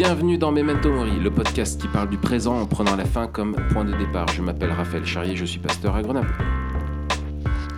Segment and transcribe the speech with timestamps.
[0.00, 3.54] Bienvenue dans Memento Mori, le podcast qui parle du présent en prenant la fin comme
[3.70, 4.28] point de départ.
[4.28, 6.32] Je m'appelle Raphaël Charrier, je suis pasteur à Grenoble.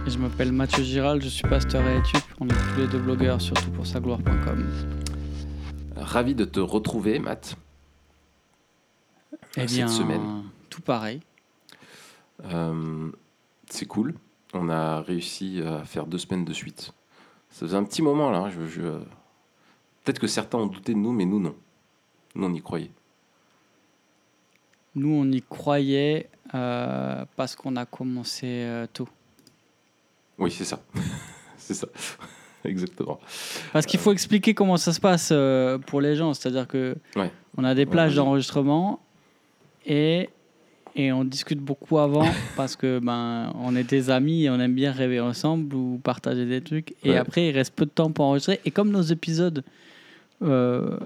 [0.06, 2.22] Et je m'appelle Mathieu Giral, je suis pasteur à Etup.
[2.38, 4.70] On est tous les deux blogueurs sur toutpoursagloire.com.
[5.96, 7.56] Ravi de te retrouver, Matt.
[9.56, 10.44] Eh cette bien, semaine.
[10.70, 11.22] tout pareil.
[12.44, 13.10] Euh,
[13.68, 14.14] c'est cool.
[14.54, 16.92] On a réussi à faire deux semaines de suite.
[17.50, 18.38] Ça faisait un petit moment là.
[18.44, 19.00] hein, Je, je-
[20.04, 21.54] Peut-être que certains ont douté de nous, mais nous non.
[22.34, 22.90] Nous on y croyait.
[24.94, 29.08] Nous, on y croyait euh, parce qu'on a commencé euh, tôt.
[30.38, 30.80] Oui, c'est ça.
[31.56, 31.86] c'est ça.
[32.64, 33.18] Exactement.
[33.72, 36.34] Parce qu'il faut expliquer comment ça se passe euh, pour les gens.
[36.34, 37.30] C'est-à-dire que Ouais.
[37.56, 39.00] on a des plages d'enregistrement
[39.86, 40.28] et,
[40.94, 44.74] et on discute beaucoup avant parce que ben on est des amis et on aime
[44.74, 46.92] bien rêver ensemble ou partager des trucs.
[47.02, 47.16] Et Ouais.
[47.16, 48.60] après, il reste peu de temps pour enregistrer.
[48.66, 49.64] Et comme nos épisodes
[50.42, 50.98] euh,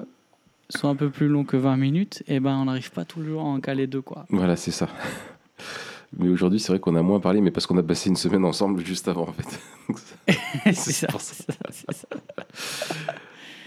[0.71, 3.45] sont un peu plus longs que 20 minutes, et ben on n'arrive pas toujours à
[3.45, 4.27] en caler deux quoi.
[4.31, 4.89] Voilà, c'est ça.
[6.19, 8.45] Mais aujourd'hui, c'est vrai qu'on a moins parlé, mais parce qu'on a passé une semaine
[8.45, 10.33] ensemble juste avant, en fait.
[10.73, 11.09] C'est ça.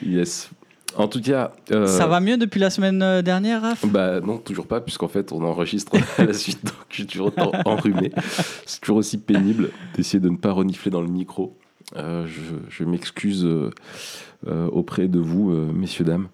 [0.03, 0.49] yes.
[0.95, 1.51] En tout cas.
[1.71, 3.85] euh, Ça va mieux depuis la semaine euh, dernière, Raph?
[3.85, 7.27] Bah non, toujours pas, puisqu'en fait, on enregistre à la suite, donc je suis toujours
[7.27, 8.11] autant enrhumé.
[8.65, 11.55] C'est toujours aussi pénible d'essayer de ne pas renifler dans le micro.
[11.97, 13.69] Euh, je je m'excuse euh,
[14.71, 16.29] auprès de vous, messieurs, dames.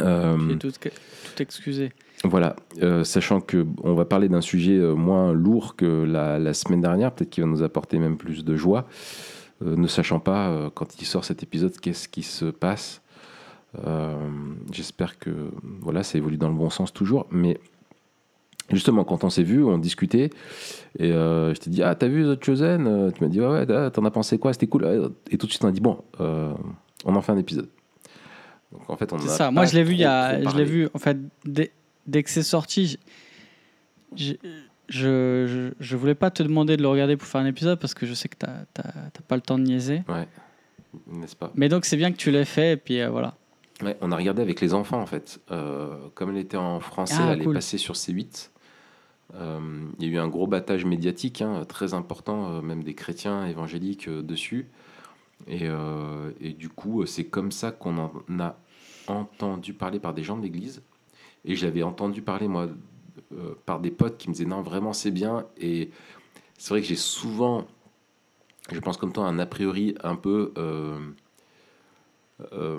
[0.00, 1.92] Euh, tout, tout excusé.
[2.24, 6.54] Voilà, euh, sachant que on va parler d'un sujet euh, moins lourd que la, la
[6.54, 8.86] semaine dernière, peut-être qu'il va nous apporter même plus de joie,
[9.64, 13.02] euh, ne sachant pas quand il sort cet épisode qu'est-ce qui se passe.
[14.70, 15.30] J'espère que
[15.80, 17.58] voilà, ça évolue dans le bon sens toujours, mais
[18.70, 20.30] justement quand on s'est vu, on discutait
[20.98, 23.10] et euh, je t'ai dit ah t'as vu The Chosen?
[23.14, 24.52] Tu m'as dit ouais ouais t'en as pensé quoi?
[24.52, 26.52] C'était cool et tout de suite on a dit bon euh,
[27.04, 27.68] on en fait un épisode.
[28.72, 29.50] Donc en fait on en C'est ça.
[29.50, 31.72] Moi, je l'ai vu il y a, je l'ai vu en fait dès,
[32.06, 32.98] dès que c'est sorti.
[34.16, 34.34] Je,
[34.88, 38.04] je, je, voulais pas te demander de le regarder pour faire un épisode parce que
[38.06, 38.82] je sais que t'as- t'as
[39.26, 40.02] pas le temps de niaiser.
[40.08, 40.28] Ouais,
[41.06, 41.50] n'est-ce pas?
[41.54, 43.34] Mais donc c'est bien que tu l'aies fait et puis euh, voilà.
[43.82, 45.40] Ouais, on a regardé avec les enfants en fait.
[45.50, 47.52] Euh, comme elle était en français, Ah, elle cool.
[47.52, 48.50] est passée sur C8.
[49.34, 49.58] Euh,
[49.98, 54.08] Il y a eu un gros battage médiatique, hein, très important, même des chrétiens évangéliques
[54.10, 54.68] dessus.
[55.48, 55.66] Et,
[56.40, 58.56] et du coup, c'est comme ça qu'on en a
[59.08, 60.82] entendu parler par des gens de l'Église.
[61.44, 62.68] Et j'avais entendu parler, moi,
[63.32, 65.44] euh, par des potes qui me disaient non, vraiment, c'est bien.
[65.58, 65.90] Et
[66.58, 67.66] c'est vrai que j'ai souvent,
[68.70, 70.52] je pense comme toi, un a priori un peu.
[70.56, 70.98] euh,
[72.52, 72.78] euh,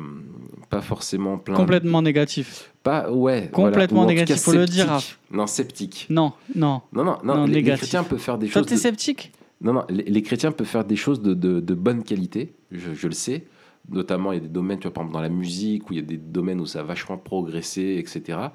[0.70, 2.74] pas forcément plein Complètement négatif.
[2.84, 5.00] pas ouais Complètement voilà, négatif, faut le dire,
[5.32, 6.82] non sceptique Non, non.
[6.92, 9.32] non non non, Non, les, chrétiens peuvent faire des Toi, choses t'es de- sceptique?
[9.62, 12.94] Non non les, les chrétiens peuvent faire des choses de, de, de bonne qualité je,
[12.94, 13.46] je le sais
[13.90, 15.98] notamment il y a des domaines tu vois par exemple dans la musique où il
[15.98, 18.50] y a des domaines où ça a vachement progressé etc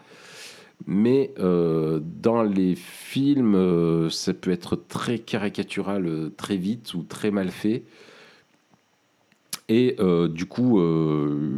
[0.86, 7.02] mais euh, dans les films euh, ça peut être très caricatural euh, très vite ou
[7.02, 7.84] très mal fait
[9.70, 9.98] et
[10.30, 10.80] du coup,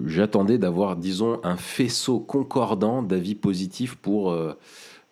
[0.06, 4.34] j'attendais d'avoir, disons, un faisceau concordant d'avis positifs pour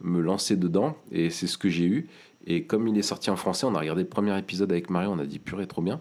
[0.00, 0.96] me lancer dedans.
[1.12, 2.08] Et c'est ce que j'ai eu.
[2.44, 5.06] Et comme il est sorti en français, on a regardé le premier épisode avec Marie,
[5.06, 6.00] on a dit purée, trop bien.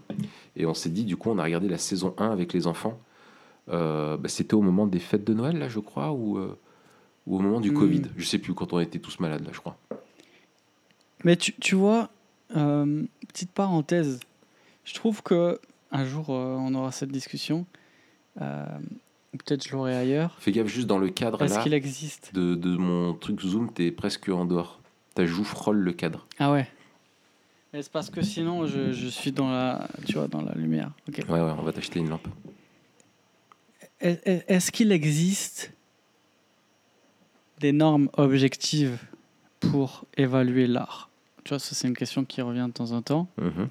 [0.57, 2.99] Et on s'est dit, du coup, on a regardé la saison 1 avec les enfants.
[3.69, 6.57] Euh, bah, C'était au moment des fêtes de Noël, là, je crois, ou, euh,
[7.27, 7.75] ou au moment du Hmm.
[7.79, 8.01] Covid.
[8.17, 9.77] Je sais plus, quand on était tous malades, là, je crois.
[11.23, 12.09] Mais tu, tu vois,
[12.55, 14.19] euh, petite parenthèse,
[14.83, 15.59] je trouve que
[15.91, 17.65] un jour on aura cette discussion.
[18.35, 20.35] Peut-être je l'aurai ailleurs.
[20.39, 23.71] Fais gaffe, juste dans le cadre Est-ce là, qu'il existe de, de mon truc Zoom,
[23.71, 24.79] t'es presque en dehors.
[25.15, 26.27] Ta joue frôle le cadre.
[26.39, 26.67] Ah ouais.
[27.77, 30.89] Mais c'est parce que sinon je, je suis dans la, tu vois, dans la lumière.
[31.15, 32.27] Ouais, ouais, on va t'acheter une lampe.
[34.01, 35.71] Est- est- Est-ce qu'il existe
[37.59, 38.97] des normes objectives
[39.59, 41.11] pour évaluer l'art?
[41.43, 43.27] Tu vois, ça c'est une question qui revient de temps en temps.
[43.37, 43.67] Mhm.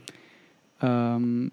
[0.84, 1.48] Euh,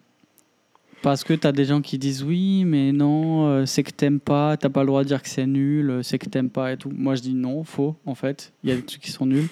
[1.02, 4.20] parce que tu as des gens qui disent oui, mais non, euh, c'est que t'aimes
[4.20, 6.72] pas, t'as pas le droit de dire que c'est nul, euh, c'est que t'aimes pas
[6.74, 6.92] et tout.
[6.96, 8.54] Moi je dis non, faux en fait.
[8.64, 9.50] Il y a des trucs qui sont nuls.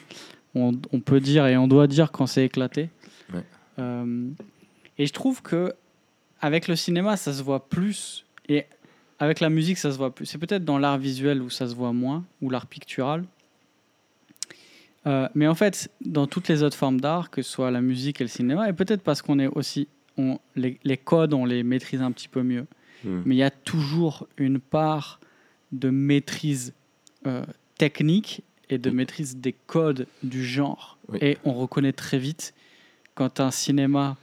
[0.54, 2.90] On, on peut dire et on doit dire quand c'est éclaté.
[3.34, 3.44] Ouais.
[3.80, 4.30] Euh,
[4.98, 5.74] et je trouve que
[6.40, 8.26] avec le cinéma, ça se voit plus.
[8.50, 8.66] Et
[9.20, 10.26] avec la musique, ça se voit plus.
[10.26, 13.24] C'est peut-être dans l'art visuel où ça se voit moins, ou l'art pictural.
[15.08, 18.22] Euh, mais en fait, dans toutes les autres formes d'art, que ce soit la musique
[18.22, 19.88] et le cinéma, et peut-être parce qu'on est aussi,
[20.18, 22.68] on, les, les codes, on les maîtrise un petit peu mieux.
[23.04, 23.24] Mhm.
[23.26, 25.20] Mais il y a toujours une part
[25.72, 26.74] de maîtrise
[27.26, 27.44] euh,
[27.78, 28.94] technique et de Mm.
[28.94, 30.98] maîtrise des codes du genre.
[31.10, 31.18] Oui.
[31.22, 32.54] Et on reconnaît très vite
[33.16, 34.18] quand un cinéma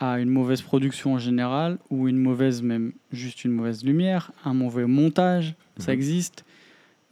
[0.00, 4.52] à une mauvaise production en général, ou une mauvaise, même juste une mauvaise lumière, un
[4.54, 5.98] mauvais montage, ça Mhm.
[5.98, 6.44] existe,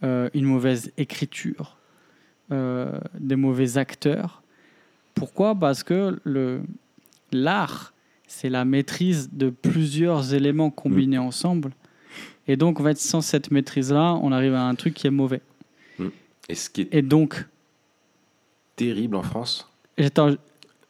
[0.03, 1.77] euh, une mauvaise écriture,
[2.51, 4.41] euh, des mauvais acteurs.
[5.15, 5.55] Pourquoi?
[5.55, 6.61] Parce que le
[7.31, 7.93] l'art,
[8.27, 11.71] c'est la maîtrise de plusieurs éléments combinés ensemble.
[12.47, 15.41] Et donc, en fait, sans cette maîtrise-là, on arrive à un truc qui est mauvais.
[16.49, 17.45] Et ce qui est Et donc,
[18.75, 19.69] terrible en France?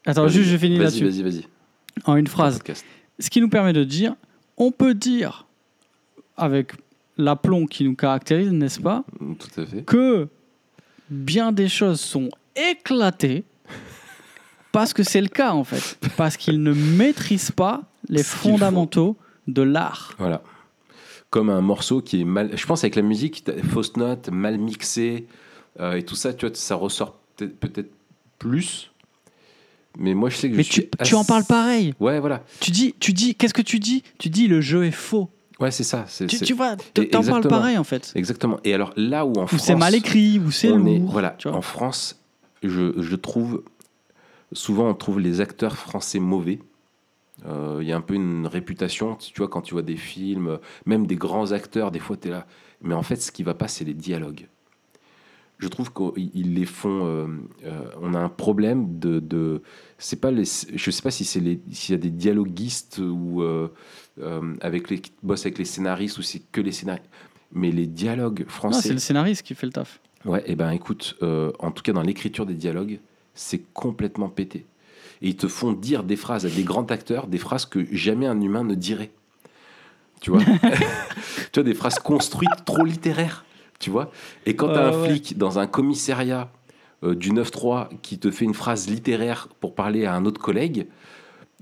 [0.06, 1.04] Attends Vas-y, juste je finis Vas-y, là-dessus.
[1.04, 1.46] vas-y, vas-y.
[2.04, 2.60] En une phrase.
[3.18, 4.14] Ce qui nous permet de dire,
[4.56, 5.46] on peut dire,
[6.36, 6.72] avec
[7.16, 9.82] l'aplomb qui nous caractérise, n'est-ce pas, Mm, Tout à fait.
[9.84, 10.28] que
[11.10, 13.44] bien des choses sont éclatées
[14.72, 15.98] parce que c'est le cas en fait.
[16.16, 19.16] Parce qu'ils ne maîtrisent pas les fondamentaux
[19.46, 20.14] de l'art.
[20.18, 20.42] Voilà.
[21.30, 22.56] Comme un morceau qui est mal.
[22.56, 25.26] Je pense avec la musique, fausses notes, mal mixées
[25.80, 27.90] euh, et tout ça, tu vois, ça ressort peut-être peut-être
[28.38, 28.90] plus.
[29.98, 30.88] Mais moi, je sais que Mais je suis.
[30.88, 31.94] tu, tu en parles pareil.
[32.00, 32.42] Ouais, voilà.
[32.60, 34.02] Tu dis, tu dis, qu'est-ce que tu dis?
[34.18, 35.30] Tu dis le jeu est faux.
[35.60, 36.04] Ouais, c'est ça.
[36.26, 36.76] Tu, tu vois,
[37.12, 38.12] t'en parles pareil en fait.
[38.16, 38.58] Exactement.
[38.64, 39.62] Et alors là où en Ou France.
[39.62, 40.88] c'est mal écrit, ou c'est lourd.
[40.88, 41.56] est- voilà, tu vois.
[41.56, 42.20] en France,
[42.64, 43.62] je, je trouve
[44.52, 46.58] souvent on trouve les acteurs français mauvais.
[47.46, 50.58] Euh, Il y a un peu une réputation, tu vois, quand tu vois des films,
[50.86, 52.46] même des grands acteurs, des fois tu es là.
[52.82, 54.48] Mais en fait, ce qui va pas, c'est les dialogues.
[55.64, 57.06] Je trouve qu'ils les font.
[57.06, 57.26] euh,
[57.64, 59.18] euh, on a un problème de.
[59.18, 59.62] de
[59.96, 61.40] c'est pas les, je sais pas si c'est
[61.72, 63.68] s'il y a des dialoguistes ou euh,
[64.60, 67.08] avec les qui bossent avec les scénaristes ou c'est que les scénaristes.
[67.52, 68.88] Mais les dialogues français.
[68.88, 70.02] c'est le scénariste qui fait le taf.
[70.26, 73.00] Ouais, et ben écoute, en tout cas dans l'écriture des dialogues,
[73.32, 74.66] c'est complètement pété.
[75.22, 78.26] Et ils te font dire des phrases à des grands acteurs, des phrases que jamais
[78.26, 79.12] un humain ne dirait.
[80.20, 80.42] Tu vois?
[81.52, 83.43] Tu vois, des phrases construites trop littéraires.
[83.78, 84.10] Tu vois
[84.46, 85.08] Et quand tu as un ouais.
[85.08, 86.50] flic dans un commissariat
[87.02, 90.86] euh, du 9-3 qui te fait une phrase littéraire pour parler à un autre collègue,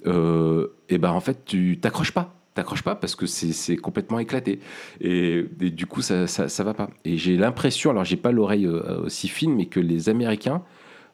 [0.07, 2.35] euh, et ben en fait, tu t'accroches pas.
[2.55, 4.61] T'accroches pas parce que c'est complètement éclaté.
[5.01, 6.91] Et, et du coup, ça, ça, ça va pas.
[7.07, 10.63] Et j'ai l'impression, alors j'ai pas l'oreille euh, aussi fine, mais que les Américains,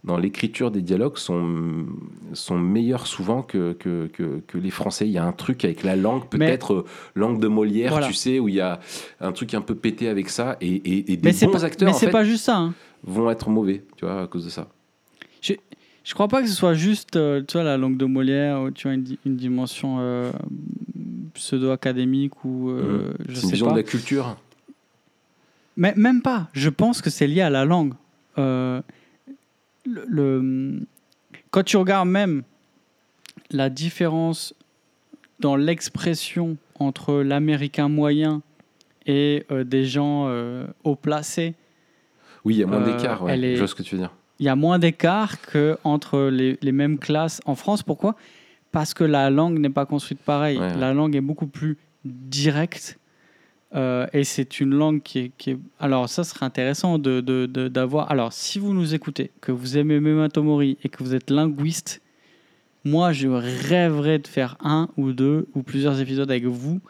[0.04, 1.86] dans l'écriture des dialogues, sont,
[2.32, 5.06] sont meilleurs souvent que, que, que, que les Français.
[5.06, 6.84] Il y a un truc avec la langue, peut-être euh,
[7.14, 8.06] langue de Molière, Voilà.
[8.06, 8.80] tu sais, où il y a
[9.20, 10.56] un truc un peu pété avec ça.
[10.60, 12.56] Et, et, et des Mais bons pas, acteurs, mais en fait, pas juste ça.
[12.56, 12.74] hein.
[13.02, 14.68] vont être mauvais, tu vois, à cause de ça.
[16.04, 18.70] Je crois pas que ce soit juste, euh, tu vois, la langue de Molière, où
[18.70, 20.32] tu as une, di- une dimension euh,
[21.34, 23.34] pseudo-académique ou euh, je Mmh.
[23.34, 23.72] C'est une sais vision pas.
[23.72, 24.36] de la culture.
[25.76, 26.48] Mais même pas.
[26.54, 27.92] Je pense que c'est lié à la langue.
[29.88, 30.80] Le, le-
[31.50, 32.42] quand tu regardes même
[33.50, 34.54] la différence
[35.40, 38.42] dans l'expression entre l'américain moyen
[39.06, 41.54] et euh, des gens euh, haut placés,
[42.44, 43.32] Oui, il y a moins Euh, d'écart, ouais.
[43.34, 44.12] elle est- je vois ce que tu veux dire.
[44.38, 47.82] il y a moins d'écart qu'entre les, les mêmes classes en France.
[47.82, 48.14] Pourquoi?
[48.70, 50.58] Parce que la langue n'est pas construite pareil.
[50.58, 50.76] Ouais, ouais.
[50.78, 52.97] La langue est beaucoup plus directe.
[53.74, 57.46] Euh, et c'est une langue qui est, qui est- Alors, ça serait intéressant de, de-
[57.46, 58.10] de- d'avoir.
[58.10, 62.00] Alors, si vous nous écoutez, que vous aimez Memento Mori et que vous êtes linguiste,
[62.84, 66.80] moi, je rêverais de faire un ou deux ou plusieurs épisodes avec vous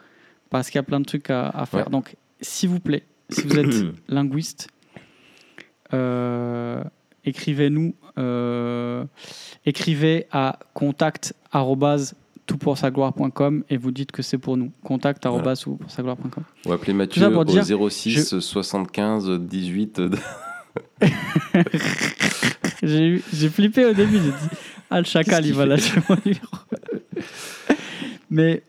[0.49, 1.85] parce qu'il y a plein de trucs à, à faire.
[1.87, 1.91] Ouais.
[1.91, 4.69] Donc, s'il vous plaît, si vous êtes linguiste,
[5.93, 6.83] euh,
[7.25, 9.03] écrivez-nous, euh,
[9.65, 11.33] écrivez à contact
[12.49, 14.71] toutpoursagloire.com et vous dites que c'est pour nous.
[14.83, 16.43] Contact arobase toutpoursagloire.com.
[16.65, 19.99] On va appeler Mathieu ça pour au dire, 06 75 18.
[20.01, 20.17] de-
[22.83, 24.55] J'ai j'ai flippé au début, j'ai dit
[24.89, 26.57] Ah, le chacal, il va lâcher mon numéro.
[28.29, 28.63] Mais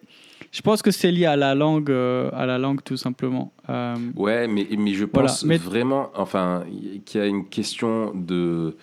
[0.50, 3.52] je pense que c'est lié à la langue, euh, à la langue tout simplement.
[3.68, 6.64] Euh, Ouais, mais, mais je Voilà, pense mais- vraiment, enfin,
[7.04, 8.76] qu'il y a une question de,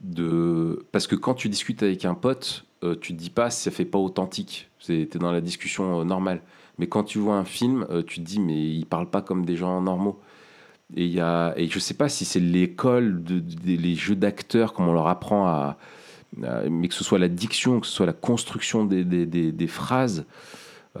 [0.00, 0.86] de.
[0.92, 2.64] Parce que quand tu discutes avec un pote,
[2.94, 4.68] tu te dis pas ça fait pas authentique.
[4.86, 6.40] T'es dans la discussion euh, normale.
[6.78, 9.44] Mais quand tu vois un film, euh, tu te dis, mais ils parlent pas comme
[9.44, 10.20] des gens normaux.
[10.94, 14.88] Et, y a, et je sais pas si c'est l'école, de, les jeux d'acteurs, comme
[14.88, 15.76] on leur apprend à,
[16.36, 20.26] Mais que ce soit la diction, que ce soit la construction des, des, des- phrases.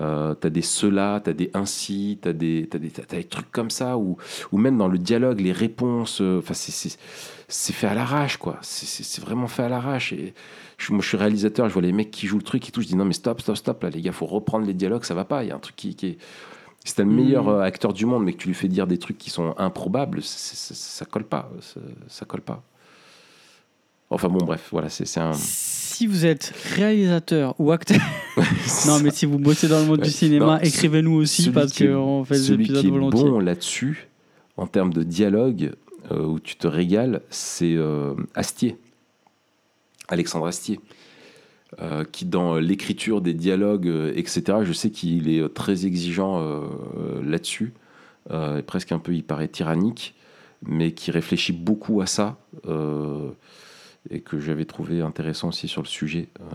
[0.00, 4.18] Euh, t'as des cela, t'as des ainsi, t'as des, t'as des, trucs comme ça, ou,
[4.52, 8.58] ou même dans le dialogue, les réponses, euh, c'est, fait à l'arrache, quoi.
[8.62, 10.12] C'est vraiment fait à l'arrache.
[10.12, 10.34] Et
[10.78, 12.82] je, moi, je suis réalisateur, je vois les mecs qui jouent le truc et tout,
[12.82, 15.14] je dis non mais stop, stop, stop, là les gars, faut reprendre les dialogues, ça
[15.14, 15.44] va pas.
[15.44, 16.18] Il y a un truc qui, qui est...
[16.84, 18.96] Si t'as le meilleur euh, acteur du monde, mais que tu lui fais dire des
[18.98, 21.50] trucs qui sont improbables, ça colle pas,
[22.06, 22.62] ça, colle pas.
[24.08, 25.32] Enfin bon, bref, voilà, c'est, un.
[25.32, 27.98] Si vous êtes réalisateur ou acteur,
[28.86, 30.04] non mais si vous bossez dans le monde Ouais.
[30.04, 33.24] du cinéma, écrivez-nous aussi parce qu'on fait des épisodes qui est volontiers.
[33.24, 34.06] bon là-dessus,
[34.56, 35.72] en termes de dialogue,
[36.12, 38.76] euh, où tu te régales, c'est euh, Astier.
[40.08, 40.80] Alexandre Astier.
[41.80, 47.20] euh, qui dans l'écriture des dialogues, euh, etc., je sais qu'il est très exigeant euh,
[47.24, 47.74] là-dessus,
[48.30, 50.14] euh, presque un peu, il paraît tyrannique,
[50.64, 53.30] mais qui réfléchit beaucoup à ça, euh,
[54.10, 56.28] et que j'avais trouvé intéressant aussi sur le sujet.
[56.40, 56.54] Euh,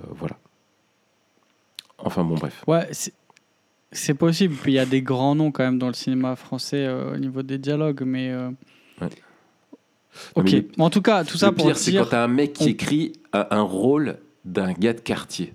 [0.00, 0.38] euh, voilà.
[1.98, 2.64] Enfin bon, bref.
[2.66, 4.54] Ouais, c'est- possible.
[4.54, 7.18] Puis il y a des grands noms quand même dans le cinéma français euh, au
[7.18, 8.30] niveau des dialogues, mais.
[8.30, 8.50] euh,
[9.00, 9.08] Ouais.
[10.34, 10.44] Ok.
[10.44, 12.52] Mais le- en tout cas, tout ça le pour pire, c'est quand t'as un mec
[12.54, 15.54] qui on- écrit un, un rôle d'un gars de quartier.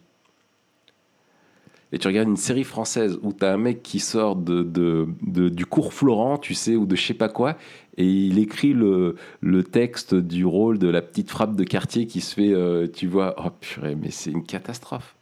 [1.92, 5.50] Et tu regardes une série française où t'as un mec qui sort de, de- de-
[5.50, 7.58] du cours Florent, tu sais, ou de je sais pas quoi,
[7.98, 12.22] et il écrit le, le texte du rôle de la petite frappe de quartier qui
[12.22, 15.16] se fait, euh, tu vois, oh purée, mais c'est une catastrophe.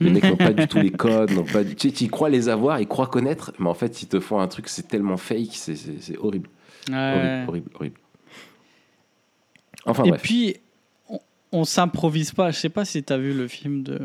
[0.00, 1.74] Les mecs n'ont pas du tout les codes, n'ont pas du...
[1.74, 4.38] tu sais, tu crois les avoir, ils croient connaître, mais en fait, ils te font
[4.40, 6.48] un truc, c'est tellement fake, c'est horrible.
[6.88, 6.94] Ouais.
[6.94, 7.96] Horrible, horrible, horrible.
[9.86, 10.22] Enfin Et bref.
[10.22, 10.56] puis,
[11.08, 11.18] on,
[11.52, 12.50] on s'improvise pas.
[12.50, 14.00] Je sais pas si tu as vu le film de.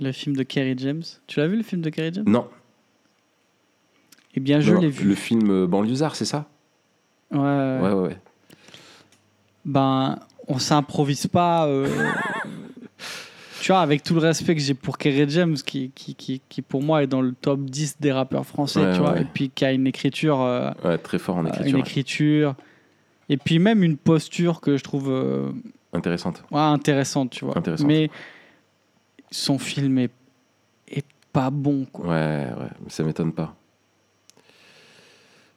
[0.00, 1.02] Le film de Kerry James.
[1.26, 2.24] Tu l'as vu le film de Kerry James?
[2.28, 2.46] Non,
[4.34, 5.08] Eh bien, je l'ai vu.
[5.08, 6.48] le film euh, Banlieusard, c'est ça?
[7.32, 8.16] Ouais, ouais, Ouais, ouais, ouais.
[9.64, 11.66] Ben, on s'improvise pas.
[11.66, 11.88] euh,
[13.60, 16.62] tu vois, avec tout le respect que j'ai pour Kerry James, qui, qui, qui, qui
[16.62, 19.50] pour moi est dans le top 10 des rappeurs français, Ouais, tu vois, et puis
[19.50, 20.40] qui a une écriture.
[20.42, 21.74] euh, Ouais, très fort en euh, écriture.
[21.74, 22.54] une écriture.
[23.28, 25.50] Et puis même une posture que je trouve euh,
[25.92, 26.42] Intéressante.
[26.50, 27.56] ouais, intéressante, tu vois.
[27.58, 27.86] Intéressante.
[27.86, 28.10] Mais
[29.30, 30.10] son film est,
[30.88, 32.06] est pas bon, quoi.
[32.06, 33.54] Ouais, ouais, mais ça m'étonne pas.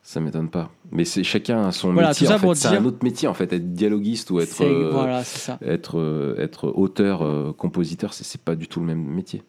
[0.04, 0.72] Ça m'étonne pas.
[0.92, 2.28] Mais c'est chacun a son Voilà, métier.
[2.28, 2.56] en fait.
[2.56, 3.54] C'est dire- un autre métier en fait.
[3.54, 5.22] Être dialoguiste ou être euh, Voilà,
[5.62, 9.44] être euh, être auteur, euh, compositeur, c'est pas du tout le même métier.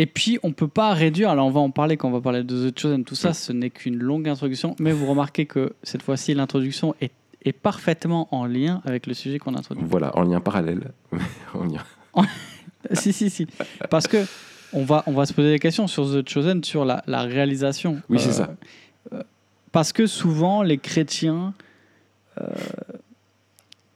[0.00, 2.44] Et puis, on peut pas réduire, alors on va en parler quand on va parler
[2.44, 3.34] de The Chosen, tout ça, Ouais.
[3.34, 7.10] ce n'est qu'une longue introduction, mais vous remarquez que cette fois-ci, l'introduction est,
[7.44, 9.82] est parfaitement en lien avec le sujet qu'on introduit.
[9.84, 10.92] Voilà, en lien parallèle.
[11.54, 11.82] en lien.
[12.92, 13.46] si, si, si.
[13.90, 14.24] Parce que
[14.72, 18.00] on va, on va se poser des questions sur The Chosen, sur la, la réalisation.
[18.08, 18.54] Oui, c'est ça.
[19.12, 19.22] euh,
[19.72, 21.54] parce que souvent, les chrétiens.
[22.40, 22.44] euh,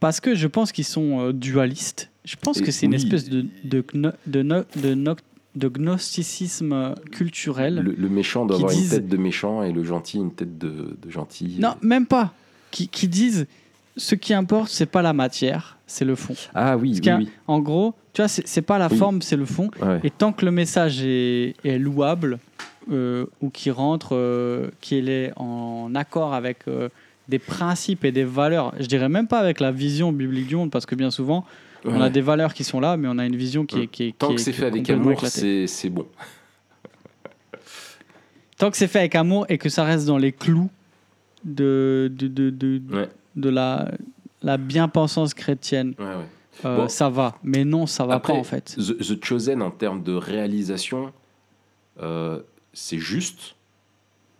[0.00, 2.10] parce que je pense qu'ils sont euh, dualistes.
[2.24, 3.84] Je pense que c'est une espèce de, de,
[4.26, 5.16] de, no- de, no-
[5.54, 7.76] de gnosticisme culturel.
[7.76, 10.58] Le, le méchant doit avoir disent- une tête de méchant et le gentil une tête
[10.58, 11.56] de, de gentil.
[11.58, 12.32] Non, même pas.
[12.70, 13.46] Qui, qui disent
[13.96, 16.34] ce qui importe, c'est pas la matière, c'est le fond.
[16.54, 17.28] Ah oui, oui, a- oui.
[17.46, 18.96] En gros, tu vois, c'est c'est pas la Oui.
[18.96, 19.70] forme, c'est le fond.
[19.82, 20.00] Ouais.
[20.04, 22.38] Et tant que le message est, est louable
[22.90, 26.88] euh, ou qui rentre, euh, qu'il est en accord avec euh,
[27.28, 30.70] des principes et des valeurs, je dirais même pas avec la vision biblique du monde,
[30.70, 31.44] parce que bien souvent,
[31.84, 33.86] on a des valeurs qui sont là, mais on a une vision qui est.
[33.88, 36.06] Qui est Tant qui que est- c'est fait avec amour, c'est bon.
[38.58, 40.70] Tant que c'est fait avec amour et que ça reste dans les clous
[41.44, 43.08] de, de, de, de, Ouais.
[43.36, 43.90] de la,
[44.42, 46.12] la bien-pensance chrétienne, Ouais, ouais.
[46.66, 46.88] euh, Bon.
[46.88, 47.36] ça va.
[47.42, 48.76] Mais non, ça va Après, pas en fait.
[48.76, 51.12] The, The Chosen, en termes de réalisation,
[52.00, 52.40] euh,
[52.72, 53.56] c'est juste.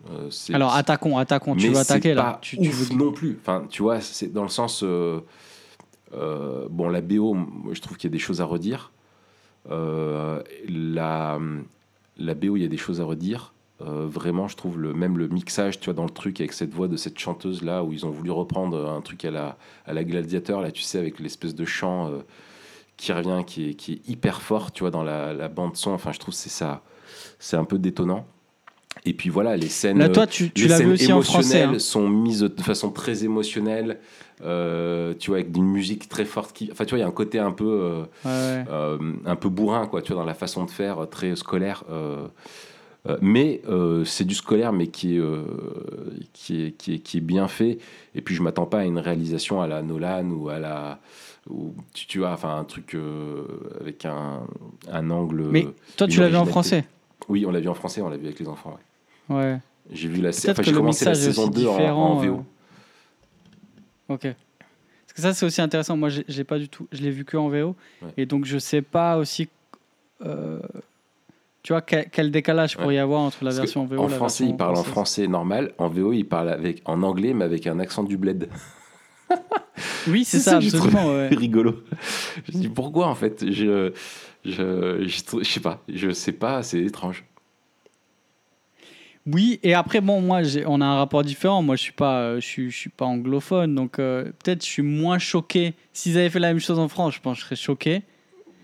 [0.09, 2.95] Euh, Alors attaquons, attaquons, tu veux attaquer là pas tu, tu ouf veux...
[2.97, 3.37] non plus.
[3.41, 4.83] Enfin, tu vois, c'est dans le sens.
[6.13, 7.37] Euh, bon, la BO,
[7.71, 8.91] je trouve qu'il y a des choses à redire.
[9.69, 11.39] Euh, la,
[12.17, 13.53] la BO, il y a des choses à redire.
[13.81, 16.73] Euh, vraiment, je trouve le, même le mixage, tu vois, dans le truc avec cette
[16.73, 19.93] voix de cette chanteuse là, où ils ont voulu reprendre un truc à la, à
[19.93, 22.11] la gladiateur, là, tu sais, avec l'espèce de chant
[22.97, 25.91] qui revient, qui est, qui est hyper fort, tu vois, dans la, la bande son.
[25.91, 26.83] Enfin, je trouve c'est ça,
[27.39, 28.25] c'est un peu détonnant.
[29.05, 29.97] Et puis voilà, les scènes.
[29.97, 31.57] Là, toi, tu, tu les scènes aussi en français.
[31.57, 31.79] émotionnelles hein.
[31.79, 33.99] sont mises de façon très émotionnelle,
[34.43, 36.53] euh, tu vois, avec une musique très forte.
[36.53, 36.69] Qui...
[36.71, 39.49] Enfin, tu vois, il y a un côté un peu, euh, Ouais, euh, un peu
[39.49, 41.83] bourrin, quoi, tu vois, dans la façon de faire, très scolaire.
[43.21, 43.61] mais
[44.05, 45.21] c'est du scolaire, mais qui est,
[46.31, 47.79] qui, est, qui, est, qui est bien fait.
[48.15, 50.99] Et puis, je m'attends pas à une réalisation à la Nolan ou à la.
[51.49, 52.95] Ou, tu, tu vois, enfin, un truc
[53.81, 54.43] avec un,
[54.89, 55.43] un angle.
[55.51, 56.85] Mais toi, tu vu en français.
[57.29, 58.77] Oui, on l'a vu en français, on l'a vu avec les enfants.
[59.29, 59.35] ouais.
[59.35, 59.59] Ouais.
[59.91, 62.33] J'ai vu la enfin, que j'ai commencé la saison aussi 2 en, en VO.
[64.09, 64.21] euh, Ok.
[64.21, 65.97] Parce que ça, c'est aussi intéressant.
[65.97, 66.87] Moi, j'ai pas du tout.
[66.91, 67.75] Je l'ai vu que en VO.
[68.01, 68.09] Ouais.
[68.17, 69.49] Et donc, je sais pas aussi.
[70.25, 70.59] euh,
[71.63, 74.15] tu vois, quel, quel décalage pourrait y avoir entre la Parce version VO en la
[74.15, 75.73] français, il parle en français normal.
[75.77, 78.49] En VO, il parle avec, en anglais, mais avec un accent du bled.
[80.07, 81.07] Oui, c'est ça, ça absolument.
[81.13, 81.27] ouais.
[81.35, 81.83] rigolo.
[82.51, 83.49] Je me dis pourquoi en fait?
[83.51, 83.93] Je,
[84.45, 85.83] je, je, je sais pas.
[85.87, 87.23] Je sais pas, c'est étrange.
[89.25, 91.61] Oui, et après, bon, moi, on a un rapport différent.
[91.61, 94.69] Moi, je suis pas, euh, je suis, je suis pas anglophone, donc euh, peut-être je
[94.69, 95.75] suis moins choqué.
[95.93, 98.01] S'ils avaient fait la même chose en France, je pense que je serais choqué.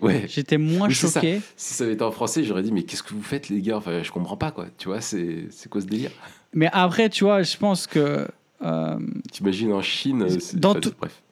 [0.02, 0.26] Ouais.
[0.28, 1.20] J'étais moins Oui, c'est ça.
[1.20, 1.40] choqué.
[1.56, 3.78] Si ça avait été en français, j'aurais dit mais qu'est-ce que vous faites les gars?
[3.78, 4.66] Enfin, je comprends pas quoi.
[4.76, 6.10] Tu vois, c'est quoi ce délire?
[6.52, 8.28] Mais après, tu vois, je pense que.
[8.62, 8.98] euh,
[9.32, 11.22] T'imagines en Chine c'est- Dans tout- Bref.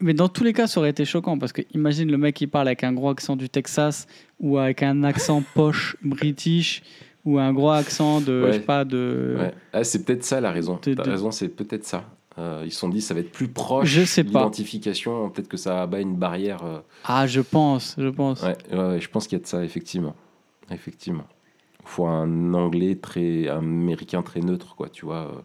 [0.00, 2.46] Mais dans tous les cas, ça aurait été choquant parce que imagine le mec qui
[2.46, 4.06] parle avec un gros accent du Texas
[4.38, 6.82] ou avec un accent poche british
[7.24, 8.52] ou un gros accent de, je Ouais.
[8.54, 9.36] sais pas, de.
[9.38, 9.54] Ouais.
[9.72, 10.78] Ah, c'est peut-être ça la raison.
[10.82, 12.04] De- T'as de- raison, c'est peut-être ça.
[12.38, 13.88] Euh, ils se sont dit ça va être plus proche.
[13.88, 14.40] Je sais pas.
[14.40, 16.62] L'identification, peut-être que ça abat une barrière.
[16.64, 18.42] euh, Ah, je pense, je pense.
[18.42, 18.56] Ouais,
[19.00, 20.14] je pense qu'il y a de ça, effectivement.
[20.70, 21.24] Effectivement.
[21.82, 23.48] Il faut un anglais très.
[23.48, 25.30] un américain très neutre, quoi, tu vois.
[25.34, 25.40] euh.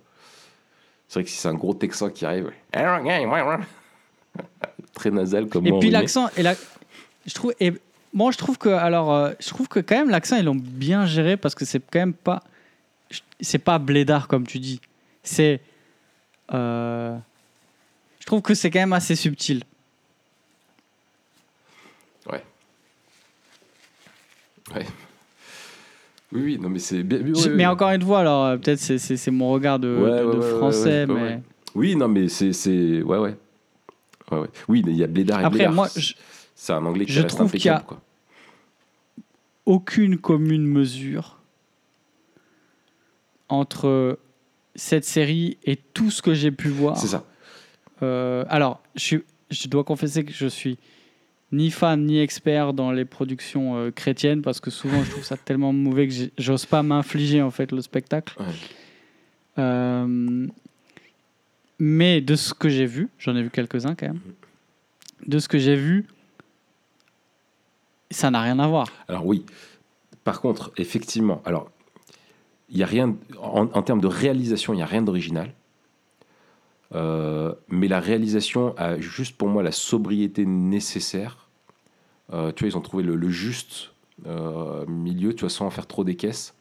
[1.08, 2.52] C'est vrai que si c'est un gros texan qui arrive.
[4.94, 6.56] Très nasal comme Et puis l'accent, et la...
[7.26, 7.74] je trouve, et
[8.14, 11.06] moi je trouve que, alors, euh, je trouve que quand même l'accent ils l'ont bien
[11.06, 12.44] géré parce que c'est quand même pas,
[13.42, 14.80] c'est pas blédard comme tu dis.
[15.24, 15.60] C'est,
[16.54, 17.18] euh,
[18.20, 19.64] je trouve que c'est quand même assez subtil.
[22.32, 22.44] Ouais.
[26.32, 27.20] Oui, oui, non, mais c'est bien.
[27.20, 30.20] oui, Je- oui, mais encore une fois, alors euh, peut-être c'est, mon regard de, Ouais,
[30.20, 31.42] de- ouais, de ouais, français, ouais, ouais, mais ouais.
[31.76, 32.54] Oui, non, mais c'est.
[32.54, 33.36] c'est- Ouais, ouais.
[34.32, 34.48] Ouais, ouais.
[34.68, 35.74] Oui, mais il y a Blédard et après Blédard.
[35.74, 36.14] moi, je-
[36.56, 38.02] C'est un anglais qui je reste trouve qu'il y a- quoi.
[39.66, 41.40] aucune commune mesure
[43.50, 44.18] entre
[44.76, 46.98] cette série et tout ce que j'ai pu voir.
[46.98, 47.24] C'est ça.
[48.04, 50.78] Euh, alors, je, suis- je dois confesser que je suis
[51.52, 55.38] ni fan ni expert dans les productions euh, chrétiennes parce que souvent je trouve ça
[55.38, 58.36] tellement mauvais que j'ose pas m'infliger en fait le spectacle.
[58.40, 58.46] Ouais.
[59.60, 60.48] Euh,
[61.80, 64.22] mais de ce que j'ai vu, j'en ai vu quelques-uns quand même.
[65.26, 66.06] De ce que j'ai vu,
[68.12, 68.88] ça n'a rien à voir.
[69.08, 69.46] Alors oui.
[70.24, 71.70] Par contre, effectivement, alors
[72.70, 75.54] il y a rien en, termes de réalisation, il y a rien d'original.
[76.94, 81.50] Euh, mais la réalisation a juste pour moi la sobriété nécessaire.
[82.34, 83.92] Euh, tu vois, ils ont trouvé le, le juste
[84.26, 86.56] euh, milieu, tu vois, sans en faire trop des caisses.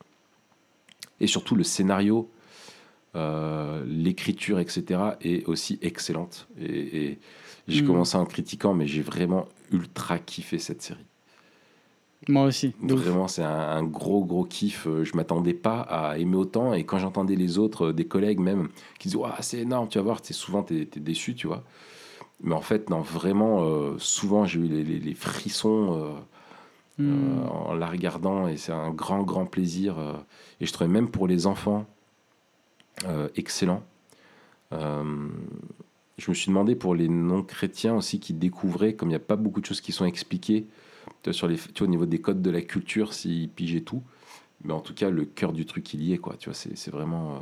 [1.20, 2.28] Et surtout le scénario,
[3.16, 5.16] euh, l'écriture, etc.
[5.22, 6.48] est aussi excellente.
[6.60, 7.18] Et, et
[7.68, 7.86] j'ai Mm.
[7.86, 11.06] commencé en critiquant, mais j'ai vraiment ultra kiffé cette série.
[12.28, 12.74] Moi aussi.
[12.80, 14.86] Vraiment, c'est un, un gros, gros kiff.
[14.86, 16.72] Euh, Je m'attendais pas à aimer autant.
[16.72, 19.98] Et quand j'entendais les autres, euh, des collègues même, qui disaient Ouah, c'est énorme, tu
[19.98, 21.62] vas voir, t'es- souvent, tu es, déçu, tu vois.
[22.42, 26.10] Mais en fait, non, vraiment, euh, souvent, j'ai eu les, les- les frissons euh,
[26.98, 27.38] Hmm.
[27.42, 28.48] euh, en la regardant.
[28.48, 29.98] Et c'est un grand, grand plaisir.
[29.98, 30.14] euh,
[30.60, 31.86] et je trouvais même pour les enfants
[33.06, 33.82] euh, excellent.
[34.72, 35.28] Euh,
[36.18, 39.36] je me suis demandé pour les non-chrétiens aussi qui découvraient, comme il n'y a pas
[39.36, 40.66] beaucoup de choses qui sont expliquées,
[41.22, 43.80] tu vois, sur les, tu vois, au niveau des codes de la culture, s'ils pigeaient
[43.80, 44.02] tout.
[44.62, 46.36] Mais en tout cas, le cœur du truc, il y est, quoi.
[46.38, 47.36] Tu vois, c'est vraiment.
[47.36, 47.38] euh,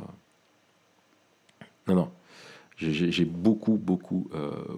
[1.87, 2.11] Non, non.
[2.77, 4.29] J'ai- beaucoup, beaucoup,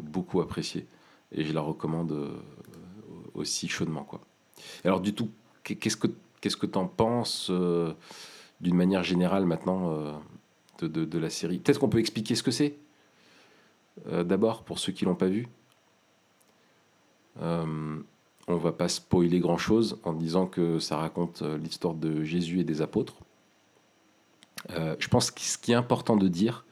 [0.01, 0.85] beaucoup apprécié.
[1.31, 2.13] Et je la recommande
[3.33, 4.21] aussi chaudement, quoi.
[4.83, 5.29] Alors, du tout,
[5.63, 6.07] qu'est-ce que
[6.41, 7.49] qu'est-ce que t'en penses
[8.61, 10.21] d'une manière générale maintenant
[10.79, 12.75] de, de- de la série Peut-être qu'on peut expliquer ce que c'est
[14.11, 15.47] euh, d'abord pour ceux qui l'ont pas vu.
[17.41, 17.97] Euh,
[18.47, 22.59] on va pas spoiler grand chose en disant que ça raconte euh, l'histoire de Jésus
[22.59, 23.15] et des apôtres.
[24.71, 26.65] Euh, je pense que ce qui est important de dire,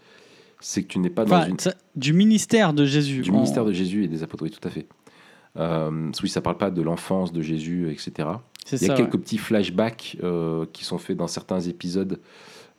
[0.60, 3.22] c'est que tu n'es pas dans Enfin, une ça- du ministère de Jésus.
[3.22, 4.88] du ministère de Jésus et des apôtres, oui, tout à fait.
[5.58, 8.30] Euh, oui, ça parle pas de l'enfance de Jésus, etc.
[8.72, 8.94] Il y a ça.
[8.96, 9.20] quelques ouais.
[9.20, 12.20] petits flashbacks euh, qui sont faits dans certains épisodes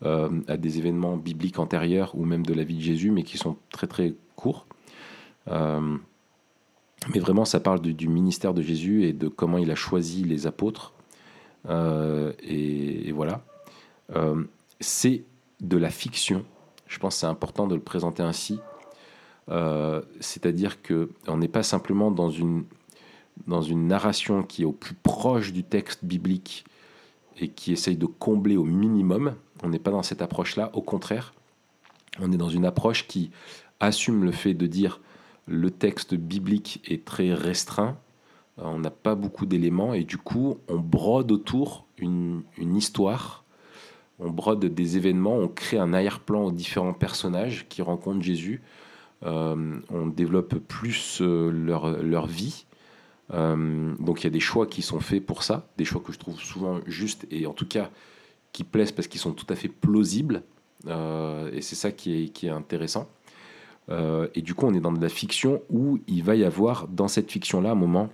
[0.03, 3.39] euh, à des événements bibliques antérieurs ou même de la vie de Jésus, mais qui
[3.39, 4.67] sont très très courts.
[5.49, 5.97] Euh,
[7.13, 10.47] mais vraiment, ça parle du, ministère de Jésus et de comment il a choisi les
[10.47, 10.93] apôtres.
[11.69, 13.43] Euh, et, et voilà.
[14.81, 15.25] C'est
[15.61, 16.45] de la fiction.
[16.87, 18.61] Je pense que c'est important de le présenter ainsi.
[20.21, 22.65] C'est-à-dire que on n'est pas simplement dans une
[23.47, 26.65] dans une narration qui est au plus proche du texte biblique
[27.39, 29.35] et qui essaye de combler au minimum.
[29.63, 30.71] On n'est pas dans cette approche-là.
[30.75, 31.35] Au contraire,
[32.21, 33.31] on est dans une approche qui
[33.81, 35.01] assume le fait de dire
[35.47, 37.97] le texte biblique est très restreint.
[38.59, 43.45] Euh, On n'a pas beaucoup d'éléments et du coup, on brode autour une, histoire.
[44.19, 48.63] On brode des événements, on crée un arrière-plan aux différents personnages qui rencontrent Jésus.
[49.25, 52.67] Euh, on développe plus euh, leur, leur vie.
[53.31, 56.19] Donc il y a des choix qui sont faits pour ça, des choix que je
[56.19, 57.91] trouve souvent justes et en tout cas
[58.55, 60.43] qui plaisent parce qu'ils sont tout à fait plausibles.
[60.87, 63.09] Euh, et c'est ça qui est, intéressant.
[63.91, 66.87] Euh, et du coup, on est dans de la fiction où il va y avoir
[66.89, 68.09] dans cette fiction-là un moment,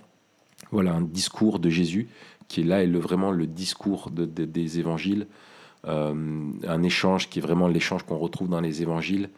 [0.73, 2.09] voilà, un discours de Jésus
[2.49, 5.27] qui est là et le, vraiment le discours de- de- des évangiles,
[5.87, 6.13] Euh,
[6.69, 9.31] un échange qui est vraiment l'échange qu'on retrouve dans les évangiles.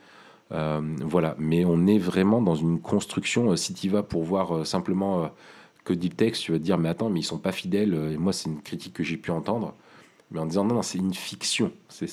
[0.51, 3.55] Voilà, mais on est vraiment dans une construction.
[3.57, 5.31] Si tu vas pour voir simplement
[5.85, 7.95] que dit le texte, tu vas dire, mais attends, mais ils sont pas fidèles.
[8.13, 9.73] Et moi, c'est une critique que j'ai pu entendre.
[10.33, 11.73] Mais en disant, non, non, c'est une fiction.
[12.01, 12.07] Et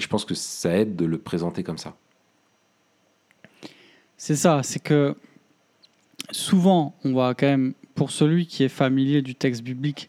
[0.00, 1.96] je pense que ça aide de le présenter comme ça.
[4.16, 5.16] C'est ça, c'est que
[6.30, 10.08] souvent, on va quand même, pour celui qui est familier du texte biblique,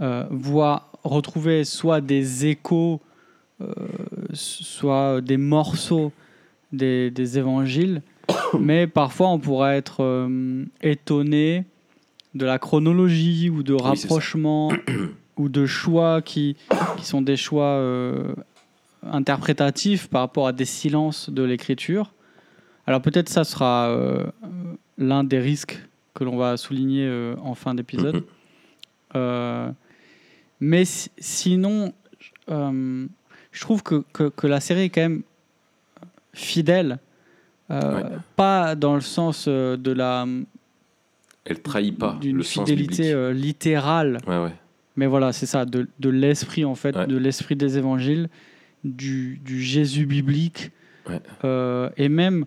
[0.00, 3.00] euh, voit retrouver soit des échos,
[3.60, 3.72] euh,
[4.32, 6.12] soit des morceaux
[6.72, 8.02] des, des évangiles,
[8.58, 11.64] mais parfois on pourrait être euh, étonné
[12.34, 14.18] de la chronologie ou de ça.
[15.36, 16.56] ou de choix qui,
[16.96, 18.34] qui sont des choix euh,
[19.02, 22.12] interprétatifs par rapport à des silences de l'écriture.
[22.86, 24.24] Alors peut-être ça sera euh,
[24.98, 25.78] l'un des risques
[26.14, 28.16] que l'on va souligner euh, en fin d'épisode.
[28.16, 28.22] Mhm.
[29.16, 29.70] Euh,
[30.60, 31.92] mais si- sinon,
[32.48, 35.22] je trouve que, que, que la série est quand même
[36.32, 36.98] fidèle.
[37.68, 38.02] Ouais.
[38.36, 40.24] Pas dans le sens de la
[41.44, 44.52] Elle trahit pas d'une sens fidélité littérale, Ouais, ouais.
[44.96, 47.06] Mais voilà, c'est ça, de, de l'esprit en fait, Ouais.
[47.06, 48.28] de l'esprit des évangiles,
[48.84, 50.70] du, du Jésus biblique,
[51.08, 51.20] Ouais.
[51.44, 52.46] Euh, et même,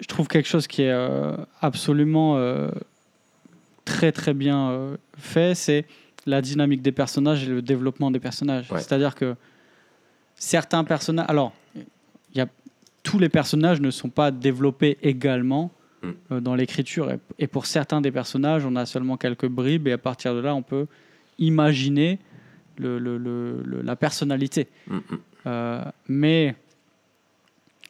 [0.00, 2.68] je trouve quelque chose qui est euh, absolument euh,
[3.86, 5.86] très très bien fait, c'est
[6.26, 8.70] la dynamique des personnages et le développement des personnages.
[8.70, 8.80] Ouais.
[8.80, 9.34] C'est-à-dire que
[10.34, 11.54] certains personnages, alors,
[12.34, 12.46] y a
[13.02, 15.70] tous les personnages ne sont pas développés également
[16.30, 16.40] Mm.
[16.40, 17.10] dans l'écriture.
[17.10, 20.40] Et, et pour certains des personnages, on a seulement quelques bribes et à partir de
[20.40, 20.86] là, on peut
[21.40, 22.18] imaginer
[22.78, 24.68] le- le- le- le- la personnalité.
[24.86, 25.00] Mm, mm.
[25.46, 26.54] Euh, mais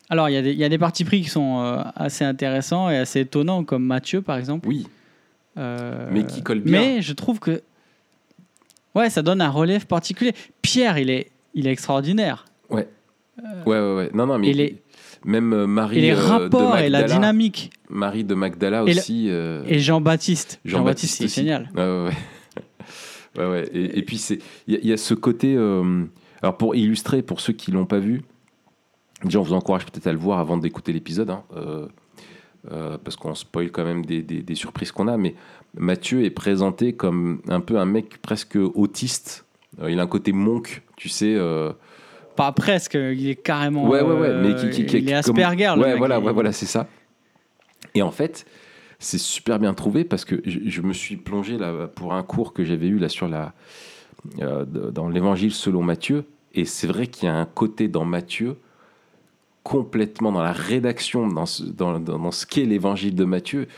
[0.08, 2.24] alors, il y, a des- il y a des partis pris qui sont euh, assez
[2.24, 4.66] intéressants et assez étonnants, comme Mathieu par exemple.
[4.68, 4.86] Oui,
[5.58, 6.80] Euh, Mais qui colle bien.
[6.80, 7.60] Mais je trouve que
[8.94, 10.32] ouais, ça donne un relief particulier.
[10.62, 12.46] Pierre, il est, il est extraordinaire.
[12.70, 12.88] ouais.
[13.66, 14.10] Ouais, ouais, ouais.
[14.12, 14.82] Non, non, mais et les-
[15.24, 17.70] même Marie et les de rapports et la dynamique.
[17.88, 19.28] Marie de Magdala Et le- aussi.
[19.28, 20.60] Et Jean-Baptiste.
[20.66, 21.34] Jean-Baptiste il est aussi.
[21.40, 21.70] génial.
[21.74, 22.16] Ouais, ouais, ouais.
[23.38, 23.68] Ouais, ouais.
[23.72, 25.54] Et, et puis, c'est- il y, a- il y a ce côté.
[25.56, 26.04] euh,
[26.42, 28.22] alors, pour illustrer, pour ceux qui l'ont pas vu,
[29.24, 31.86] déjà, on vous encourage peut-être à le voir avant d'écouter l'épisode, hein, euh,
[32.72, 35.16] euh, parce qu'on spoil quand même des, des- des surprises qu'on a.
[35.16, 35.34] Mais
[35.76, 39.44] Mathieu est présenté comme un peu un mec presque autiste.
[39.86, 41.36] Il a un côté monk, tu sais.
[42.36, 43.88] Pas presque, il est carrément.
[43.88, 45.72] Ouais, ouais, ouais, mais qui- qui- qui- il est comme- Asperger.
[45.76, 46.88] le Ouais, mec, voilà, il- ouais, voilà, c'est ça.
[47.94, 48.46] Et en fait,
[49.00, 52.64] c'est super bien trouvé parce que je, me suis plongé là pour un cours que
[52.64, 53.52] j'avais eu là sur la
[54.40, 56.24] euh, dans l'Évangile selon Matthieu.
[56.54, 58.56] Et c'est vrai qu'il y a un côté dans Matthieu
[59.62, 63.68] complètement dans la rédaction, dans ce, dans, dans- ce qu'est l'Évangile de Matthieu,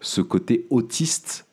[0.00, 1.46] ce côté autiste.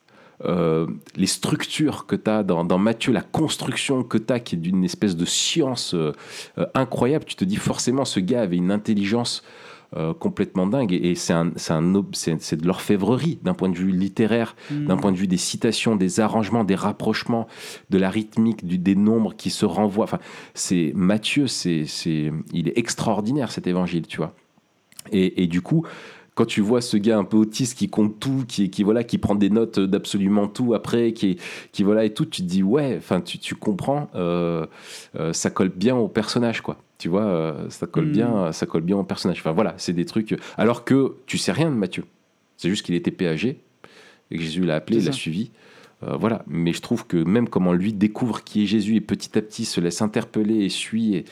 [0.46, 4.56] euh, les structures que tu as dans, dans Matthieu, la construction que tu as qui
[4.56, 6.12] est d'une espèce de science euh,
[6.74, 7.24] incroyable.
[7.26, 9.44] Tu te dis forcément, ce gars avait une intelligence
[9.96, 14.86] euh, complètement dingue et, et c'est de l'orfèvrerie d'un point de vue littéraire, Mm.
[14.86, 17.48] d'un point de vue des citations, des arrangements, des rapprochements,
[17.90, 20.06] de la rythmique, du, des nombres qui se renvoient.
[20.06, 20.20] Enfin,
[20.54, 24.34] c'est Matthieu, c'est, c'est, il est extraordinaire cet évangile, tu vois.
[25.12, 25.86] Et, et du coup,
[26.36, 29.18] quand tu vois ce gars un peu autiste qui compte tout, qui, qui voilà, qui
[29.18, 31.38] prend des notes d'absolument tout après, qui,
[31.72, 34.66] qui voilà et tout, tu te dis ouais, enfin tu, tu comprends, euh,
[35.20, 36.78] euh, ça colle bien au personnage quoi.
[37.04, 39.40] Tu vois, euh, ça colle bien, ça colle bien au personnage.
[39.40, 40.40] Enfin voilà, c'est des trucs.
[40.56, 42.06] Alors que tu sais rien de Mathieu.
[42.56, 43.58] C'est juste qu'il était PAG et
[44.38, 45.52] que Jésus l'a appelé, l'a suivi.
[46.04, 49.38] Euh, voilà, mais je trouve que même comment lui découvre qui est Jésus et petit
[49.38, 51.26] à petit se laisse interpeller et suit et,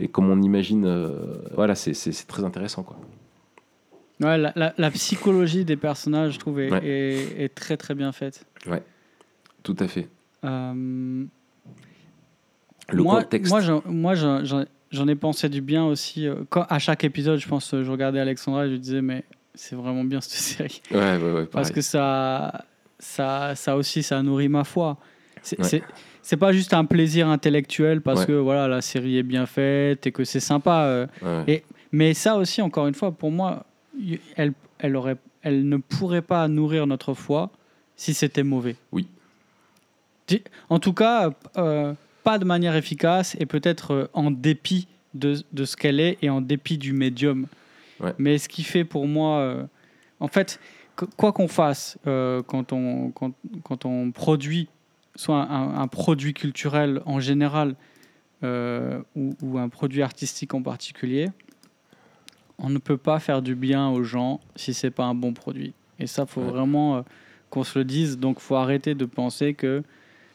[0.00, 1.10] et comme on imagine, euh,
[1.54, 2.96] voilà, c'est- très intéressant quoi.
[4.22, 6.80] Ouais, la, la- la psychologie des personnages, je trouve, est, Ouais.
[6.86, 8.46] est- est très très bien faite.
[9.62, 10.08] Tout à fait.
[10.44, 11.24] Euh,
[12.90, 13.50] Le moi, contexte.
[13.52, 14.14] Moi, moi,
[14.90, 16.26] j'en ai pensé du bien aussi.
[16.26, 19.24] euh, Quand, à chaque épisode, je pense, euh, je regardais Alexandra et je disais, mais
[19.54, 20.32] c'est vraiment bien cette
[20.68, 20.80] série.
[20.90, 21.46] Ouais, ouais, ouais.
[21.46, 22.64] Parce que ça,
[22.98, 24.96] ça, ça aussi, ça nourrit ma foi.
[25.42, 26.36] C'est Ouais.
[26.38, 28.26] pas juste un plaisir intellectuel parce Ouais.
[28.26, 30.82] que voilà, la série est bien faite et que c'est sympa.
[30.82, 31.44] euh, Ouais.
[31.54, 33.64] et- Mais ça aussi, encore une fois, pour moi,
[34.36, 37.50] elle, elle, aurait, elle ne pourrait pas nourrir notre foi
[37.96, 38.76] si c'était mauvais.
[38.92, 39.08] Oui.
[40.68, 41.94] En tout cas, euh,
[42.28, 46.28] pas de manière efficace et peut-être euh, en dépit de, de ce qu'elle est et
[46.28, 47.46] en dépit du médium.
[48.00, 48.12] Ouais.
[48.18, 49.64] Mais ce qui fait pour moi, euh,
[50.20, 50.60] en fait,
[50.98, 54.68] qu- quoi qu'on fasse, euh, quand, on, quand, quand on produit
[55.16, 57.74] soit un, un produit culturel en général
[58.44, 61.28] euh, ou, ou un produit artistique en particulier,
[62.58, 65.72] on ne peut pas faire du bien aux gens si c'est pas un bon produit.
[65.98, 66.50] Et ça, faut Ouais.
[66.50, 67.04] vraiment
[67.50, 68.18] qu'on se le dise.
[68.18, 69.82] Donc, faut arrêter de penser que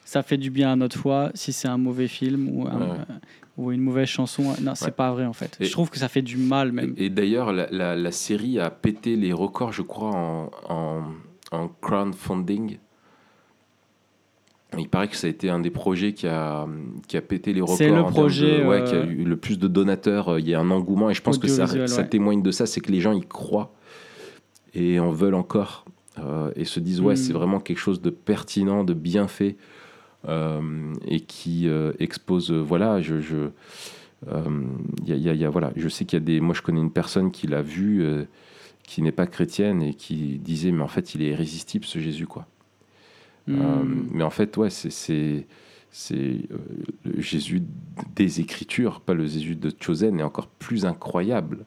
[0.04, 2.86] ça fait du bien à notre foi si c'est un mauvais film ou, un- Ouais,
[2.86, 2.98] ouais.
[3.10, 3.14] euh,
[3.56, 4.54] ou une mauvaise chanson.
[4.60, 4.90] Non, c'est Ouais.
[4.90, 5.56] pas vrai en fait.
[5.60, 6.94] Et- Je trouve que ça fait du mal même.
[6.96, 11.02] Et, et d'ailleurs, la, la- la série a pété les records, je crois, en, en,
[11.52, 12.78] en crowdfunding.
[14.76, 16.66] Il paraît que ça a été un des projets qui a,
[17.06, 17.76] qui a pété les records.
[17.76, 20.30] C'est le en projet, de- ouais, euh, qui a eu le plus de donateurs.
[20.30, 21.66] euh, Il y a un engouement et je pense que ça,
[22.04, 23.72] témoigne de ça, c'est que les gens y croient
[24.74, 25.84] et en veulent encore.
[26.18, 29.56] euh, et se disent ouais c'est vraiment quelque chose de pertinent, de bien fait euh,
[30.28, 33.36] et qui euh, expose euh, voilà je je
[34.28, 34.42] euh,
[35.04, 36.40] y a- il y a- il y a- voilà je sais qu'il y a des
[36.40, 38.24] moi je connais une personne qui l'a vu euh,
[38.84, 42.26] qui n'est pas chrétienne et qui disait mais en fait il est irrésistible ce Jésus
[42.26, 42.46] quoi.
[43.46, 43.60] Hmm.
[43.60, 44.88] Euh, mais en fait, ouais, c'est
[45.90, 46.56] c'est euh,
[47.04, 47.62] le Jésus
[48.16, 51.66] des Écritures, pas le Jésus de Chosen, est encore plus incroyable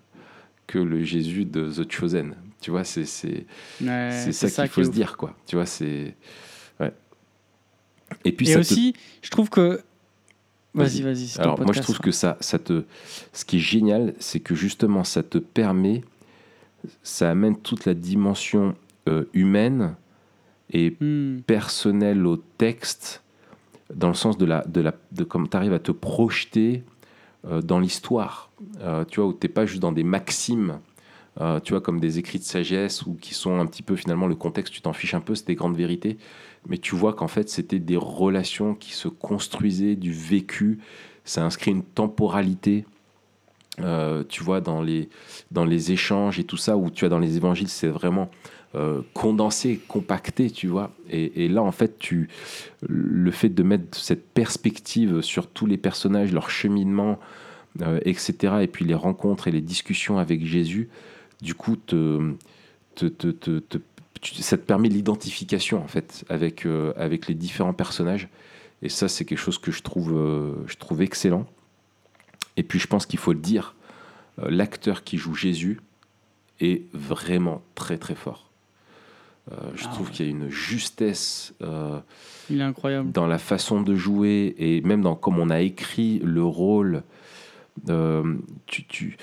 [0.66, 2.34] que le Jésus de The Chosen.
[2.62, 3.46] Tu vois, c'est c'est
[3.80, 4.96] Ouais, ça qu'il qui faut se ouf.
[4.96, 5.36] dire, quoi.
[5.46, 6.16] Tu vois, c'est.
[8.26, 9.82] Et puis Et ça te- aussi, je trouve que.
[10.74, 11.02] Vas-y.
[11.02, 12.04] Vas-y, ton alors moi je trouve hein.
[12.04, 12.84] que ça, ça te,
[13.34, 16.04] ce qui est génial, c'est que justement ça te permet,
[17.02, 18.76] ça amène toute la dimension
[19.10, 19.96] euh, humaine
[20.72, 21.40] et Hmm.
[21.48, 23.24] personnel au texte,
[23.96, 26.84] dans le sens de la, de la, de comme tu arrives à te projeter
[27.48, 28.52] euh, dans l'histoire.
[28.82, 30.80] Euh, tu vois, où t'es pas juste dans des maximes,
[31.64, 34.34] tu vois, comme des écrits de sagesse ou qui sont un petit peu finalement le
[34.34, 36.18] contexte, tu t'en fiches un peu, c'est des grandes vérités,
[36.68, 40.80] mais tu vois qu'en fait c'était des relations qui se construisaient, du vécu,
[41.26, 42.86] ça inscrit une temporalité.
[43.82, 45.10] euh, tu vois, dans les,
[45.52, 48.32] dans les échanges et tout ça, où tu vois, dans les évangiles, c'est vraiment
[48.76, 50.92] euh, condensé, compacté, tu vois.
[51.10, 52.28] Et, là, en fait, tu,
[52.88, 57.18] le fait de mettre cette perspective sur tous les personnages, leur cheminement,
[57.82, 60.90] euh, etc., et puis les rencontres et les discussions avec Jésus,
[61.42, 62.34] du coup, te,
[62.96, 63.78] te, te,
[64.24, 68.28] ça te permet l'identification, en fait, avec, euh, avec les différents personnages.
[68.82, 71.46] Et ça, c'est quelque chose que je trouve, euh, je trouve excellent.
[72.58, 73.76] Et puis, je pense qu'il faut le dire,
[74.40, 75.80] euh, l'acteur qui joue Jésus
[76.60, 78.44] est vraiment très, très fort.
[79.76, 80.14] Je Ah trouve ouais.
[80.14, 81.54] qu'il y a une justesse
[82.50, 83.14] Il est incroyable.
[83.14, 87.04] dans la façon de jouer et même dans comme on a écrit le rôle.
[88.66, 89.18] tu, tu-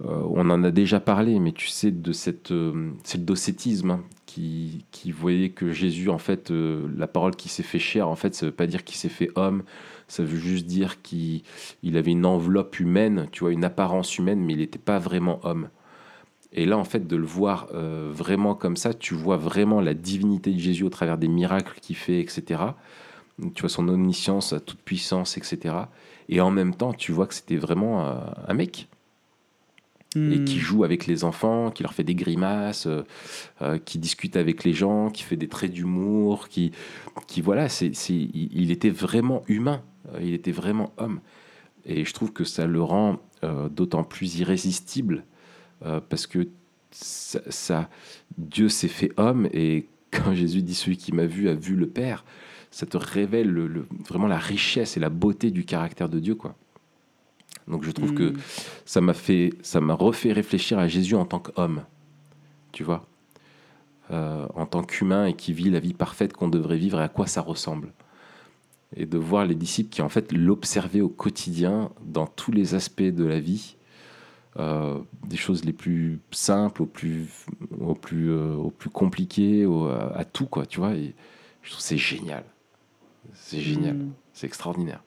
[0.00, 4.00] on en a déjà parlé, mais tu sais de cette, euh, c'est le docétisme hein,
[4.28, 8.14] qui, qui voyait que Jésus, en fait, euh, la parole qui s'est fait chair, en
[8.14, 9.62] fait, ça veut pas dire qu'il s'est fait homme,
[10.06, 11.42] ça veut juste dire qu'il
[11.82, 15.40] il avait une enveloppe humaine, tu vois, une apparence humaine, mais il n'était pas vraiment
[15.44, 15.70] homme.
[16.52, 19.94] Et là, en fait, de le voir euh, vraiment comme ça, tu vois vraiment la
[19.94, 22.60] divinité de Jésus au travers des miracles qu'il fait, etc.
[23.54, 25.74] Tu vois son omniscience, sa toute puissance, etc.
[26.28, 28.00] Et en même temps, tu vois que c'était vraiment
[28.46, 28.88] un mec
[30.16, 30.44] et Hmm.
[30.44, 33.02] qui joue avec les enfants, qui leur fait des grimaces, euh,
[33.60, 36.72] euh, qui discute avec les gens, qui fait des traits d'humour, qui,
[37.26, 39.82] qui voilà, c'est, c'est- il, était vraiment humain,
[40.14, 41.20] euh, il était vraiment homme.
[41.84, 45.24] Et je trouve que ça le rend euh, d'autant plus irrésistible
[46.08, 46.48] parce que
[46.90, 47.88] ça, ça-
[48.36, 51.86] Dieu s'est fait homme et quand Jésus dit celui qui m'a vu a vu le
[51.86, 52.24] Père,
[52.70, 56.34] ça te révèle le- le- vraiment la richesse et la beauté du caractère de Dieu,
[56.34, 56.56] quoi.
[57.68, 58.36] Donc je trouve que Hmm.
[58.86, 61.82] ça m'a fait, ça m'a refait réfléchir à Jésus en tant qu'homme,
[62.72, 63.04] tu vois,
[64.10, 67.08] Euh, en tant qu'humain et qui vit la vie parfaite qu'on devrait vivre et à
[67.08, 67.92] quoi ça ressemble.
[68.96, 73.02] Et de voir les disciples qui en fait l'observaient au quotidien dans tous les aspects
[73.02, 73.76] de la vie,
[74.58, 77.28] euh, des choses les plus simples, aux plus,
[77.78, 80.94] aux plus, euh, aux plus compliquées, à, à tout quoi, tu vois.
[80.94, 81.14] Et
[81.62, 82.44] je trouve que c'est génial,
[83.34, 84.12] c'est génial, Hmm.
[84.32, 85.02] c'est extraordinaire.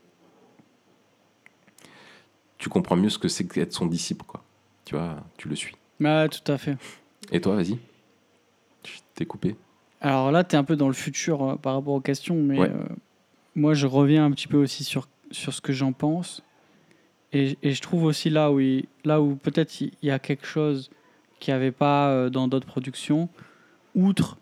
[2.61, 4.43] Tu comprends mieux ce que c'est qu'être son disciple, quoi.
[4.85, 5.75] Tu vois, tu le suis.
[5.99, 6.77] Ouais, tout à fait.
[7.31, 7.79] Et toi, vas-y.
[8.85, 9.55] Je t'ai coupé.
[9.99, 12.59] Alors là, tu es un peu dans le futur euh, par rapport aux questions, mais
[12.59, 12.69] Ouais.
[12.69, 12.83] euh,
[13.55, 16.43] moi, je reviens un petit peu aussi sur, sur ce que j'en pense.
[17.33, 20.45] Et, et je trouve aussi là où, il- là où peut-être il y a quelque
[20.45, 20.91] chose
[21.39, 23.27] qu'il n'y avait pas euh, dans d'autres productions,
[23.95, 24.37] outre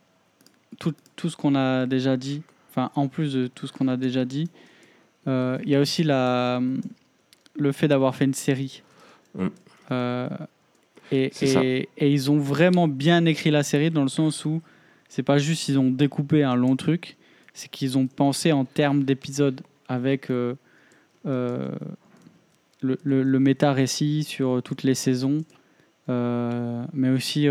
[0.77, 3.95] tout, tout ce qu'on a déjà dit, enfin, en plus de tout ce qu'on a
[3.95, 4.49] déjà dit,
[5.27, 6.59] il y a aussi la,
[7.59, 8.81] le fait d'avoir fait une série.
[9.37, 9.47] Mm.
[9.91, 10.29] Euh,
[11.11, 14.61] et, et, et ils ont vraiment bien écrit la série dans le sens où
[15.07, 17.17] c'est pas juste ils ont découpé un long truc,
[17.53, 20.53] c'est qu'ils ont pensé en termes d'épisodes avec euh,
[21.25, 21.69] euh,
[22.81, 25.39] le, le- le méta-récit sur toutes les saisons,
[26.07, 27.47] mais aussi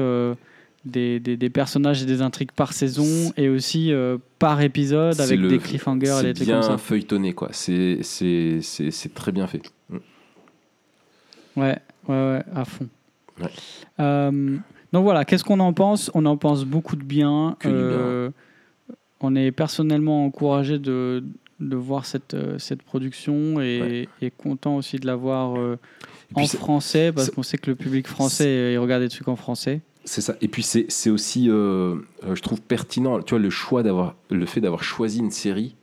[0.85, 5.23] des, des- des personnages et des intrigues par saison et aussi euh, par épisode C'est
[5.23, 6.79] avec le- des cliffhangers et C'est des trucs bien comme ça.
[6.79, 7.49] feuilletonné, quoi.
[7.53, 9.63] C'est, c'est, c'est, c'est très bien fait.
[11.57, 12.89] Ouais, ouais, ouais, à fond.
[13.41, 13.49] Ouais.
[14.01, 14.57] Euh,
[14.93, 16.11] donc voilà, qu'est-ce qu'on en pense?
[16.15, 17.57] On en pense beaucoup de bien.
[17.61, 18.31] Bien, Euh,
[19.21, 21.25] On est personnellement encouragé de,
[21.59, 25.59] de voir cette, cette production et, et content aussi de la voir
[26.35, 29.27] en c'est- français parce c'est- qu'on sait que le public français il regarde des trucs
[29.27, 29.81] en français.
[30.09, 30.37] C'est ça.
[30.41, 34.15] Et puis c'est, c'est aussi, euh, euh, je trouve pertinent, tu vois, le choix d'avoir,
[34.31, 35.77] le fait d'avoir choisi une série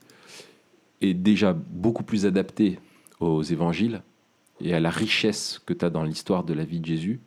[1.02, 2.80] est déjà beaucoup plus adapté
[3.20, 4.02] aux évangiles
[4.62, 7.20] et à la richesse que tu as dans l'histoire de la vie de Jésus.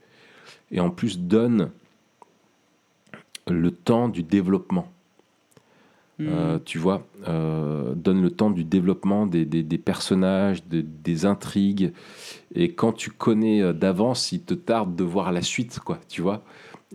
[0.73, 1.71] Et en plus donne
[3.47, 4.91] le temps du développement.
[6.19, 6.27] Hmm.
[6.29, 11.27] Euh, tu vois, euh, donne le temps du développement des, des- des personnages, des- des
[11.27, 11.93] intrigues.
[12.57, 16.43] Et quand tu connais d'avance, il te tarde de voir la suite, quoi, tu vois.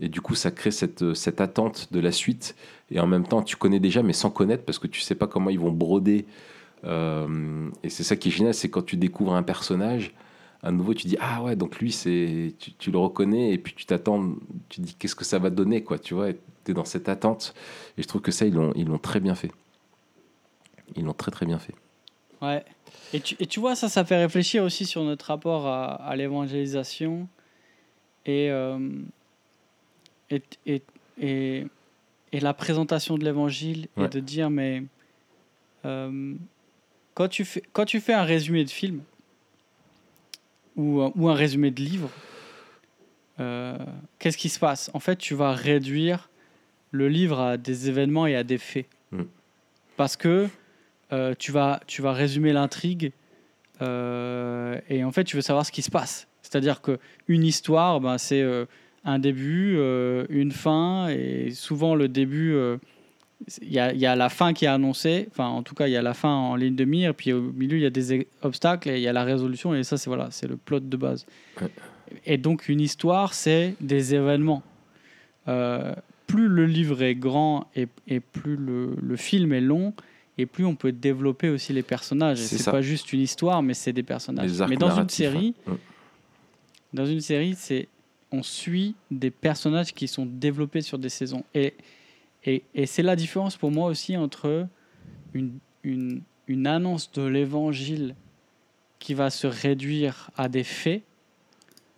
[0.01, 2.55] Et du coup, ça crée cette, cette attente de la suite.
[2.89, 5.27] Et en même temps, tu connais déjà, mais sans connaître, parce que tu sais pas
[5.27, 6.25] comment ils vont broder.
[6.83, 10.13] Euh, et c'est ça qui est génial, c'est quand tu découvres un personnage,
[10.63, 13.85] à nouveau, tu dis ah ouais, donc lui, c'est, tu, le reconnais, et puis tu
[13.85, 14.33] t'attends,
[14.69, 16.33] tu dis qu'est-ce que ça va donner, quoi, tu vois.
[16.33, 17.53] Tu es dans cette attente.
[17.97, 19.51] Et je trouve que ça, ils l'ont, ils l'ont très bien fait.
[20.95, 21.75] Ils l'ont très très bien fait.
[22.41, 22.63] Ouais.
[23.13, 26.15] Et tu, et tu vois, ça, ça fait réfléchir aussi sur notre rapport à, à
[26.15, 27.27] l'évangélisation
[28.25, 28.79] et, euh,
[30.29, 30.81] et, et,
[31.19, 31.65] et,
[32.31, 34.83] et la présentation de l'évangile et de dire, mais
[35.85, 36.33] euh,
[37.13, 39.01] quand, tu fais, quand tu fais un résumé de film
[40.75, 42.09] ou, un- ou un résumé de livre,
[43.39, 43.77] euh,
[44.19, 44.89] qu'est-ce qui se passe?
[44.93, 46.29] En fait, tu vas réduire
[46.91, 48.87] le livre à des événements et à des faits.
[49.11, 49.23] Mm.
[49.97, 50.47] Parce que
[51.11, 53.11] euh, tu, vas, tu vas résumer l'intrigue
[53.81, 56.27] euh, et en fait, tu veux savoir ce qui se passe.
[56.41, 58.65] C'est-à-dire qu'une histoire, ben, c'est euh,
[59.05, 62.77] un début, euh, une fin, et souvent le début, euh,
[63.61, 65.87] il y, a, il y a la fin qui est annoncée, enfin en tout cas,
[65.87, 67.89] il y a la fin en ligne de mire, puis au milieu, il y a
[67.89, 70.79] des obstacles, et il y a la résolution, et ça, c'est voilà, c'est le plot
[70.79, 71.25] de base.
[71.61, 71.67] Ouais.
[72.25, 74.63] Et donc, une histoire, c'est des événements.
[75.47, 75.93] Euh,
[76.27, 79.93] plus le livre est grand et, et plus le, le film est long,
[80.37, 82.39] et plus on peut développer aussi les personnages.
[82.39, 84.49] Et C'est pas juste une histoire, mais c'est des personnages.
[84.69, 85.77] Mais dans une série, hein.
[86.93, 87.87] Dans une série, c'est
[88.33, 91.43] on suit des personnages qui sont développés sur des saisons.
[91.53, 91.75] Et,
[92.43, 94.67] et, et c'est la différence pour moi aussi entre
[95.33, 98.15] une, une, une annonce de l'évangile
[98.99, 101.03] qui va se réduire à des faits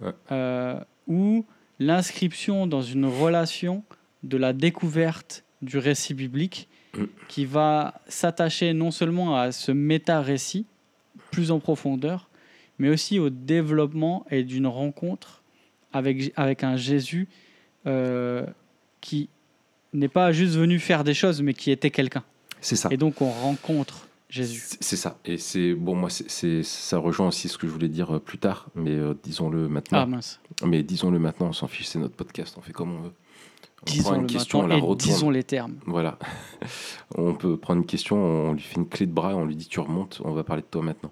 [0.02, 0.12] Ouais.
[0.30, 1.45] euh, ou
[1.80, 3.82] l'inscription dans une relation
[4.24, 6.67] de la découverte du récit biblique
[6.98, 7.04] Mm.
[7.28, 10.65] qui va s'attacher non seulement à ce méta-récit
[11.32, 12.30] plus en profondeur,
[12.80, 15.43] mais aussi au développement et d'une rencontre
[15.95, 17.27] avec, avec un Jésus
[17.88, 18.45] euh,
[19.01, 19.29] qui
[19.93, 22.23] n'est pas juste venu faire des choses, mais qui était quelqu'un.
[22.62, 22.89] C'est ça.
[22.91, 24.63] Et donc on rencontre Jésus.
[24.81, 25.17] C'est ça.
[25.23, 28.38] Et c'est bon, moi, c'est- ça rejoint aussi ce que je voulais dire euh, plus
[28.39, 29.99] tard, mais euh, disons-le maintenant.
[30.01, 30.39] Ah mince.
[30.65, 33.12] Mais disons-le maintenant, on s'en fiche, c'est notre podcast, on fait comme on veut.
[33.81, 35.13] On prend Disons une le question, on la maintenant et retourne.
[35.13, 35.75] disons les termes.
[35.86, 36.17] Voilà.
[37.17, 39.67] on peut prendre une question, on lui fait une clé de bras, on lui dit
[39.67, 41.12] tu remontes, on va parler de toi maintenant.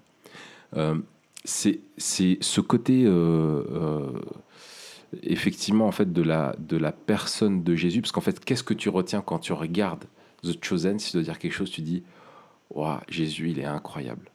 [0.76, 0.96] Euh,
[1.44, 4.10] c'est c'est ce côté, euh,
[5.22, 8.74] effectivement, en fait, de la, de la personne de Jésus, parce qu'en fait, qu'est-ce que
[8.74, 10.04] tu retiens quand tu regardes
[10.42, 10.98] The Chosen?
[10.98, 12.02] Si tu dois dire quelque chose, tu dis
[12.70, 14.30] Waouh, Jésus, il est incroyable.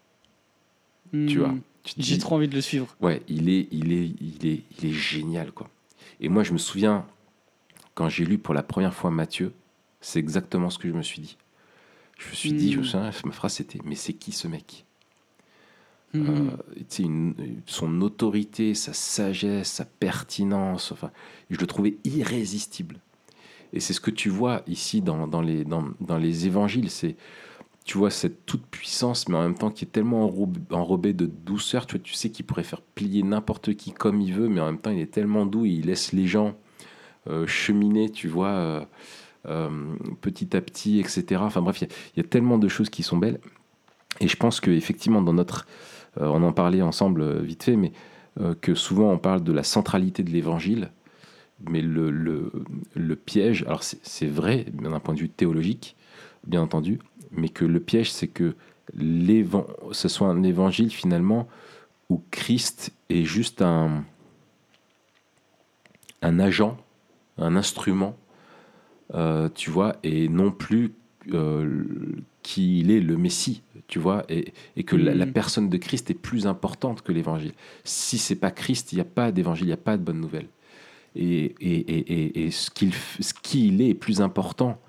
[1.25, 2.95] Tu Hmm, vois Tu te J'ai trop envie de le suivre.
[3.01, 5.69] Ouais, il est, il est, il est, il est génial, quoi.
[6.19, 7.05] Et moi, je me souviens,
[7.95, 9.53] quand j'ai lu pour la première fois Matthieu,
[10.01, 11.37] c'est exactement ce que je me suis dit.
[12.17, 12.85] Je me suis dit, je me Mm.
[12.85, 14.85] souviens, ma phrase c'était, mais c'est qui ce mec?
[16.15, 16.49] Euh,
[16.99, 21.11] une- Son autorité, sa sagesse, sa pertinence, enfin,
[21.49, 22.99] je le trouvais irrésistible.
[23.73, 27.15] Et c'est ce que tu vois ici dans, dans les, dans, dans les évangiles, c'est
[27.85, 31.25] tu vois cette toute puissance, mais en même temps qui est tellement enrob- enrobée de
[31.25, 31.85] douceur.
[31.87, 34.65] Tu vois, tu sais qu'il pourrait faire plier n'importe qui comme il veut, mais en
[34.67, 36.55] même temps, il est tellement doux, il laisse les gens
[37.27, 38.85] euh, cheminer, tu vois, euh,
[39.47, 39.69] euh,
[40.21, 41.41] petit à petit, etc.
[41.45, 43.39] Enfin bref, il y y, a tellement de choses qui sont belles.
[44.19, 45.65] Et je pense qu'effectivement, dans notre.
[46.19, 47.91] Euh, on en parlait ensemble euh, vite fait, mais
[48.39, 50.91] euh, que souvent on parle de la centralité de l'évangile.
[51.69, 52.51] Mais le,
[53.15, 55.97] piège, alors c'est vrai d'un point de vue théologique,
[56.47, 56.99] bien entendu,
[57.31, 58.55] mais que le piège, c'est que
[59.91, 61.49] ce soit un évangile finalement
[62.09, 64.05] où Christ est juste un,
[66.21, 66.77] un agent,
[67.37, 68.15] un instrument,
[69.53, 70.93] tu vois, et non plus
[71.33, 71.83] euh,
[72.43, 75.33] qu'il est le Messie, tu vois, et, et que la, la Mhm.
[75.33, 77.53] personne de Christ est plus importante que l'évangile.
[77.83, 80.21] Si c'est pas Christ, il n'y a pas d'évangile, il n'y a pas de bonne
[80.21, 80.47] nouvelle.
[81.15, 81.55] Et,
[82.51, 82.93] ce qu'il
[83.53, 84.79] il est est plus important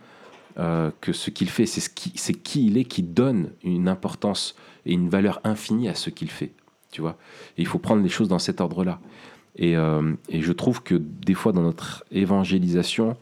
[0.59, 1.67] euh, que ce qu'il fait.
[1.67, 4.55] C'est ce qui, il est qui donne une importance
[4.87, 6.53] et une valeur infinie à ce qu'il fait.
[6.91, 7.17] Tu vois
[7.57, 9.01] Et il faut prendre les choses dans cet ordre-là.
[9.57, 13.17] Et, euh, et je trouve que des fois, dans notre évangélisation,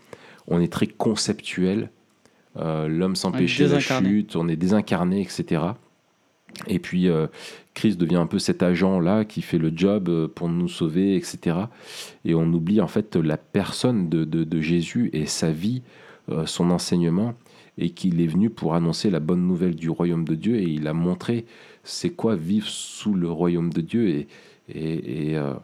[0.47, 1.91] on est très conceptuel.
[2.59, 3.69] Euh, L'homme sans péché, la
[4.05, 5.63] chute, on est désincarné, etc.
[6.67, 7.27] Et puis, euh,
[7.75, 11.57] Christ devient un peu cet agent-là qui fait le job euh, pour nous sauver, etc.
[12.25, 15.83] Et on oublie en fait la personne de, de- de Jésus et sa vie,
[16.31, 17.35] euh, son enseignement,
[17.77, 20.89] et qu'il est venu pour annoncer la bonne nouvelle du royaume de Dieu, et il
[20.89, 21.45] a montré
[21.85, 24.27] c'est quoi vivre sous le royaume de Dieu, et,
[24.69, 25.55] et, et, euh,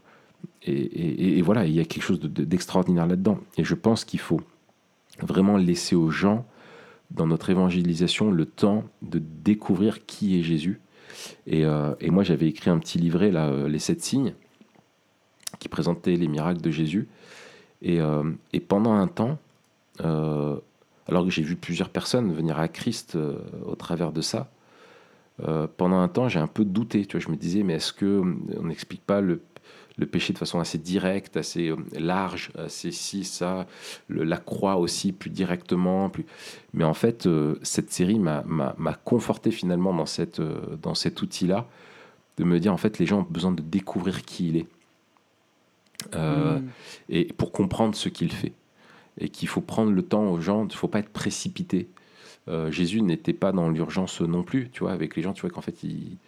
[0.65, 3.39] et- et- voilà, il y a quelque chose de- de- d'extraordinaire là-dedans.
[3.59, 4.41] Et je pense qu'il faut
[5.21, 6.47] vraiment laisser aux gens,
[7.15, 10.81] dans notre évangélisation, le temps de découvrir qui est Jésus.
[11.47, 14.35] Et, euh, moi, j'avais écrit un petit livret, euh, Les Sept Signes,
[15.59, 17.09] qui présentait les miracles de Jésus.
[17.83, 18.25] Et, euh,
[18.69, 19.39] pendant un temps,
[20.01, 23.17] alors que j'ai vu plusieurs personnes venir à Christ
[23.67, 24.51] au travers de ça,
[25.77, 27.07] pendant un temps, j'ai un peu douté.
[27.07, 28.23] Tu je me disais, mais est-ce que
[28.59, 29.43] on n'explique pas le,
[29.97, 33.67] le péché de façon assez directe, assez euh, large, assez si, ça,
[34.09, 36.11] le- la croix aussi plus directement.
[36.11, 36.27] Plus...
[36.73, 38.45] Mais en fait, euh, cette série m'a-
[39.05, 41.67] conforté finalement dans, cette, euh, dans cet outil-là,
[42.39, 44.67] de me dire, en fait, les gens ont besoin de découvrir qui il est.
[46.17, 46.69] Euh, Mm.
[47.09, 48.53] et pour comprendre ce qu'il fait.
[49.19, 51.89] Et qu'il faut prendre le temps aux gens, il ne faut pas être précipité.
[52.69, 55.63] Jésus n'était pas dans l'urgence non plus, tu vois, avec les gens, tu vois qu'en
[55.63, 56.19] fait, ils,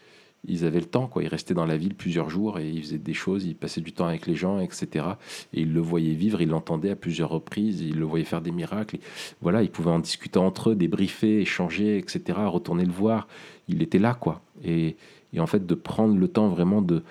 [0.48, 1.22] ils avaient le temps, quoi.
[1.22, 3.92] Ils restaient dans la ville plusieurs jours et ils faisaient des choses, ils passaient du
[3.92, 5.04] temps avec les gens, etc.
[5.52, 8.52] Et ils le voyaient vivre, ils l'entendaient à plusieurs reprises, ils le voyaient faire des
[8.52, 8.98] miracles.
[9.40, 13.28] Voilà, ils pouvaient en discuter entre eux, débriefer, échanger, etc., retourner le voir.
[13.68, 14.40] Il était là, quoi.
[14.64, 14.96] Et,
[15.32, 17.02] et en fait, de prendre le temps vraiment de,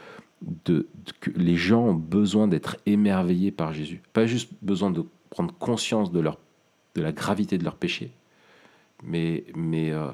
[0.42, 4.02] de, de- que les gens ont besoin d'être émerveillés par Jésus.
[4.14, 6.38] Pas juste besoin de prendre conscience de, leur,
[6.96, 8.12] de la gravité de leur péché,
[9.04, 10.08] mais, mais, euh,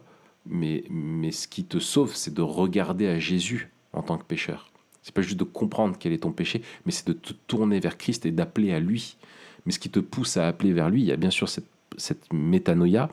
[0.45, 4.71] mais, mais ce qui te sauve, c'est de regarder à Jésus en tant que pécheur.
[5.03, 7.97] C'est pas juste de comprendre quel est ton péché, mais c'est de te tourner vers
[7.97, 9.17] Christ et d'appeler à lui.
[9.65, 11.67] Mais ce qui te pousse à appeler vers lui, il y a bien sûr cette,
[11.97, 13.09] cette métanoïa,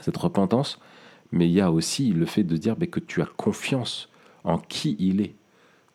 [0.00, 0.80] cette repentance,
[1.32, 4.08] mais il y a aussi le fait de dire ben, que tu as confiance
[4.44, 5.34] en qui il est,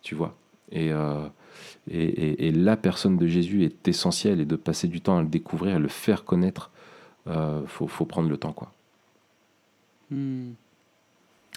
[0.04, 0.38] tu vois.
[0.72, 1.28] Et, euh,
[1.90, 5.24] et, et- et la personne de Jésus est essentielle et de passer du temps à
[5.24, 6.72] le découvrir, à le faire connaître,
[7.28, 8.73] euh, faut, faut prendre le temps, quoi.
[10.14, 10.54] Mm.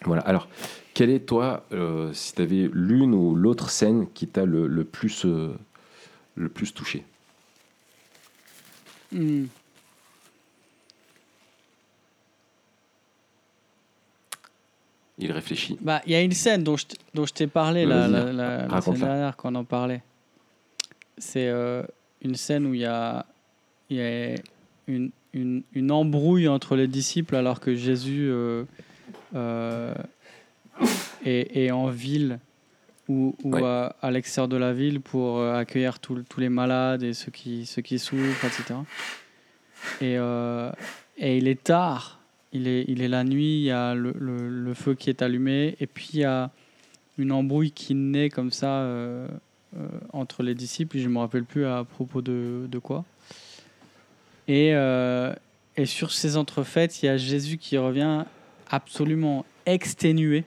[0.05, 0.23] Voilà.
[0.23, 0.49] Alors,
[0.95, 4.85] quelle est, toi, euh, si tu avais l'une ou l'autre scène qui t'a le, le
[4.85, 5.55] plus, euh,
[6.35, 7.05] le plus touché?
[9.13, 9.45] Mm.
[15.19, 15.79] Il réfléchit.
[15.81, 16.85] Bah, il y a une scène dont je
[17.15, 18.81] dont je t'ai parlé la, la, la- la raconte-la.
[18.83, 20.03] semaine dernière quand on en parlait.
[21.17, 21.83] C'est euh,
[22.21, 23.25] une scène où il y a,
[23.89, 24.35] il y a
[24.89, 28.65] une, une, une embrouille entre les disciples alors que Jésus euh,
[29.35, 29.95] euh,
[31.25, 32.39] est, est en ville
[33.09, 33.63] ou, ou Ouais.
[33.65, 37.31] à, à l'extérieur de la ville pour euh, accueillir tous tous les malades et ceux
[37.31, 38.75] qui, ceux qui souffrent, etc.
[40.01, 40.71] Et, euh,
[41.19, 42.21] et il est tard,
[42.53, 45.23] il est, il est la nuit, il y a le, le- le feu qui est
[45.23, 46.51] allumé, et puis il y a
[47.19, 48.87] une embrouille qui naît comme ça
[50.13, 53.05] entre les disciples, je ne me rappelle plus à propos de, de quoi.
[54.49, 55.35] Et, euh,
[55.77, 58.25] et sur ces entrefaites, il y a Jésus qui revient
[58.71, 60.45] absolument exténué.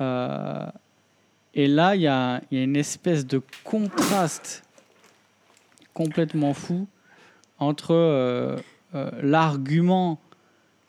[0.00, 0.66] Euh,
[1.54, 4.62] et là, il y a, il y a une espèce de contraste
[5.92, 6.86] complètement fou
[7.58, 8.56] entre euh,
[8.94, 10.18] euh, l'argument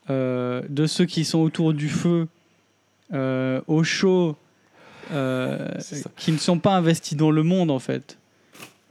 [0.09, 2.27] de ceux qui sont autour du feu,
[3.13, 4.35] au chaud,
[5.07, 8.17] qui ne sont pas investis dans le monde en fait,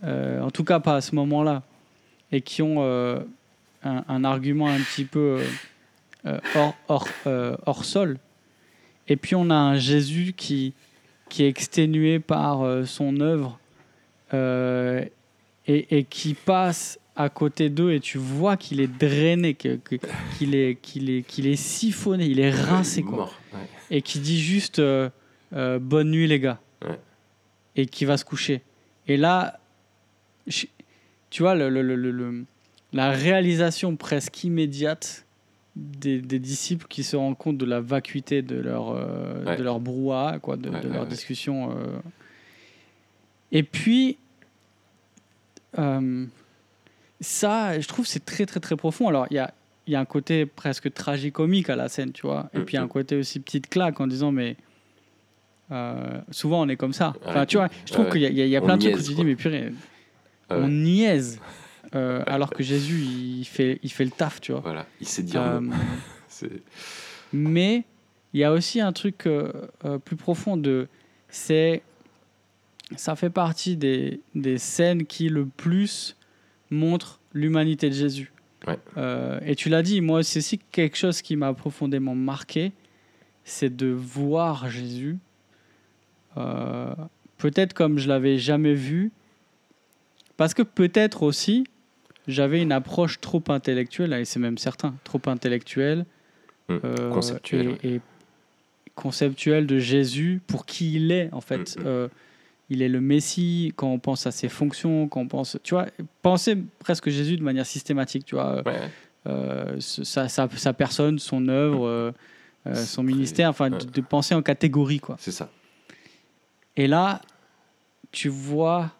[0.02, 1.62] en tout cas pas à ce moment-là,
[2.32, 3.20] et qui ont euh,
[3.82, 5.44] un, un argument un petit peu euh,
[6.26, 7.08] euh, hors, hors,
[7.66, 8.18] hors sol.
[9.08, 10.74] Et puis on a un Jésus qui,
[11.28, 13.58] qui est exténué par son œuvre
[14.34, 15.04] euh,
[15.66, 19.80] et, et qui passe à côté d'eux et tu vois qu'il est drainé, qu'il
[20.54, 23.02] est, qu'il est, qu'il est siphonné, il est rincé.
[23.02, 23.34] Quoi mort.
[23.52, 23.58] Ouais.
[23.90, 25.10] et qui dit juste euh,
[25.52, 26.98] euh, bonne nuit les gars Ouais.
[27.76, 28.62] et qui va se coucher
[29.08, 29.58] et là
[31.30, 32.44] tu vois le, le- le-
[32.92, 35.24] la réalisation presque immédiate
[35.76, 39.56] des, des disciples qui se rendent compte de la vacuité de leur euh, Ouais.
[39.56, 41.98] de leur brouhaha quoi de, Ouais, de ouais, leur discussion euh.
[43.52, 44.18] et puis
[45.78, 46.26] euh,
[47.20, 49.52] ça je trouve c'est très très très profond alors il y a
[49.86, 52.48] y a un côté presque tragicomique à la scène, tu vois.
[52.54, 54.56] Et puis il y a un côté aussi petite claque en disant, mais
[55.72, 57.12] euh, souvent on est comme ça.
[57.26, 59.02] Enfin, tu vois, je trouve qu'il y a, y a- y plein de trucs où
[59.02, 59.72] tu dis, mais purée.
[60.50, 61.40] On niaise.
[61.94, 64.60] Euh, alors que Jésus, il fait, il fait le taf, tu vois.
[64.60, 64.86] Voilà.
[65.00, 65.74] Il sait dire Euh, non.
[67.32, 67.84] Mais
[68.32, 69.52] il y a aussi un truc euh,
[70.04, 70.88] plus profond de.
[71.28, 71.82] C'est.
[72.96, 76.16] Ça fait partie des, des scènes qui le plus
[76.70, 78.32] montrent l'humanité de Jésus.
[78.66, 78.78] Ouais.
[78.96, 82.72] Euh, et tu l'as dit, moi, c'est aussi quelque chose qui m'a profondément marqué
[83.44, 85.18] c'est de voir Jésus,
[86.36, 86.94] euh,
[87.38, 89.10] peut-être comme je l'avais jamais vu,
[90.40, 91.64] parce que peut-être aussi
[92.26, 96.06] j'avais une approche trop intellectuelle, et c'est même certain, trop intellectuelle,
[96.68, 96.76] Mm.
[96.84, 98.00] euh, Conceptuelle, et, et
[98.94, 101.76] conceptuelle de Jésus pour qui il est en fait.
[101.76, 101.86] Mm, mm.
[101.86, 102.08] Euh,
[102.68, 105.86] il est le Messie, quand on pense à ses fonctions, quand on pense, tu vois,
[106.22, 108.80] penser presque Jésus de manière systématique, tu vois, Ouais.
[109.26, 112.12] euh, sa, sa, sa personne, son œuvre, euh,
[112.74, 115.16] son ministère, enfin, de, de penser en catégorie, quoi.
[115.18, 115.50] C'est ça.
[116.76, 117.20] Et là,
[118.12, 118.92] tu vois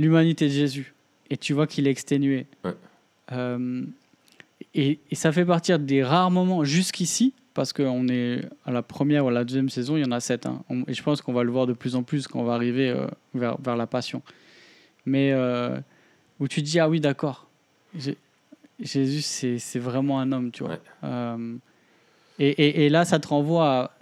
[0.00, 0.94] l'humanité de Jésus
[1.30, 2.46] et tu vois qu'il est exténué.
[2.64, 2.74] Ouais.
[3.32, 3.82] Euh,
[4.74, 9.24] et, et ça fait partir des rares moments jusqu'ici, parce qu'on est à la première
[9.24, 10.46] ou à la deuxième saison, il y en a sept.
[10.46, 10.62] hein.
[10.68, 12.54] On- et je pense qu'on va le voir de plus en plus quand on va
[12.54, 14.22] arriver euh, vers, vers la passion.
[15.06, 15.76] Mais euh,
[16.40, 17.46] où tu te dis, ah oui, d'accord,
[17.96, 18.16] Jé-
[18.80, 20.78] Jésus, c'est c'est vraiment un homme, tu vois.
[21.02, 21.58] Ouais.
[22.38, 23.98] Et, et- et là, ça te renvoie à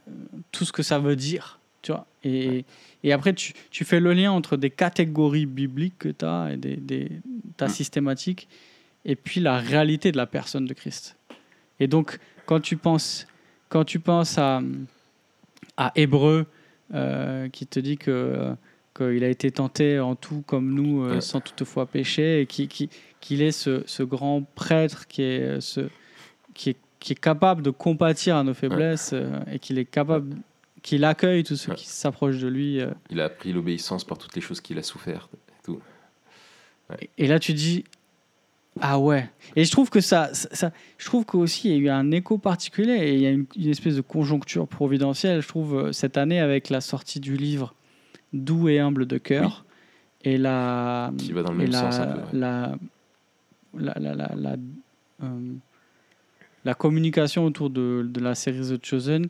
[0.53, 2.07] tout ce que ça veut dire, tu vois.
[2.25, 2.65] Et,
[3.05, 6.57] et après, tu, tu fais le lien entre des catégories bibliques que tu as et
[6.57, 7.11] des, des,
[7.57, 7.71] ta Mm.
[7.71, 8.49] systématique
[9.05, 11.17] et puis la réalité de la personne de Christ.
[11.81, 13.27] Et donc, quand tu penses,
[13.69, 14.61] quand tu penses à,
[15.77, 16.47] à Hébreu,
[16.95, 18.55] euh, qui te dit que
[18.97, 22.91] qu'il a été tenté en tout comme nous, euh, sans toutefois pécher, et qui- qui-
[23.21, 25.89] qu'il est ce, ce grand prêtre qui est, ce,
[26.55, 30.35] qui, est, qui est capable de compatir à nos faiblesses euh, et qu'il est capable,
[30.89, 31.77] qu'il accueille tous ceux Ouais.
[31.77, 32.81] qui s'approchent de lui.
[32.81, 32.91] euh.
[33.11, 35.29] Il a appris l'obéissance par toutes les choses qu'il a souffert.
[35.35, 35.81] et tout.
[37.01, 37.85] Et- Et là, tu dis,
[38.81, 39.29] ah ouais.
[39.57, 42.11] Et je trouve que ça, ça, ça- je trouve qu'aussi il y a eu un
[42.11, 45.93] écho particulier et il y a une, une espèce de conjoncture providentielle, je trouve, euh,
[45.93, 47.75] cette année avec la sortie du livre
[48.33, 49.65] Doux et humble de cœur
[50.25, 52.27] et la Qui va dans le même la, sens un peu, ouais.
[52.33, 52.77] la,
[53.79, 54.57] la, la, la, la,
[55.25, 55.53] euh,
[56.65, 59.29] la communication autour de, de la série The Chosen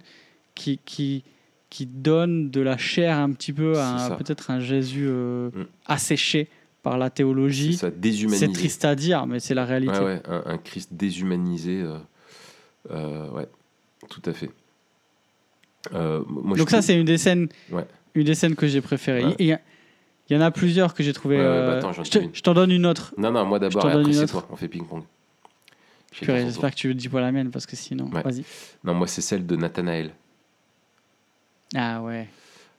[0.54, 1.24] qui, qui,
[1.70, 5.64] qui donne de la chair un petit peu à C'est peut-être un Jésus euh, Mm.
[5.86, 6.48] asséché
[6.82, 7.74] par la C'est théologie.
[7.74, 8.46] ça, déshumanisé.
[8.46, 9.92] C'est triste à dire, mais c'est la réalité.
[9.98, 11.82] Ouais, ouais, un, un Christ déshumanisé.
[11.82, 11.98] euh,
[12.90, 13.46] euh, ouais,
[14.08, 14.50] tout à fait.
[15.94, 17.86] Euh, je Donc ça, c'est une des scènes, Ouais.
[18.14, 19.34] une des scènes que j'ai préférées.
[19.38, 19.58] Il
[20.30, 21.38] y, en a plusieurs que j'ai trouvé.
[21.38, 23.14] Bah attends, je t'en donne une autre.
[23.16, 24.46] Non, non, moi d'abord, après c'est toi.
[24.50, 25.02] On fait ping-pong.
[26.20, 28.44] J'espère que tu ne dis pas la mienne parce que sinon, vas-y.
[28.84, 30.12] Non, moi c'est celle de Nathanaël.
[31.74, 32.28] Ah ouais,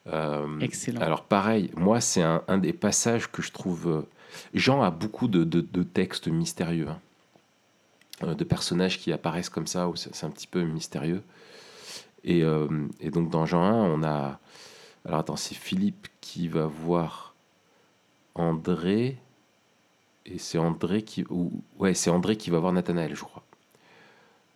[0.08, 1.02] Euh, excellent.
[1.02, 3.88] alors pareil, moi c'est un, un des passages que je trouve...
[3.88, 4.02] euh,
[4.54, 7.00] Jean a beaucoup de, de- de textes mystérieux, hein.
[8.24, 11.24] Euh, de personnages qui apparaissent comme ça, où c'est c'est un petit peu mystérieux.
[12.26, 12.68] Et, euh,
[13.00, 14.40] et donc dans Jean 1, on a...
[15.06, 17.34] Alors attends, c'est Philippe qui va voir
[18.36, 19.18] André,
[20.26, 21.26] et c'est André qui...
[21.30, 23.44] Ou, ouais, c'est André qui va voir Nathanaël, je crois.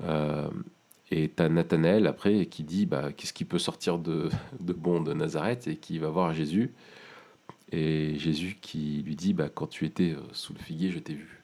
[0.04, 0.50] Euh,
[1.16, 5.14] et t'as Nathanaël après qui dit bah, qu'est-ce qui peut sortir de, de bon de
[5.14, 6.72] Nazareth et qui va voir Jésus.
[7.72, 11.14] Et Jésus qui lui dit bah, quand tu étais euh, sous le figuier, je t'ai
[11.14, 11.44] vu.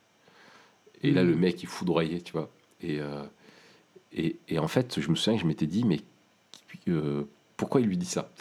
[1.04, 2.50] Et là, le mec, il foudroyait, tu vois.
[2.82, 3.24] Et, euh,
[4.12, 6.00] et, et en fait, je me souviens que je m'étais dit mais
[6.88, 7.24] euh,
[7.56, 8.32] pourquoi il lui dit ça?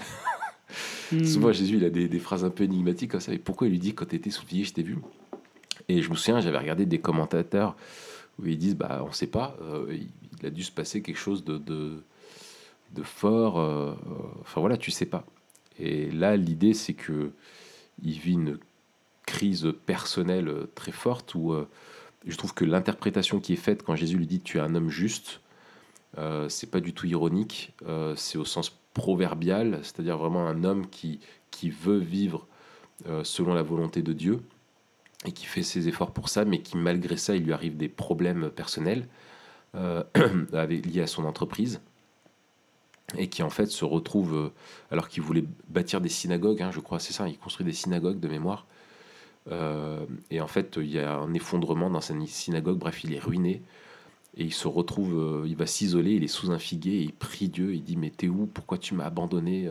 [1.12, 1.24] Hmm.
[1.24, 3.34] Souvent, Jésus, il a des, des phrases un peu énigmatiques comme ça.
[3.34, 4.96] Et pourquoi il lui dit quand tu étais sous le figuier, je t'ai vu?
[5.88, 7.76] Et je me souviens, j'avais regardé des commentateurs
[8.38, 9.96] où ils disent bah, on sait pas, euh,
[10.40, 12.02] il, a dû se passer quelque chose de,
[13.02, 13.58] fort.
[13.58, 15.24] euh, euh, enfin voilà, tu sais pas.
[15.78, 17.32] Et là, l'idée, c'est que
[18.02, 18.58] il vit une
[19.26, 21.54] crise personnelle très forte où
[22.26, 24.88] je trouve que l'interprétation qui est faite quand Jésus lui dit tu es un homme
[24.88, 25.40] juste,
[26.48, 27.74] c'est pas du tout ironique,
[28.16, 31.20] c'est au sens proverbial, c'est-à-dire vraiment un homme qui,
[31.70, 32.46] veut vivre
[33.24, 34.40] selon la volonté de Dieu
[35.24, 37.88] et qui fait ses efforts pour ça, mais qui malgré ça, il lui arrive des
[37.88, 39.08] problèmes personnels
[39.74, 40.04] euh,
[40.68, 41.80] liés à son entreprise
[43.16, 44.52] et qui en fait se retrouve, euh,
[44.90, 48.20] alors qu'il voulait bâtir des synagogues, hein, je crois, c'est ça, il construit des synagogues
[48.20, 48.66] de mémoire,
[49.50, 53.18] euh, et en fait il y a un effondrement dans sa synagogue, bref, il est
[53.18, 53.62] ruiné,
[54.36, 57.48] et il se retrouve, il va s'isoler, il est sous un figuier, et il prie
[57.48, 58.46] Dieu, il dit mais t'es où?
[58.46, 59.68] Pourquoi tu m'as abandonné?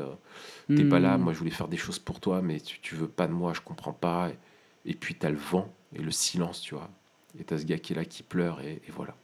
[0.75, 1.23] T'es pas là, Hmm.
[1.23, 3.53] moi je voulais faire des choses pour toi, mais tu, tu veux pas de moi,
[3.53, 4.29] je comprends pas.
[4.29, 4.37] Et,
[4.87, 6.89] et puis t'as le vent et le silence, tu vois.
[7.39, 9.15] Et t'as ce gars qui est là, qui pleure, et, et voilà.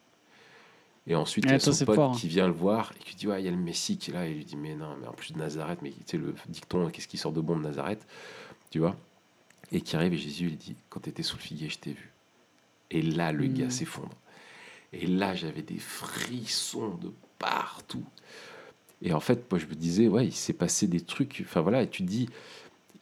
[1.08, 2.18] Et ensuite, il y a son c'est pote fort, hein.
[2.18, 4.14] qui vient le voir et qui dit Ouais, il y a le Messie qui est
[4.14, 4.28] là.
[4.28, 6.34] Et il lui dit Mais non, mais en plus de Nazareth, mais tu sais, le
[6.48, 8.06] dicton, qu'est-ce qui sort de bon de Nazareth
[8.70, 8.96] Tu vois
[9.72, 12.12] Et qui arrive et Jésus lui dit Quand t'étais sous le figuier, je t'ai vu.
[12.92, 14.16] Et là, le gars s'effondre.
[14.94, 18.06] Et là, j'avais des frissons de partout.
[19.02, 21.42] Et en fait, moi, je me disais, ouais, il s'est passé des trucs.
[21.44, 22.30] Enfin voilà, et tu te dis,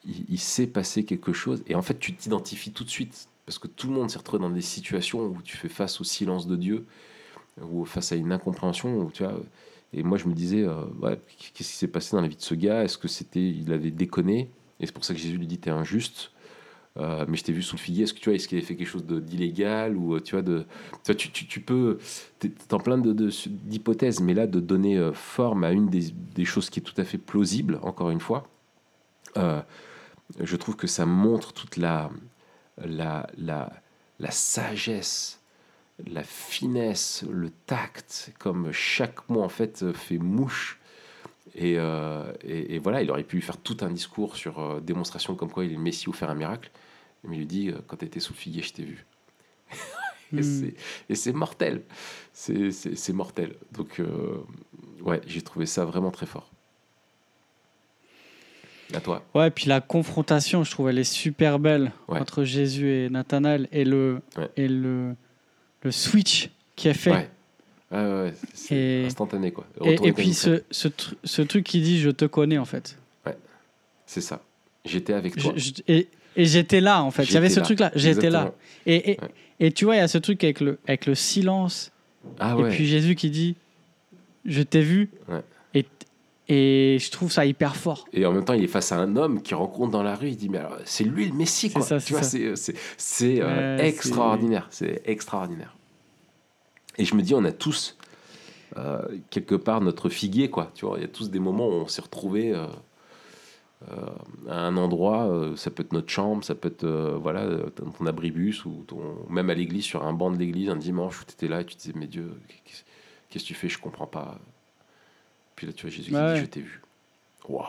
[0.06, 1.64] il, il s'est passé quelque chose.
[1.68, 3.28] Et en fait, tu t'identifies tout de suite.
[3.46, 6.04] Parce que tout le monde s'est retrouvé dans des situations où tu fais face au
[6.04, 6.86] silence de Dieu,
[7.62, 9.00] ou face à une incompréhension.
[9.00, 9.40] Où, tu vois,
[9.94, 12.42] et moi, je me disais, euh, ouais, qu'est-ce qui s'est passé dans la vie de
[12.42, 12.84] ce gars?
[12.84, 14.50] Est-ce que c'était, il avait déconné?
[14.80, 16.32] Et c'est pour ça que Jésus lui dit, t'es injuste.
[16.98, 18.04] Euh, mais je t'ai vu sous le figuier.
[18.04, 20.66] Est-ce que tu vois, est-ce qu'il avait fait quelque chose d'illégal ou tu vois de,
[21.04, 22.00] tu, vois, tu, peux,
[22.40, 26.46] t'es en plein de- d'hypothèses, mais là de donner euh, forme à une des, des
[26.46, 28.48] choses qui est tout à fait plausible, encore une fois,
[30.40, 32.10] je trouve que ça montre toute la,
[32.78, 33.72] la, la,
[34.20, 35.42] la sagesse,
[36.08, 40.80] la finesse, le tact, comme chaque mot en fait fait mouche.
[41.54, 45.36] Et, euh, et, et voilà, il aurait pu faire tout un discours sur euh, démonstration
[45.36, 46.72] comme quoi il est le Messie ou faire un miracle.
[47.24, 49.06] Mais il lui dit, euh, quand tu étais sous le figuier, je t'ai vu.
[50.34, 50.44] et Hmm.
[50.44, 50.74] c'est-
[51.10, 51.84] et c'est mortel.
[52.32, 53.58] C'est- mortel.
[53.74, 54.02] Donc,
[55.02, 56.50] ouais, j'ai trouvé ça vraiment très fort.
[58.94, 59.24] À toi.
[59.34, 62.20] Ouais, puis la confrontation, je trouve, elle est super belle Ouais.
[62.20, 64.50] entre Jésus et Nathanaël et le, Ouais.
[64.58, 65.16] et le,
[65.84, 67.12] le switch qui est fait.
[67.12, 67.30] Ouais.
[67.92, 69.66] Ouais, ouais, ouais, c'est instantané, quoi.
[69.84, 72.98] Et, puis ce, ce, tru- ce truc qui dit je te connais en fait.
[74.06, 74.42] C'est ça.
[74.84, 75.54] J'étais avec toi.
[75.56, 77.24] je- et et j'étais là en fait.
[77.26, 77.66] Il y avait ce là.
[77.66, 78.54] truc là, j'étais là.
[78.86, 79.28] Et, et, Ouais.
[79.62, 81.92] et tu vois, il y a ce truc avec le, avec le silence.
[82.40, 82.70] Ah Et ouais.
[82.72, 83.56] puis Jésus qui dit
[84.46, 85.10] Je t'ai vu.
[85.30, 85.42] Ouais.
[85.74, 85.86] Et,
[86.54, 88.06] et je trouve ça hyper fort.
[88.12, 90.28] Et en même temps, il est face à un homme qui rencontre dans la rue.
[90.28, 91.82] Il dit, mais alors, c'est lui le Messie, C'est quoi.
[91.82, 94.68] ça, tu c'est vois, c'est, c'est, c'est, euh, Ouais, extraordinaire.
[94.70, 95.78] C'est extraordinaire.
[96.98, 97.98] Et je me dis, on a tous,
[98.76, 100.72] euh, quelque part, notre figuier, quoi.
[100.76, 102.68] Tu vois, il y a tous des moments où on s'est retrouvés euh,
[104.50, 105.54] à un endroit.
[105.56, 106.86] ça peut être notre chambre, ça peut être,
[107.22, 107.48] voilà,
[107.98, 108.98] ton abribus, ou ton,
[109.30, 111.66] même à l'église, sur un banc de l'église, un dimanche où tu étais là et
[111.66, 112.30] tu te disais, mais Dieu,
[112.66, 112.84] qu'est-ce,
[113.30, 113.70] qu'est-ce que tu fais?
[113.70, 114.38] Je comprends pas.
[115.62, 116.34] Puis là, tu vois Jésus qui Ouais.
[116.34, 116.82] dit, je t'ai vu.
[117.48, 117.68] Waouh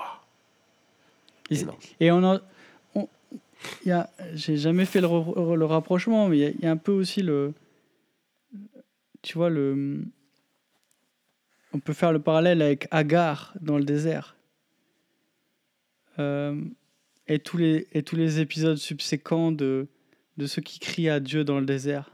[2.01, 2.41] Et- on a.
[2.95, 3.07] on-
[3.85, 6.71] il y a, j'ai jamais fait le, rapprochement, mais il y a- il y, a
[6.71, 7.53] un peu aussi le.
[9.21, 10.05] Tu vois, le.
[11.75, 14.37] On peut faire le parallèle avec Agar dans le désert.
[16.19, 16.59] Euh,
[17.29, 19.87] et, tous les, et tous les épisodes subséquents de,
[20.39, 22.11] de ceux qui crient à Dieu dans le désert.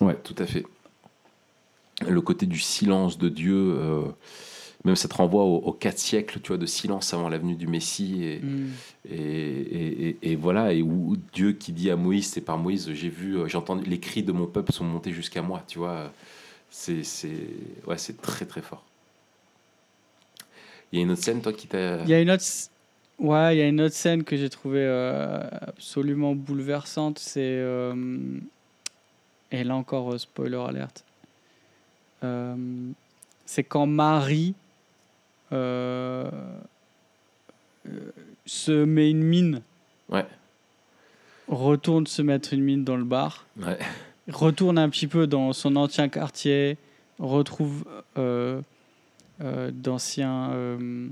[0.00, 0.64] Ouais, tout à fait.
[2.06, 4.02] Le côté du silence de Dieu, euh,
[4.84, 7.56] même ça te renvoie aux, aux quatre siècles, tu vois, de silence avant la venue
[7.56, 8.68] du Messie, et, Mm.
[9.10, 12.88] et, et- et- et voilà, et où Dieu qui dit à Moïse, c'est par Moïse,
[12.92, 15.78] j'ai vu, euh, j'ai entendu les cris de mon peuple sont montés jusqu'à moi, tu
[15.78, 16.12] vois,
[16.70, 17.02] c'est,
[17.86, 18.84] ouais, très très fort.
[20.92, 22.02] Il y a une autre scène, toi, qui t'a.
[22.04, 22.44] Il y a une autre,
[23.18, 27.18] ouais, il y a une autre scène que j'ai trouvée euh, absolument bouleversante.
[27.18, 27.94] C'est euh,
[29.50, 31.04] et là encore spoiler alerte.
[32.24, 32.54] Euh,
[33.46, 34.54] c'est quand Marie
[35.52, 36.28] euh,
[37.88, 38.10] euh,
[38.46, 39.62] se met une mine,
[40.08, 40.26] Ouais,
[41.48, 43.78] retourne se mettre une mine dans le bar, ouais,
[44.30, 46.76] retourne un petit peu dans son ancien quartier,
[47.18, 47.84] retrouve
[48.16, 48.60] euh,
[49.42, 51.08] euh, d'anciens euh,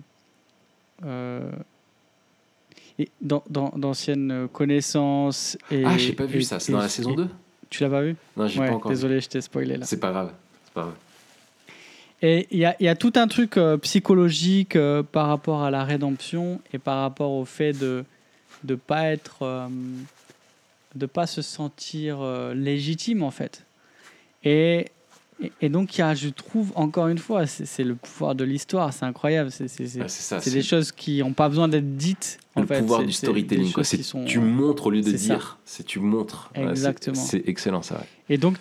[2.98, 5.56] et dans- dans- d'anciennes connaissances.
[5.70, 7.28] Et, Ah, j'ai pas vu et- ça, c'est dans la saison et- 2
[7.68, 8.16] Tu l'as pas vu?
[8.36, 8.96] Non, j'ai Ouais, pas encore vu.
[8.96, 9.84] désolé, je t'ai spoilé là.
[9.86, 10.32] C'est pas grave,
[10.76, 10.94] pas.
[12.22, 15.62] Et il y a, il y a tout un truc euh, psychologique euh, par rapport
[15.62, 18.04] à la rédemption et par rapport au fait de
[18.64, 19.68] de pas être euh,
[20.94, 23.64] de pas se sentir euh, légitime en fait.
[24.44, 24.86] Et,
[25.42, 28.44] et, et donc il y a, je trouve encore une fois, c'est le pouvoir de
[28.44, 29.50] l'histoire, c'est incroyable.
[29.50, 29.66] C'est
[30.00, 32.38] Ah, des choses qui n'ont pas besoin d'être dites.
[32.54, 32.78] En le fait.
[32.80, 33.84] pouvoir du storytelling, quoi.
[33.84, 36.50] sont- tu montres au lieu de dire, c'est tu montres.
[36.56, 37.14] Ouais, Exactement.
[37.14, 37.96] C'est excellent, ça.
[37.96, 38.06] ouais.
[38.30, 38.56] Et donc,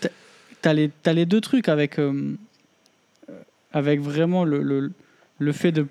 [0.65, 2.35] tu as, les t'as les deux trucs avec, euh,
[3.29, 3.33] euh,
[3.71, 4.91] avec vraiment le, le,
[5.39, 5.87] le fait de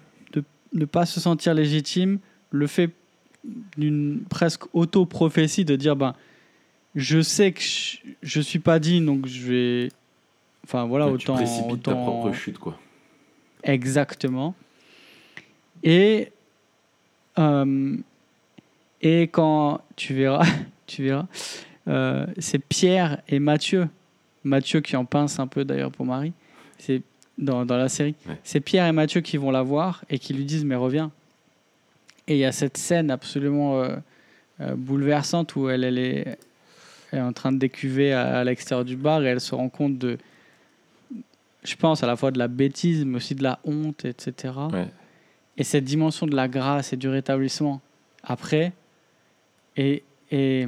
[0.72, 2.18] ne pas se sentir légitime,
[2.50, 2.90] le fait
[3.76, 6.14] d'une presque auto-prophétie de dire ben,
[6.96, 9.88] je sais que je, je suis pas digne, donc je vais.
[10.64, 11.36] Enfin voilà, Ouais, autant.
[11.36, 12.76] tu précipites ta autant- propre chute, quoi.
[13.62, 14.54] Exactement.
[15.84, 16.32] Et,
[17.38, 17.96] euh,
[19.00, 20.44] et quand tu verras,
[20.86, 21.26] tu verras,
[21.88, 23.88] euh, c'est Pierre et Mathieu.
[24.44, 26.32] Mathieu qui en pince un peu d'ailleurs pour Marie.
[26.78, 27.02] C'est
[27.38, 28.14] dans, dans la série.
[28.28, 28.38] Ouais.
[28.44, 31.10] C'est Pierre et Mathieu qui vont la voir et qui lui disent mais reviens.
[32.28, 33.96] Et il y a cette scène absolument euh,
[34.60, 36.38] euh, bouleversante où elle, elle, est,
[37.10, 39.68] elle est en train de décuver à, à l'extérieur du bar et elle se rend
[39.68, 40.18] compte de,
[41.64, 44.54] je pense, à la fois de la bêtise, mais aussi de la honte, etc.
[44.72, 44.86] Ouais.
[45.56, 47.80] Et cette dimension de la grâce et du rétablissement
[48.22, 48.72] après.
[49.76, 50.66] Et, et,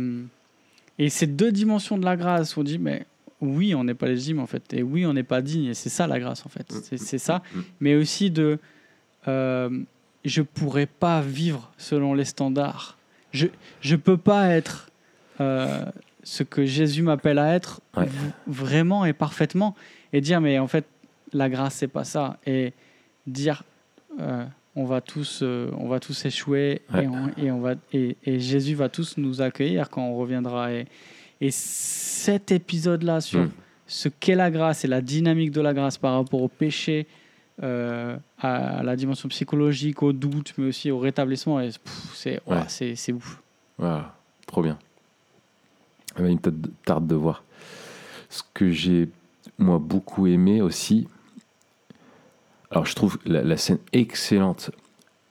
[0.99, 3.07] et ces deux dimensions de la grâce, on dit, mais
[3.41, 4.73] oui, on n'est pas légitime en fait.
[4.75, 5.67] Et oui, on n'est pas digne.
[5.67, 6.67] Et c'est ça la grâce en fait.
[6.85, 7.43] C'est c'est ça.
[7.55, 7.61] Mm.
[7.81, 8.59] Mais aussi de.
[9.29, 9.71] euh,
[10.25, 12.97] je pourrais pas vivre selon les standards.
[13.33, 13.47] Je
[13.81, 14.89] je peux pas être
[15.41, 15.85] euh,
[16.25, 18.09] ce que Jésus m'appelle à être Ouais.
[18.47, 19.75] vraiment et parfaitement
[20.13, 20.85] et dire mais en fait
[21.33, 22.73] la grâce c'est pas ça et
[23.27, 23.63] dire
[24.21, 27.05] euh, on va tous euh, on va tous échouer Ouais.
[27.05, 30.73] et, on, et on va et, et Jésus va tous nous accueillir quand on reviendra
[30.73, 30.87] et,
[31.41, 33.51] et cet épisode là sur Mm.
[33.87, 37.07] ce qu'est la grâce et la dynamique de la grâce par rapport au péché
[37.63, 41.59] euh, à la dimension psychologique, au doute, mais aussi au rétablissement.
[42.15, 43.13] C'est Ouais.
[43.13, 43.43] ouf.
[43.79, 44.15] Voilà,
[44.47, 44.79] trop bien.
[46.17, 47.45] Ah bah, il me tarde- tarde de voir.
[48.29, 49.09] Ce que j'ai,
[49.59, 51.09] moi, beaucoup aimé aussi,
[52.71, 54.71] alors je trouve la, la scène excellente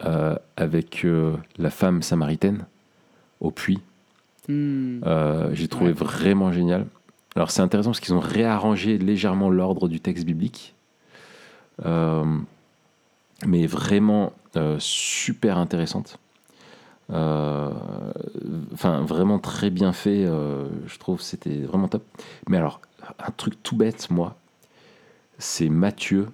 [0.04, 2.66] euh, avec euh, la femme samaritaine
[3.40, 3.82] au puits.
[4.48, 5.00] Hmm.
[5.06, 5.94] Euh, j'ai trouvé Ouais.
[5.98, 6.86] vraiment génial.
[7.36, 10.74] Alors c'est intéressant parce qu'ils ont réarrangé légèrement l'ordre du texte biblique.
[11.86, 12.24] Euh,
[13.46, 16.18] mais vraiment euh, super intéressante.
[17.10, 20.26] Enfin, vraiment très bien fait.
[20.26, 22.04] je trouve c'était vraiment top.
[22.50, 22.82] Mais alors,
[23.20, 24.36] un truc tout bête, moi,
[25.38, 26.28] c'est Matthieu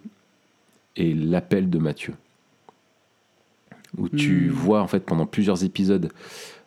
[0.95, 2.13] et l'appel de Matthieu.
[3.97, 4.53] Où tu Hmm.
[4.53, 6.09] vois, en fait, pendant plusieurs épisodes,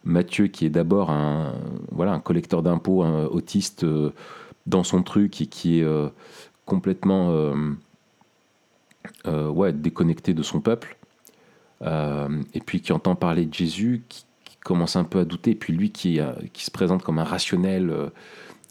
[0.04, 1.54] Mathieu, qui est d'abord un,
[1.90, 4.10] voilà, un collecteur d'impôts, un autiste euh,
[4.66, 6.08] dans son truc et qui est euh,
[6.66, 7.30] complètement
[9.26, 10.96] euh, ouais, déconnecté de son peuple,
[11.82, 15.54] et puis qui entend parler de Jésus, qui, qui commence un peu à douter, et
[15.54, 16.18] puis lui qui,
[16.52, 17.92] qui se présente comme un rationnel,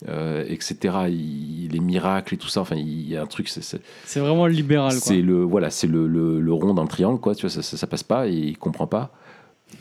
[0.10, 3.80] euh, etc., il- les miracles et tout ça, enfin, il y a un truc, c'est-
[4.20, 4.94] vraiment libéral.
[4.94, 7.36] C'est le voilà, c'est le, le- le rond dans le triangle, quoi.
[7.36, 9.12] Tu vois, ça, ça, ça passe pas et il comprend pas.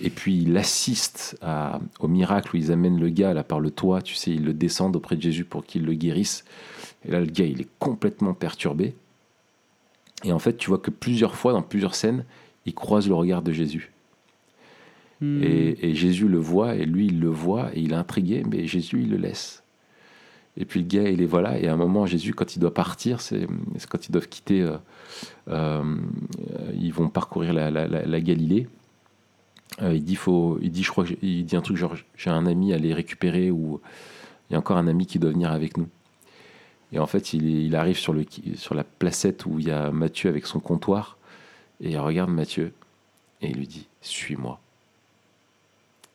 [0.01, 3.71] Et puis il assiste à- au miracle où ils amènent le gars là par le
[3.71, 4.03] toit.
[4.03, 6.45] Tu sais, ils le descendent auprès de Jésus pour qu'il le guérisse.
[7.07, 8.95] Et là, le gars, il est complètement perturbé.
[10.25, 12.25] Et en fait, tu vois que plusieurs fois, dans plusieurs scènes,
[12.65, 13.91] il croise le regard de Jésus.
[15.21, 15.43] Hmm.
[15.43, 18.67] Et, et Jésus le voit, et lui, il le voit, et il est intrigué, mais
[18.67, 19.63] Jésus, il le laisse.
[20.57, 22.75] Et puis le gars, il est voilà, et à un moment, Jésus, quand il doit
[22.75, 23.47] partir, c'est
[23.79, 24.77] c'est quand ils doivent quitter, euh,
[25.49, 25.83] euh,
[26.79, 28.69] ils vont parcourir la, la- la- la Galilée.
[29.81, 32.47] Euh, il dit, faut, il dit, je crois, il dit un truc genre, j'ai un
[32.47, 33.81] ami à les récupérer, ou
[34.51, 35.89] il y a encore un ami qui doit venir avec nous.
[36.93, 38.25] Et en fait, il, arrive sur, le,
[38.57, 41.17] sur la placette où il y a Matthieu avec son comptoir,
[41.81, 42.73] et il regarde Matthieu,
[43.41, 44.61] et il lui dit, suis-moi.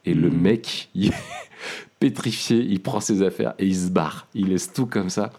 [0.06, 0.40] Et le Mhm.
[0.42, 1.14] mec, il est
[2.00, 4.28] pétrifié, il prend ses affaires et il se barre.
[4.36, 5.34] Il laisse tout comme ça.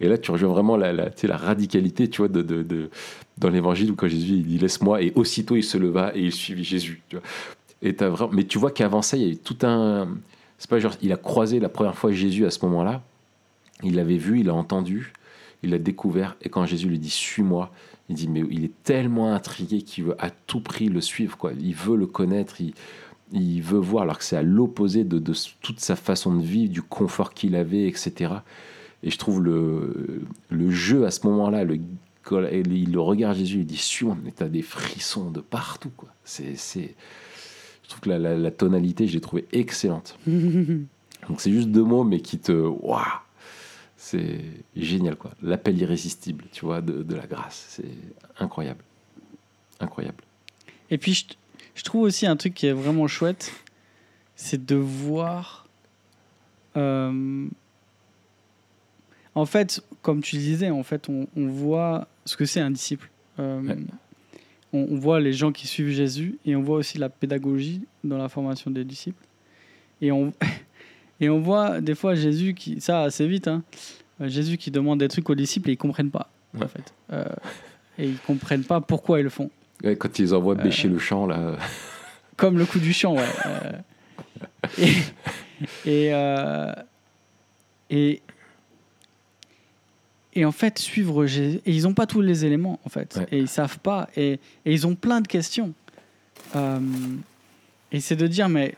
[0.00, 2.62] Et là, tu rejoins vraiment la, la, tu sais, la radicalité, tu vois, de, de,
[2.62, 2.90] de-
[3.38, 6.32] dans l'évangile où quand Jésus il dit laisse-moi, et aussitôt il se leva et il
[6.32, 7.00] suivit Jésus.
[7.08, 7.24] Tu vois.
[7.82, 10.08] Et t'as vraiment, mais tu vois qu'avant ça, il y a eu tout un.
[10.58, 13.02] C'est pas genre, il a croisé la première fois Jésus à ce moment-là.
[13.82, 15.14] Il l'avait vu, il l'a entendu,
[15.62, 16.36] il l'a découvert.
[16.42, 17.72] Et quand Jésus lui dit suis-moi,
[18.10, 21.38] il dit mais il est tellement intrigué qu'il veut à tout prix le suivre.
[21.38, 21.52] Quoi.
[21.58, 22.74] Il veut le connaître, il,
[23.32, 26.72] il veut voir, alors que c'est à l'opposé de, de toute sa façon de vivre,
[26.72, 28.34] du confort qu'il avait, etc.
[29.02, 31.78] Et je trouve le, le jeu à ce moment-là, le,
[32.50, 35.90] il le regarde Jésus, il dit suis-moi, mais t'as des frissons de partout.
[35.96, 36.10] Quoi.
[36.24, 36.94] C'est,
[37.90, 40.18] trouve que la, la- la tonalité, je l'ai trouvée excellente.
[40.26, 42.52] Donc c'est juste deux mots, mais qui te.
[42.52, 43.02] Waouh
[43.96, 44.40] C'est
[44.74, 45.32] génial, quoi.
[45.42, 47.66] L'appel irrésistible, tu vois, de, de la grâce.
[47.68, 47.84] C'est
[48.38, 48.82] incroyable.
[49.80, 50.22] Incroyable.
[50.90, 51.24] Et puis, je,
[51.74, 53.52] je trouve aussi un truc qui est vraiment chouette,
[54.36, 55.66] c'est de voir.
[56.76, 57.46] euh,
[59.34, 63.08] en fait, comme tu disais, en fait, on, on voit ce que c'est un disciple.
[63.38, 63.76] Euh, Ouais.
[64.72, 68.18] On, on voit les gens qui suivent Jésus et on voit aussi la pédagogie dans
[68.18, 69.24] la formation des disciples.
[70.00, 70.32] Et on,
[71.20, 73.62] et on voit des fois Jésus qui, ça assez vite, hein,
[74.20, 76.94] euh, Jésus qui demande des trucs aux disciples et ils comprennent pas, en fait.
[77.12, 77.24] Euh,
[77.98, 79.50] et ils comprennent pas pourquoi ils le font.
[79.84, 81.56] Ouais, quand ils envoient bêcher le champ, là.
[82.36, 83.24] Comme le coup du champ, ouais.
[83.46, 83.72] Euh,
[84.78, 84.92] et,
[85.84, 86.72] et, euh,
[87.90, 88.22] et,
[90.34, 91.60] et en fait, suivre Jésus.
[91.66, 93.16] Et ils n'ont pas tous les éléments, en fait.
[93.16, 93.26] Ouais.
[93.32, 94.08] Et ils savent pas.
[94.16, 94.32] Et,
[94.64, 95.72] et ils ont plein de questions.
[96.56, 96.78] Euh,
[97.92, 98.74] et c'est de dire, mais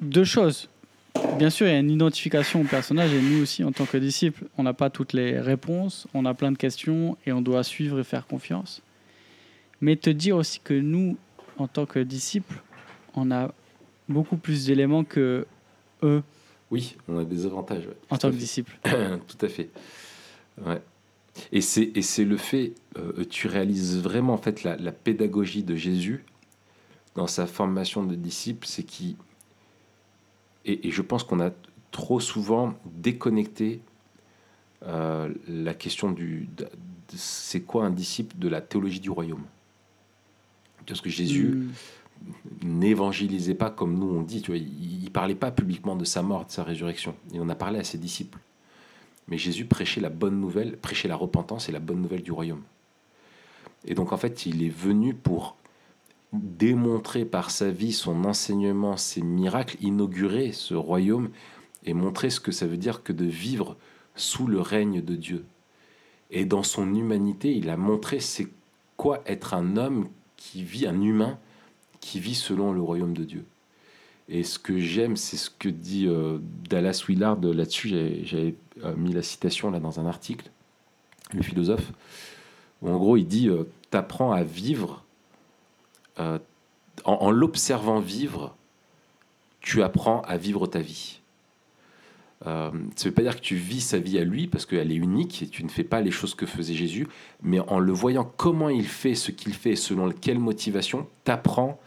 [0.00, 0.68] deux choses.
[1.38, 3.96] Bien sûr, il y a une identification au personnage, et nous aussi, en tant que
[3.96, 7.62] disciples, on n'a pas toutes les réponses, on a plein de questions, et on doit
[7.62, 8.82] suivre et faire confiance.
[9.80, 11.16] Mais te dire aussi que nous,
[11.56, 12.60] en tant que disciples,
[13.14, 13.52] on a
[14.08, 15.46] beaucoup plus d'éléments que
[16.02, 16.22] eux
[16.70, 17.86] Oui, on a des avantages.
[17.86, 17.96] ouais.
[18.10, 18.76] en tant que disciples.
[18.84, 19.70] Tout à fait.
[20.62, 20.82] Ouais.
[21.52, 25.64] Et c'est et c'est le fait, euh, tu réalises vraiment en fait la, la pédagogie
[25.64, 26.24] de Jésus
[27.16, 29.16] dans sa formation de disciple, c'est qui
[30.64, 31.50] et, et je pense qu'on a
[31.90, 33.80] trop souvent déconnecté
[34.86, 36.48] euh, la question du
[37.08, 39.44] c'est quoi un disciple de la théologie du royaume?
[40.86, 41.56] Parce que Jésus
[42.24, 42.78] Mm.
[42.80, 46.22] n'évangélisait pas comme nous on dit, tu vois, il, il parlait pas publiquement de sa
[46.22, 47.14] mort, de sa résurrection.
[47.32, 48.38] Il en a parlé à ses disciples.
[49.28, 52.62] Mais Jésus prêchait la bonne nouvelle, prêchait la repentance et la bonne nouvelle du royaume.
[53.86, 55.56] Et donc en fait, il est venu pour
[56.32, 61.30] démontrer par sa vie, son enseignement, ses miracles, inaugurer ce royaume
[61.84, 63.76] et montrer ce que ça veut dire que de vivre
[64.16, 65.44] sous le règne de Dieu.
[66.30, 68.48] Et dans son humanité, il a montré c'est
[68.96, 71.38] quoi être un homme qui vit, un humain
[72.00, 73.44] qui vit selon le royaume de Dieu.
[74.28, 78.24] Et ce que j'aime, c'est ce que dit euh, Dallas Willard là-dessus.
[78.24, 78.54] J'avais
[78.96, 80.50] mis la citation là dans un article,
[81.32, 81.92] le philosophe,
[82.82, 85.04] où en gros il dit euh, T'apprends à vivre,
[86.18, 86.38] en,
[87.04, 88.56] en l'observant vivre,
[89.60, 91.20] tu apprends à vivre ta vie.
[92.44, 94.96] ça ne veut pas dire que tu vis sa vie à lui, parce qu'elle est
[94.96, 97.06] unique et tu ne fais pas les choses que faisait Jésus,
[97.42, 101.80] mais en le voyant comment il fait ce qu'il fait, selon quelle motivation, t'apprends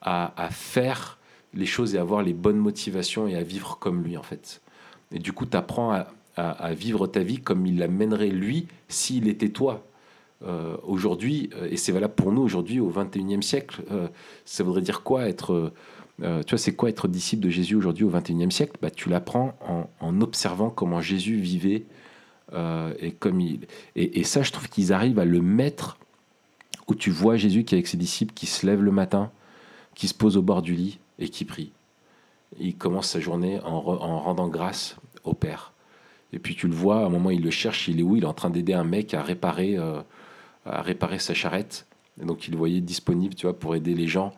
[0.00, 1.18] à, à faire
[1.54, 4.60] les choses et avoir les bonnes motivations et à vivre comme lui en fait.
[5.12, 6.04] Et du coup, tu apprends
[6.38, 9.84] à, vivre ta vie comme il la mènerait lui s'il était toi.
[10.44, 14.06] Euh, aujourd'hui, euh, et c'est valable pour nous aujourd'hui au 21e siècle, euh,
[14.44, 15.72] ça voudrait dire quoi être...
[16.20, 18.76] tu vois, c'est quoi être disciple de Jésus aujourd'hui au 21e siècle?
[18.80, 19.58] Bah, Tu l'apprends
[20.00, 21.84] en, observant comment Jésus vivait
[23.00, 23.66] et comme il...
[23.96, 25.98] Et, et ça, je trouve qu'ils arrivent à le mettre
[26.88, 29.30] où tu vois Jésus qui est avec ses disciples, qui se lève le matin,
[29.94, 31.72] qui se pose au bord du lit, et qui prie.
[32.58, 35.72] Il commence sa journée en, rendant grâce au Père.
[36.32, 38.16] Et puis tu le vois, à un moment il le cherche, il est où?
[38.16, 40.00] Il est en train d'aider un mec à réparer, euh,
[40.66, 41.86] à réparer sa charrette.
[42.20, 44.32] Et donc il le voyait disponible, tu vois, pour aider les gens.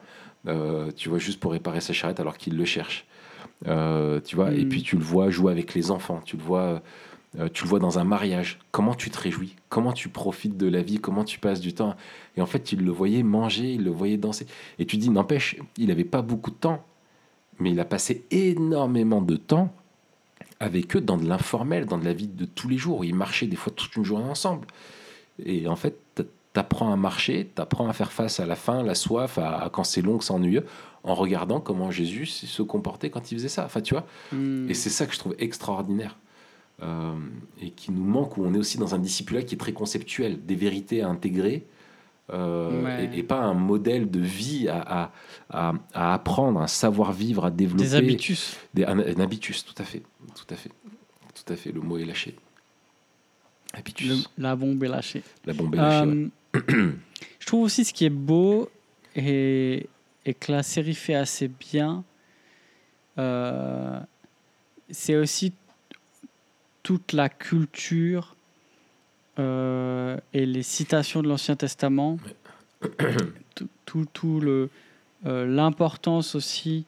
[0.46, 3.06] Euh, tu vois, juste pour réparer sa charrette alors qu'il le cherche.
[3.66, 4.68] Euh, tu vois, et mm.
[4.68, 6.20] puis tu le vois jouer avec les enfants.
[6.24, 6.80] Tu le vois,
[7.52, 8.58] tu le vois dans un mariage.
[8.70, 9.56] Comment tu te réjouis?
[9.68, 10.98] Comment tu profites de la vie?
[10.98, 11.96] Comment tu passes du temps?
[12.36, 14.46] Et en fait, il le voyait manger, il le voyait danser.
[14.78, 16.84] Et tu dis, n'empêche, il n'avait pas beaucoup de temps,
[17.58, 19.74] mais il a passé énormément de temps
[20.58, 23.04] avec eux dans de l'informel, dans de la vie de tous les jours.
[23.04, 24.66] Ils marchaient des fois toute une journée ensemble.
[25.44, 25.98] Et en fait,
[26.52, 30.02] t'apprends à marcher, t'apprends à faire face à la faim, la soif, à, quand c'est
[30.02, 30.66] long, que c'est ennuyeux,
[31.04, 33.64] en regardant comment Jésus se comportait quand il faisait ça.
[33.64, 34.06] Enfin, tu vois.
[34.32, 34.68] Hmm.
[34.68, 36.16] Et c'est ça que je trouve extraordinaire.
[36.82, 37.14] Euh,
[37.60, 40.44] et qui nous manque, où on est aussi dans un discipulat qui est très conceptuel,
[40.44, 41.66] des vérités à intégrer,
[42.32, 45.10] euh, et, pas un modèle de vie à,
[45.50, 47.84] à, à, apprendre, un savoir-vivre à développer.
[47.84, 48.56] Des habitus.
[48.74, 50.02] Des, un, habitus, tout à fait.
[50.34, 50.70] Tout à fait.
[51.34, 52.36] Tout à fait, le mot est lâché.
[53.72, 54.28] Habitus.
[54.36, 55.22] la bombe est lâchée.
[55.44, 56.92] La bombe est lâchée, euh,
[57.38, 58.68] Je trouve aussi ce qui est beau
[59.14, 59.88] et,
[60.26, 62.04] et que la série fait assez bien,
[64.90, 65.52] c'est aussi
[66.82, 68.34] toute la culture
[69.38, 72.18] euh, et les citations de l'Ancien Testament,
[73.86, 74.70] tout, tout, le
[75.26, 76.84] euh, l'importance aussi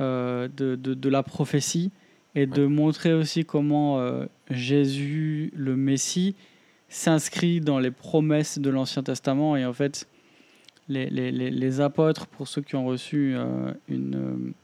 [0.00, 1.90] euh, de, de, la prophétie
[2.34, 4.00] et de montrer aussi comment
[4.50, 6.34] Jésus, le Messie,
[6.88, 10.06] s'inscrit dans les promesses de l'Ancien Testament et en fait
[10.88, 13.36] les, les, les, apôtres, pour ceux qui ont reçu
[13.88, 14.54] une,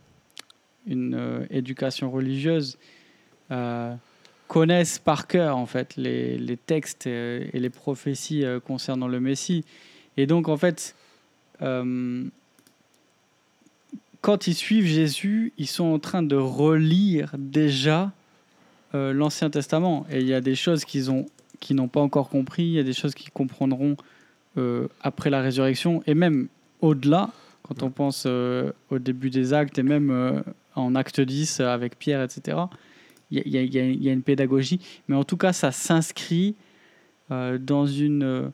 [0.87, 2.79] une éducation religieuse,
[4.49, 9.65] connaissent par cœur en fait les, les textes et les prophéties euh, concernant le Messie.
[10.17, 10.95] Et donc en fait,
[11.63, 12.25] euh,
[14.21, 18.13] quand ils suivent Jésus, ils sont en train de relire déjà
[18.95, 20.07] euh, l'Ancien Testament.
[20.11, 21.27] Et il y a des choses qu'ils ont
[21.61, 23.97] qui n'ont pas encore compris, il y a des choses qu'ils comprendront
[25.01, 26.47] après la résurrection, et même
[26.81, 27.31] au-delà,
[27.63, 30.45] quand on pense au début des actes, et même
[30.77, 32.67] en acte 10 avec Pierre, etc
[33.45, 36.55] il y, a une pédagogie, mais en tout cas, ça s'inscrit
[37.31, 38.49] euh, dans, une, euh,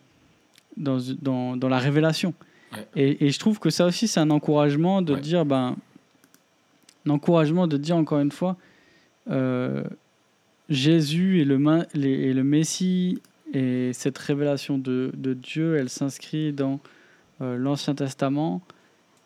[0.77, 2.35] dans, dans, dans, la révélation.
[2.95, 5.77] Et, et, je trouve que ça aussi, c'est un encouragement de dire, ben,
[7.07, 8.57] un encouragement de dire encore une fois,
[9.31, 9.83] euh,
[10.69, 11.59] Jésus est le,
[11.95, 13.21] et le Messie
[13.53, 16.79] et cette révélation de, de Dieu, elle s'inscrit dans
[17.41, 18.61] l'Ancien Testament.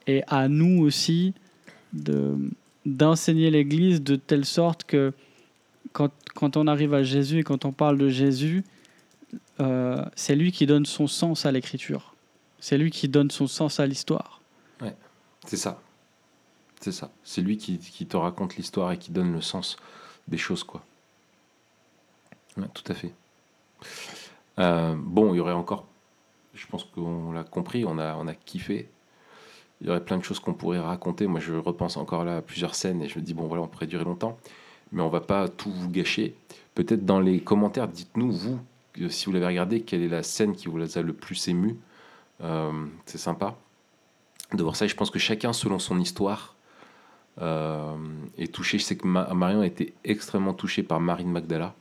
[0.07, 1.35] Et à nous aussi
[1.93, 2.37] de
[2.87, 5.13] d'enseigner l'Église de telle sorte que
[5.95, 8.65] quand, on arrive à Jésus et quand on parle de Jésus,
[9.61, 12.15] euh, c'est lui qui donne son sens à l'écriture.
[12.59, 14.41] C'est lui qui donne son sens à l'histoire.
[14.81, 14.95] Ouais,
[15.47, 15.81] c'est ça.
[16.81, 17.11] C'est ça.
[17.23, 19.77] C'est lui qui, te raconte l'histoire et qui donne le sens
[20.27, 20.85] des choses, quoi.
[22.57, 23.13] Tout à fait.
[24.59, 25.87] Euh, bon, il y aurait encore,
[26.55, 28.89] je pense qu'on l'a compris, on a, on a kiffé.
[29.81, 31.27] Il y aurait plein de choses qu'on pourrait raconter.
[31.27, 33.69] Moi, je repense encore là à plusieurs scènes et je me dis, bon, voilà, on
[33.69, 34.39] pourrait durer longtemps
[34.95, 36.35] mais on va pas tout vous gâcher.
[36.75, 38.59] Peut-être dans les commentaires, dites-nous, vous,
[39.11, 41.77] si vous l'avez regardé, quelle est la scène qui vous a le plus ému.
[42.43, 42.73] Euh,
[43.05, 43.57] c'est sympa
[44.53, 44.87] de voir ça.
[44.87, 46.55] je pense que chacun, selon son histoire,
[47.41, 47.97] euh,
[48.39, 48.79] est touché.
[48.79, 51.75] Je sais que Marion a été extrêmement touchée par Marine Magdala.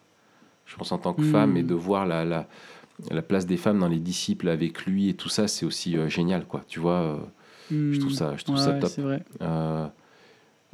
[0.66, 1.32] Je pense en tant que hmm.
[1.32, 2.47] femme, et de voir la, la,
[3.11, 6.07] la, place des femmes dans les disciples avec lui et tout ça, c'est aussi euh,
[6.07, 6.64] génial, quoi.
[6.68, 7.20] Tu vois,
[7.70, 8.91] je trouve ça, je trouve ça top.
[8.97, 9.24] Vrai.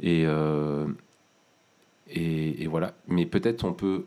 [0.02, 0.26] et
[2.10, 2.94] et, voilà.
[3.08, 4.06] Mais peut-être on peut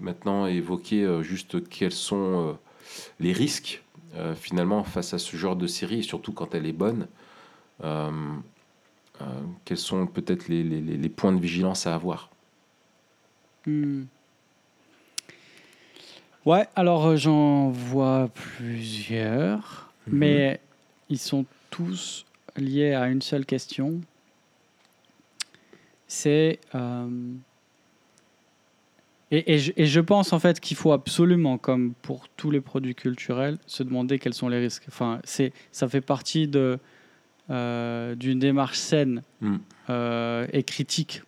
[0.00, 2.52] maintenant évoquer euh, juste quels sont euh,
[3.20, 3.82] les risques
[4.16, 7.06] euh, finalement, face à ce genre de série, et surtout quand elle est bonne,
[9.64, 12.30] quels sont peut-être les, les- les- les points de vigilance à avoir?
[13.66, 14.04] Hmm.
[16.46, 20.18] Ouais, alors j'en vois plusieurs, Mhm.
[20.18, 20.60] mais
[21.10, 22.24] ils sont tous
[22.56, 24.00] liés à une seule question.
[26.08, 26.58] C'est...
[26.74, 27.08] euh,
[29.30, 32.62] et, et je, et je pense en fait qu'il faut absolument, comme pour tous les
[32.62, 34.84] produits culturels, se demander quels sont les risques.
[34.88, 36.78] Enfin, c'est, ça fait partie de,
[37.50, 39.56] euh, d'une démarche saine Mm.
[39.90, 41.22] euh, et critique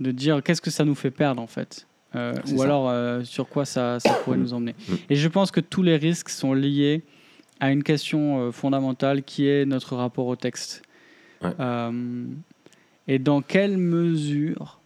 [0.00, 1.86] de dire qu'est-ce que ça nous fait perdre en fait.
[2.16, 2.64] Euh, ou ça.
[2.64, 4.74] alors sur quoi ça, ça pourrait nous emmener.
[4.88, 4.94] Mm.
[5.10, 7.02] Et je pense que tous les risques sont liés
[7.60, 10.82] à une question fondamentale qui est notre rapport au texte.
[11.42, 11.52] Ouais.
[13.08, 14.78] Et dans quelle mesure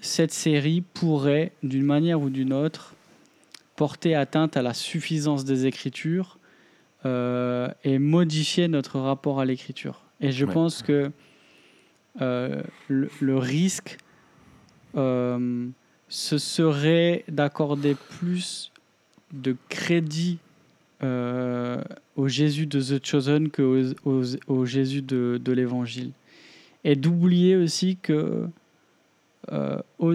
[0.00, 2.94] cette série pourrait, d'une manière ou d'une autre,
[3.76, 6.38] porter atteinte à la suffisance des écritures
[7.04, 10.00] euh, et modifier notre rapport à l'écriture?
[10.20, 10.52] Et je Ouais.
[10.54, 11.10] pense que
[12.22, 13.98] euh, le, le risque,
[14.96, 15.66] euh,
[16.08, 18.72] ce serait d'accorder plus
[19.32, 20.38] de crédit
[21.02, 26.12] au Jésus de The Chosen qu'au au, au Jésus de, de l'Évangile.
[26.84, 28.48] Et d'oublier aussi que,
[29.52, 30.14] euh, au-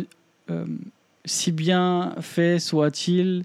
[0.49, 0.65] euh,
[1.25, 3.43] si bien fait soit-il,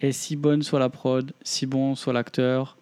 [0.00, 2.76] et si bonne soit la prod, si bon soit l'acteur,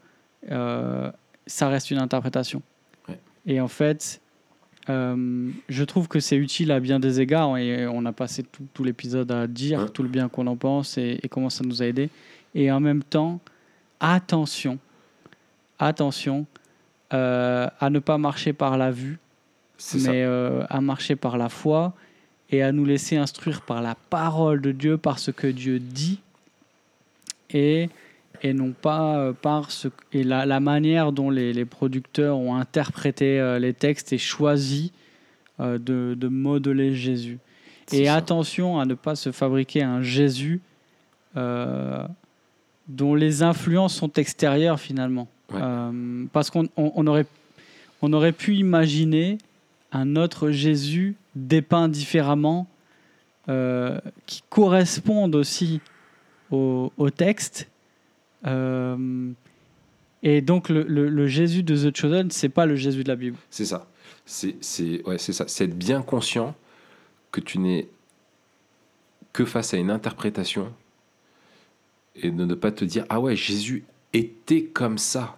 [0.51, 1.11] euh,
[1.47, 2.61] ça reste une interprétation.
[3.09, 3.19] Ouais.
[3.47, 4.21] Et en fait,
[4.89, 8.85] je trouve que c'est utile à bien des égards et on a passé tout, tout
[8.85, 9.89] l'épisode à dire Ouais.
[9.89, 12.11] tout le bien qu'on en pense et, et comment ça nous a aidé.
[12.55, 13.41] Et en même temps,
[14.01, 14.79] attention,
[15.79, 16.47] attention
[17.13, 19.19] euh, à ne pas marcher par la vue.
[20.09, 21.93] Mais euh, à marcher par la foi
[22.51, 26.21] et à nous laisser instruire par la parole de Dieu, par ce que Dieu dit,
[27.51, 27.89] et,
[28.43, 32.55] et non pas euh, par ce, et la, la manière dont les, les producteurs ont
[32.57, 34.93] interprété euh, les textes et choisi
[35.61, 35.77] de,
[36.19, 37.39] de modeler Jésus.
[37.93, 38.15] Et ça.
[38.17, 40.61] attention à ne pas se fabriquer un Jésus
[41.37, 42.05] euh,
[42.89, 45.29] dont les influences sont extérieures finalement.
[45.53, 45.61] Ouais.
[45.63, 47.27] Euh, parce qu'on on- on aurait,
[48.03, 49.39] on aurait pu imaginer
[49.95, 52.69] un autre Jésus dépeint différemment,
[53.49, 55.81] euh, qui corresponde aussi
[56.51, 57.69] au, texte.
[58.47, 59.33] Euh,
[60.23, 63.37] et donc le, Jésus de The Chosen, c'est pas le Jésus de la Bible.
[63.51, 63.87] C'est ça.
[64.25, 64.57] C'est
[65.07, 65.45] ouais, c'est ça.
[65.49, 66.55] C'est être bien conscient
[67.31, 67.89] que tu n'es
[69.33, 70.73] que face à une interprétation
[72.15, 75.37] et de ne pas te dire ah ouais Jésus était comme ça.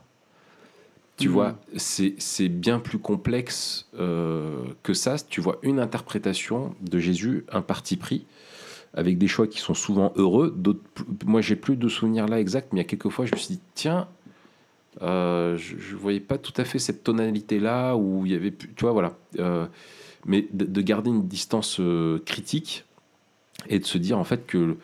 [1.19, 1.33] Tu Mhm.
[1.35, 5.17] vois, c'est c'est bien plus complexe euh, que ça.
[5.19, 8.27] Tu vois une interprétation de Jésus, un parti pris,
[8.95, 10.55] avec des choix qui sont souvent heureux.
[11.27, 13.39] Moi, j'ai plus de souvenirs là exacts, mais il y a quelques fois, je me
[13.39, 14.09] suis dit tiens,
[15.03, 18.51] euh, je ne voyais pas tout à fait cette tonalité là où il y avait,
[18.51, 19.17] pu- tu vois, voilà.
[19.39, 19.67] Euh,
[20.27, 21.81] mais de, de garder une distance
[22.27, 22.85] critique
[23.69, 24.77] et de se dire en fait que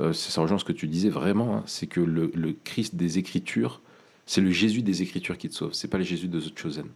[0.00, 2.96] euh, ça ça rejoint ce que tu disais vraiment, hein, c'est que le, le Christ
[2.96, 3.80] des Écritures,
[4.26, 6.86] c'est le Jésus des Écritures qui te sauve, c'est pas le Jésus de The Chosen.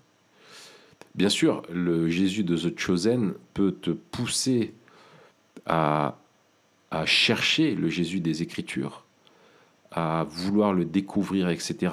[1.14, 4.74] Bien sûr, le Jésus de The Chosen peut te pousser
[5.66, 6.16] à,
[6.90, 9.04] à chercher le Jésus des Écritures,
[9.90, 11.92] à vouloir le découvrir, etc.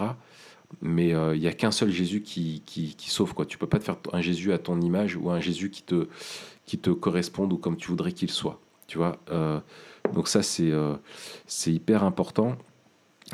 [0.82, 3.34] Mais euh, il n'y a qu'un seul Jésus qui, qui, sauve.
[3.34, 3.46] Quoi.
[3.46, 6.08] Tu peux pas te faire un Jésus à ton image ou un Jésus qui te,
[6.66, 8.60] qui te corresponde ou comme tu voudrais qu'il soit.
[8.88, 9.60] Tu vois Euh,
[10.14, 10.96] donc ça, euh,
[11.48, 12.58] c'est hyper important.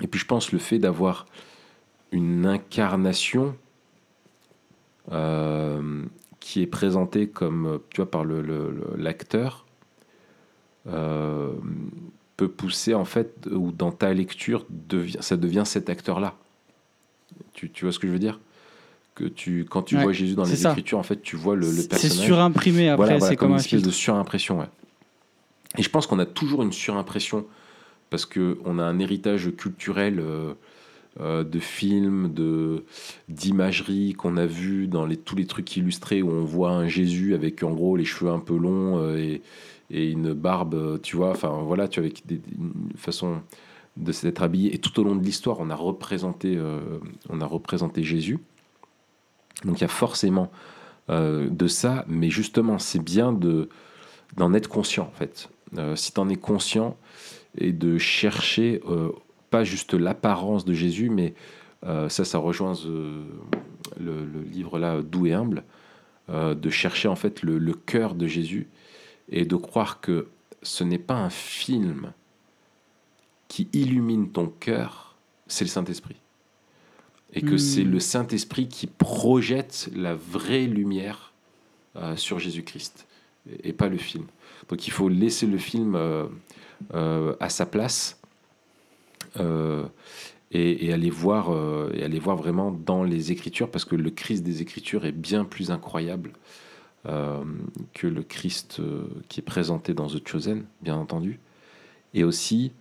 [0.02, 1.26] Et puis je pense le fait d'avoir
[2.12, 3.56] une incarnation
[5.12, 6.04] euh,
[6.40, 9.66] qui est présentée comme, tu vois, par le- le- le- l'acteur,
[10.88, 11.52] euh,
[12.38, 16.36] peut pousser en fait, ou dans ta lecture, devient, ça devient cet acteur-là.
[17.54, 18.40] Tu, tu vois ce que je veux dire?
[19.16, 20.72] Que tu, Quand tu Ouais, vois Jésus dans les ça.
[20.72, 22.16] Écritures, en fait, tu vois le, le C'est personnage.
[22.26, 23.88] surimprimé après, Voilà, voilà, c'est comme, une un espèce filtre.
[23.88, 24.70] de surimpression, ouais.
[25.78, 27.46] Et je pense qu'on a toujours une surimpression
[28.10, 30.54] parce qu'on a un héritage culturel euh,
[31.20, 32.86] euh, de films, de
[33.28, 37.34] d'imagerie qu'on a vu dans les, tous les trucs illustrés où on voit un Jésus
[37.34, 39.38] avec en gros les cheveux un peu longs euh,
[39.90, 43.42] et, une barbe, euh, tu vois, enfin voilà, tu vois, avec des, une façon
[43.98, 44.74] de s'être habillé.
[44.74, 46.58] Et tout au long de l'histoire, on a représenté,
[47.28, 48.40] on a représenté Jésus.
[49.66, 50.50] Donc il y a forcément
[51.10, 53.68] de ça, mais justement, c'est bien de
[54.38, 55.50] d'en être conscient en fait.
[55.96, 56.96] Si tu en es conscient
[57.58, 58.80] et de chercher
[59.52, 61.36] pas juste l'apparence de Jésus, mais
[61.86, 63.24] euh, ça, ça rejoint euh,
[64.00, 65.64] le, le livre là, Doux et humble,
[66.30, 68.68] euh, de chercher en fait le, le cœur de Jésus
[69.30, 70.30] et de croire que
[70.64, 72.14] ce n'est pas un film
[73.48, 76.16] qui illumine ton cœur, c'est le Saint-Esprit.
[77.34, 77.58] Et que Hmm.
[77.58, 81.34] c'est le Saint-Esprit qui projette la vraie lumière
[82.16, 83.06] sur Jésus-Christ,
[83.50, 84.26] et, et pas le film.
[84.70, 85.98] Donc il faut laisser le film
[86.94, 88.21] à sa place
[89.40, 89.86] euh,
[90.54, 94.44] et, aller voir, euh, et aller voir vraiment dans les Écritures, parce que le Christ
[94.44, 96.34] des Écritures est bien plus incroyable
[97.06, 97.42] euh,
[97.94, 98.82] que le Christ
[99.30, 101.40] qui est présenté dans The Chosen, bien entendu.
[102.14, 102.74] Et aussi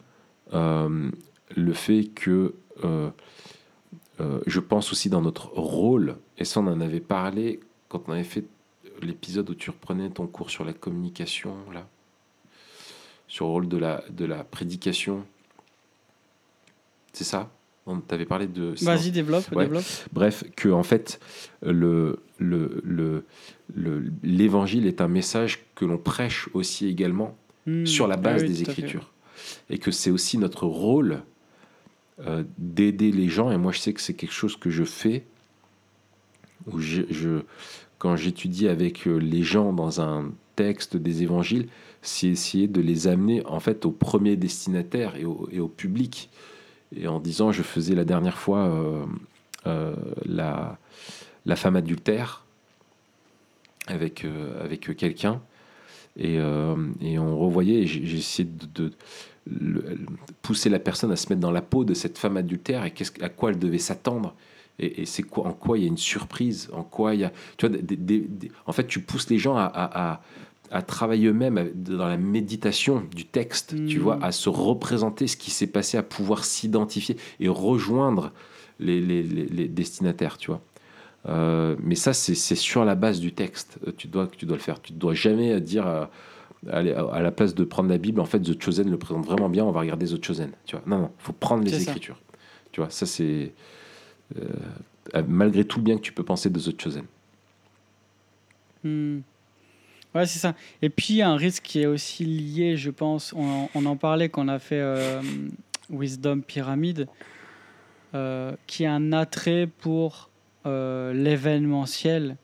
[0.53, 2.55] le fait que
[4.47, 8.25] je pense aussi dans notre rôle, et ça on en avait parlé quand on avait
[8.25, 8.45] fait
[9.01, 11.87] l'épisode où tu reprenais ton cours sur la communication, là,
[13.29, 15.25] sur le rôle de la, de la prédication.
[17.13, 17.51] C'est ça
[17.87, 18.75] On t'avait parlé de...
[18.83, 19.65] Vas-y, développe, Ouais.
[19.65, 19.85] développe.
[20.13, 21.19] Bref, que en fait,
[21.63, 23.25] le, le, le,
[23.75, 27.37] le- l'évangile est un message que l'on prêche aussi également
[27.67, 27.85] Hmm.
[27.85, 28.63] sur la Ah base oui, des.
[28.63, 29.13] Écritures.
[29.69, 31.23] Et que c'est aussi notre rôle
[32.27, 33.51] euh, d'aider les gens.
[33.51, 35.25] Et moi, je sais que c'est quelque chose que je fais.
[36.67, 37.43] Où je, je-
[37.99, 41.69] quand j'étudie avec euh, les gens dans un texte des évangiles,
[42.03, 46.31] c'est essayer de les amener en fait au premier destinataire et au, et au public.
[46.97, 49.05] Et en disant, je faisais la dernière fois euh,
[49.67, 49.95] euh,
[50.27, 50.79] la,
[51.47, 52.45] la femme adultère
[53.87, 55.41] avec, euh, avec quelqu'un.
[56.19, 56.35] Et,
[57.01, 58.91] et on revoyait, j'ai essayé de,
[60.43, 63.23] pousser la personne à se mettre dans la peau de cette femme adultère et qu'est-ce-
[63.23, 64.35] à quoi elle devait s'attendre.
[64.79, 67.33] Et, c'est quoi, en quoi il y a une surprise, en quoi il y a.
[67.59, 67.77] Tu vois,
[68.67, 70.21] en fait, tu pousses les gens à-
[70.71, 74.03] à travailler eux-mêmes dans la méditation du texte, tu Mm.
[74.03, 78.33] vois, à se représenter ce qui s'est passé, à pouvoir s'identifier et rejoindre
[78.79, 80.61] les, les- les- les destinataires, tu vois.
[81.29, 83.79] Euh, mais ça, c'est sur la base du texte.
[83.87, 84.81] Euh, Tu dois, tu dois le faire.
[84.81, 86.07] Tu ne dois jamais euh, dire euh,
[86.69, 89.65] à la place de prendre la Bible, en fait, The Chosen le présente vraiment bien,
[89.65, 90.51] on va regarder The Chosen.
[90.67, 90.85] Tu vois.
[90.87, 91.91] Non, non, il faut prendre les ça.
[91.91, 92.19] Écritures.
[92.73, 93.53] Tu vois, ça, c'est.
[94.39, 97.05] euh, malgré tout le bien que tu peux penser de The Chosen.
[98.85, 99.19] Hmm.
[100.15, 100.55] Ouais, c'est ça.
[100.83, 103.33] Et puis, un risque qui est aussi lié, je pense.
[103.35, 105.23] On, en- parlait quand on a fait euh,
[105.89, 107.07] Wisdom Pyramide,
[108.15, 110.31] euh, qui a un attrait pour
[110.67, 112.37] euh, l'événementiel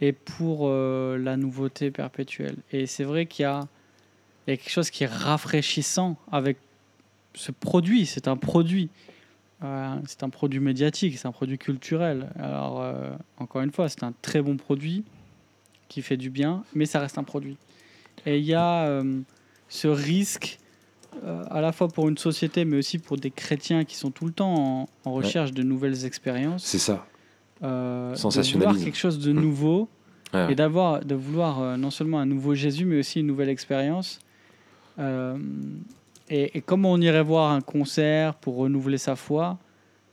[0.00, 2.56] et pour la nouveauté perpétuelle.
[2.72, 3.66] Et c'est vrai qu'il y y a
[4.56, 6.56] quelque chose qui est rafraîchissant avec
[7.34, 8.06] ce produit.
[8.06, 8.90] C'est un produit.
[10.06, 12.28] C'est un produit médiatique, c'est un produit culturel.
[12.38, 12.84] Alors,
[13.38, 15.04] encore une fois, c'est un très bon produit
[15.88, 17.56] qui fait du bien, mais ça reste un produit.
[18.26, 19.20] Et il y a euh,
[19.68, 20.58] ce risque,
[21.24, 24.26] euh, à la fois pour une société, mais aussi pour des chrétiens qui sont tout
[24.26, 26.64] le temps en, en recherche de nouvelles expériences.
[26.64, 27.06] C'est ça.
[27.62, 29.88] euh, de vouloir quelque chose de nouveau
[30.34, 30.52] Ouais, ouais.
[30.52, 34.20] et d'avoir de vouloir euh, non seulement un nouveau Jésus mais aussi une nouvelle expérience
[36.30, 39.58] et, et comme on irait voir un concert pour renouveler sa foi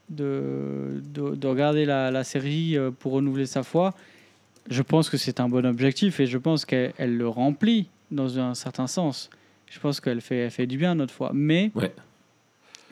[0.10, 3.94] de, de, de regarder la, la série pour renouveler sa foi
[4.70, 8.40] je pense que c'est un bon objectif et je pense qu'elle elle le remplit dans
[8.40, 9.30] un certain sens
[9.68, 11.94] je pense qu'elle fait, elle fait du bien à notre foi mais Ouais.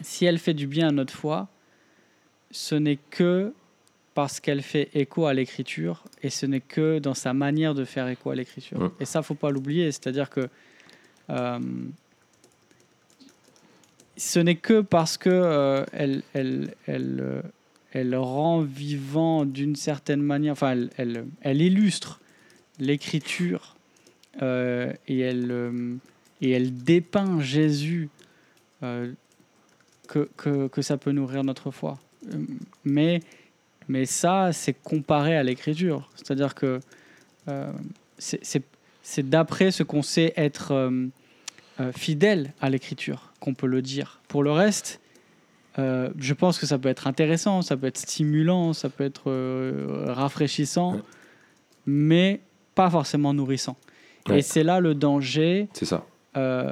[0.01, 1.47] si elle fait du bien à notre foi
[2.51, 3.53] ce n'est que
[4.13, 8.07] parce qu'elle fait écho à l'écriture et ce n'est que dans sa manière de faire
[8.07, 8.91] écho à l'écriture.
[8.99, 10.47] Et ça, faut pas l'oublier, c'est-à-dire que
[11.32, 11.59] euh,
[14.16, 17.41] ce n'est que parce que euh, elle, elle, elle, euh,
[17.93, 22.20] elle rend vivant d'une certaine manière, enfin, elle, illustre
[22.79, 23.75] l'écriture
[24.41, 25.95] euh, et, elle, euh,
[26.41, 28.09] et elle dépeint Jésus
[28.82, 29.11] euh,
[30.07, 31.99] que, ça peut nourrir notre foi.
[32.83, 33.21] Mais
[34.05, 36.09] ça, c'est comparé à l'écriture.
[36.15, 36.79] C'est-à-dire que
[38.17, 40.91] c'est- d'après ce qu'on sait être
[41.95, 44.21] fidèle à l'écriture qu'on peut le dire.
[44.28, 44.99] Pour le reste,
[45.79, 49.24] euh, je pense que ça peut être intéressant, ça peut être stimulant, ça peut être
[49.32, 51.01] euh, rafraîchissant, Ouais.
[51.86, 52.41] mais
[52.75, 53.75] pas forcément nourrissant.
[54.29, 54.39] Ouais.
[54.39, 56.05] Et c'est là le danger C'est ça.
[56.37, 56.71] euh,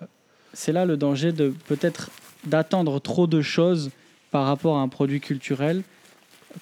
[0.54, 2.10] c'est là le danger de peut-être
[2.46, 3.92] d'attendre trop de choses
[4.32, 5.84] par rapport à un produit culturel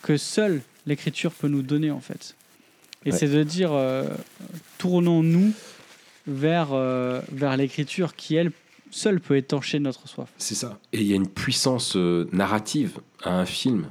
[0.01, 2.35] que seule l'écriture peut nous donner en fait.
[3.05, 3.17] Et Ouais.
[3.17, 3.71] c'est de dire
[4.77, 5.51] tournons-nous
[6.27, 6.69] vers,
[7.31, 8.51] vers l'écriture qui elle
[8.91, 10.29] seule peut étancher notre soif.
[10.37, 10.79] C'est ça.
[10.93, 13.87] Et il y a une puissance euh, narrative à un film.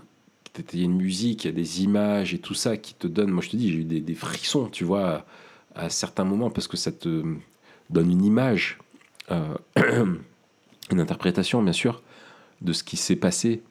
[0.72, 3.06] Il y a une musique, il y a des images et tout ça qui te
[3.06, 3.30] donne.
[3.30, 5.24] Moi, je te dis, j'ai eu des, des frissons, tu vois,
[5.74, 7.22] à, à certains moments parce que ça te
[7.90, 8.78] donne une image,
[9.30, 9.54] euh,
[10.90, 12.02] une interprétation, bien sûr,
[12.60, 13.62] de ce qui s'est passé.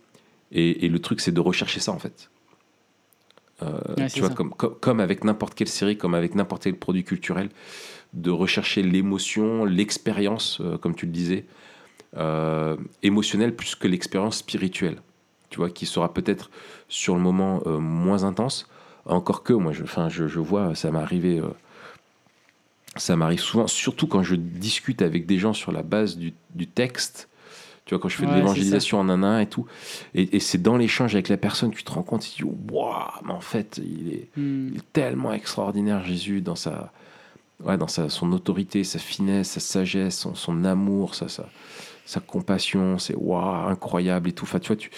[0.53, 2.29] Et, et le truc, c'est de rechercher ça, en fait.
[3.63, 4.35] Euh, Ouais, tu vois, ça.
[4.35, 7.49] comme, comme, comme avec n'importe quelle série, comme avec n'importe quel produit culturel,
[8.13, 11.45] de rechercher l'émotion, l'expérience, euh, comme tu le disais,
[12.15, 15.01] euh, émotionnelle plus que l'expérience spirituelle.
[15.49, 16.49] tu vois, qui sera peut-être
[16.89, 18.67] sur le moment euh, moins intense.
[19.05, 21.41] Encore que, moi, je, je, je vois, ça m'est arrivé,
[22.97, 26.67] ça m'arrive souvent, surtout quand je discute avec des gens sur la base du, du
[26.67, 27.29] texte.
[27.85, 29.65] Tu vois, quand je fais Ouais, de l'évangélisation en un à un et tout.
[30.13, 32.35] Et, et c'est dans l'échange avec la personne que tu te rends compte, tu te
[32.37, 32.93] dis, waouh,
[33.23, 34.69] mais en fait, il est, Hmm.
[34.71, 36.91] il est tellement extraordinaire, Jésus, dans sa,
[37.63, 41.49] ouais, dans sa, son autorité, sa finesse, sa sagesse, son, son amour, sa, sa,
[42.05, 44.45] sa compassion, c'est waouh, incroyable et tout.
[44.45, 44.89] Enfin, tu vois, tu,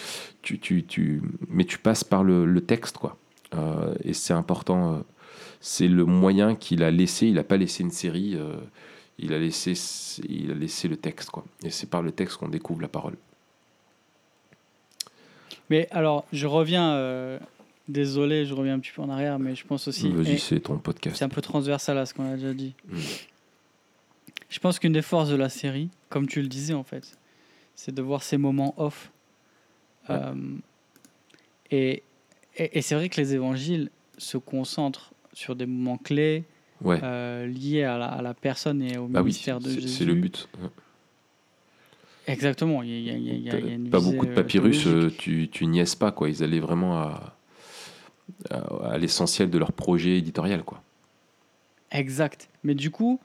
[0.42, 3.16] tu, tu, tu- mais tu passes par le, le texte, quoi.
[3.54, 4.94] Euh, et c'est important.
[4.94, 4.98] euh,
[5.60, 7.26] c'est le moyen qu'il a laissé.
[7.26, 8.34] Il n'a pas laissé une série.
[8.36, 8.56] euh,
[9.18, 9.74] il a laissé,
[10.28, 11.44] il a laissé le texte, quoi.
[11.64, 13.16] Et c'est par le texte qu'on découvre la parole.
[15.68, 16.94] Mais alors, je reviens,
[17.90, 20.08] désolé, je reviens un petit peu en arrière, mais je pense aussi.
[20.10, 21.16] Vas-y, c'est ton podcast.
[21.16, 22.74] C'est un peu transversal à ce qu'on a déjà dit.
[22.88, 22.96] Mm.
[24.48, 27.16] Je pense qu'une des forces de la série, comme tu le disais en fait,
[27.76, 29.12] c'est de voir ces moments off.
[30.08, 30.16] Ouais.
[30.18, 30.34] Euh,
[31.70, 32.02] et
[32.56, 36.44] et, et c'est vrai que les évangiles se concentrent sur des moments clés
[36.82, 36.98] Ouais.
[37.02, 39.88] euh, liés à la, à la personne et au bah oui, ministère de Jésus.
[39.88, 40.48] c'est le but.
[42.26, 42.82] Exactement.
[42.82, 44.88] Il y a, il y a- il y une pas beaucoup de euh, papyrus,
[45.18, 46.28] tu, tu niaises pas, quoi.
[46.30, 47.36] Ils allaient vraiment à,
[48.50, 50.82] à, à l'essentiel de leur projet éditorial, quoi.
[51.90, 52.48] Exact.
[52.62, 53.20] Mais du coup,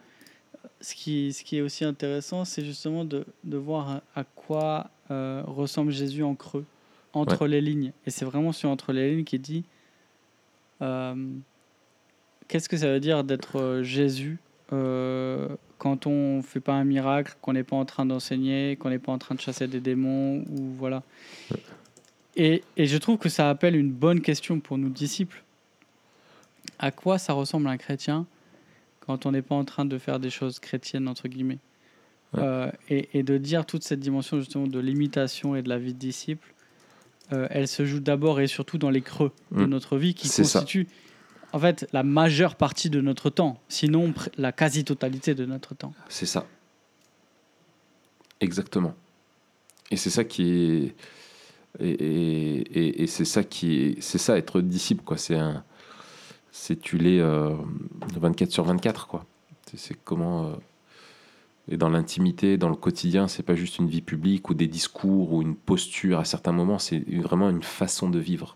[0.81, 5.43] ce qui, ce qui est aussi intéressant, c'est justement de, de voir à, quoi euh,
[5.45, 6.65] ressemble Jésus en creux,
[7.13, 7.91] entre les lignes.
[8.05, 9.63] Et c'est vraiment sur entre les lignes qui dit
[10.81, 11.15] euh,
[12.47, 14.37] qu'est-ce que ça veut dire d'être euh, Jésus
[14.73, 18.99] euh, quand on fait pas un miracle, qu'on n'est pas en train d'enseigner, qu'on n'est
[18.99, 21.03] pas en train de chasser des démons, ou voilà.
[22.35, 25.43] Et, et je trouve que ça appelle une bonne question pour nous disciples.
[26.79, 28.25] À quoi ça ressemble un chrétien
[28.99, 31.59] quand on n'est pas en train de faire des choses chrétiennes, entre guillemets
[32.33, 32.41] Ouais.
[32.43, 35.93] Euh, et, et de dire toute cette dimension justement de l'imitation et de la vie
[35.93, 36.53] de disciple,
[37.31, 39.69] euh, elle se joue d'abord et surtout dans les creux de Mm.
[39.69, 40.87] notre vie qui constituent
[41.53, 45.93] en fait la majeure partie de notre temps, sinon la quasi-totalité de notre temps.
[46.09, 46.45] C'est ça.
[48.41, 48.95] Exactement.
[49.91, 50.43] Et c'est ça qui
[50.87, 50.95] est.
[51.79, 54.01] Et, c'est ça qui est.
[54.01, 55.17] C'est ça, être disciple, quoi.
[55.17, 55.39] C'est.
[56.51, 57.53] C'est tu l'es euh,
[58.15, 59.25] 24 sur 24, quoi.
[59.75, 60.47] C'est comment.
[60.47, 60.55] euh,
[61.67, 65.33] et dans l'intimité, dans le quotidien, c'est pas juste une vie publique ou des discours
[65.33, 68.55] ou une posture à certains moments, c'est vraiment une façon de vivre.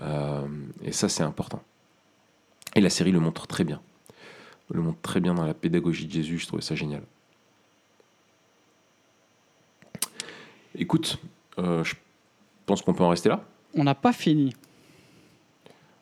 [0.00, 0.46] Euh,
[0.82, 1.62] et ça, c'est important.
[2.74, 3.80] Et la série le montre très bien.
[4.70, 7.02] Le montre très bien dans la pédagogie de Jésus, je trouvais ça génial.
[10.74, 11.18] Écoute,
[11.58, 11.94] euh, je
[12.66, 13.44] pense qu'on peut en rester là?
[13.74, 14.52] On n'a pas fini,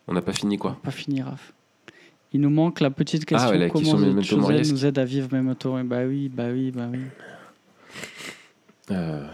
[0.08, 1.52] On n'a pas fini quoi pas fini, Raph.
[2.32, 5.84] Il nous manque la petite question Ah ouais, la comment nous aide à vivre Mori
[5.84, 6.98] Bah oui, bah oui, bah oui.
[8.90, 9.26] Euh,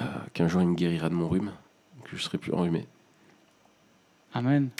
[0.00, 0.04] euh,
[0.34, 1.52] Qu'un jour il me guérira de mon rhume,
[2.04, 2.86] que je serai plus enrhumé.
[4.34, 4.70] Amen.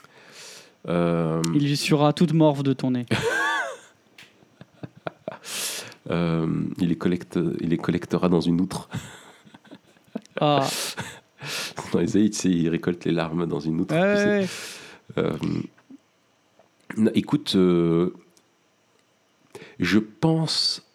[0.89, 3.07] Euh, Il essuiera toute morve de ton nez.
[6.11, 6.47] euh,
[6.79, 8.89] il, les collecte, il les collectera dans une outre.
[10.39, 10.69] Ah,
[11.93, 11.99] Dans
[12.37, 14.47] sais, il récolte les larmes dans une ouais, ouais.
[15.19, 15.33] Euh,
[17.15, 18.15] écoute, euh,
[19.79, 20.87] je pense.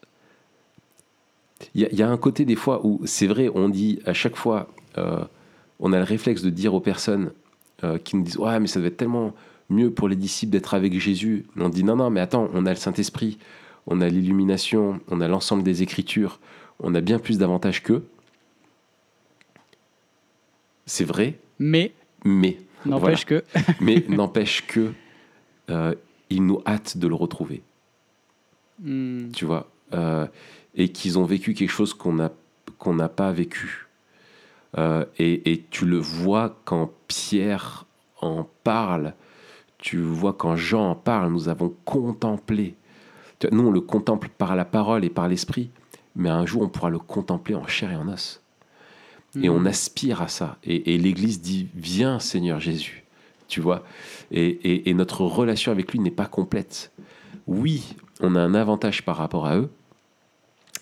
[1.74, 4.00] Il y, a- il y a un côté des fois où c'est vrai, on dit
[4.06, 4.68] à chaque fois,
[4.98, 5.24] euh,
[5.80, 7.32] on a le réflexe de dire aux personnes
[7.98, 9.34] qui nous disent Ouais, mais ça devait être tellement
[9.70, 11.46] mieux pour les disciples d'être avec Jésus.
[11.58, 13.38] On dit Non, non, mais attends, on a le Saint-Esprit,
[13.88, 16.40] on a l'illumination, on a l'ensemble des Écritures,
[16.80, 18.06] on a bien plus d'avantages qu'eux.
[20.86, 21.94] C'est vrai, Mais
[22.24, 23.44] mais n'empêche que.
[23.82, 24.94] mais n'empêche que
[25.70, 25.96] euh,
[26.30, 27.62] il nous hâte de le retrouver,
[28.80, 30.28] Hmm, tu vois, Euh,
[30.74, 32.32] et qu'ils ont vécu quelque chose qu'on n'a
[32.78, 33.88] qu'on n'a pas vécu.
[34.78, 37.86] Euh, et, et tu le vois quand Pierre
[38.20, 39.14] en parle,
[39.78, 42.76] tu vois quand Jean en parle, nous avons contemplé.
[43.52, 45.70] Nous, on le contemple par la parole et par l'esprit,
[46.16, 48.42] mais un jour, on pourra le contempler en chair et en os.
[49.42, 50.58] Et on aspire à ça.
[50.64, 53.04] Et, et l'Église dit, viens Seigneur Jésus.
[53.48, 53.84] Tu vois?
[54.32, 56.92] Et, et- et notre relation avec lui n'est pas complète.
[57.48, 59.70] Oui, on a un avantage par rapport à eux.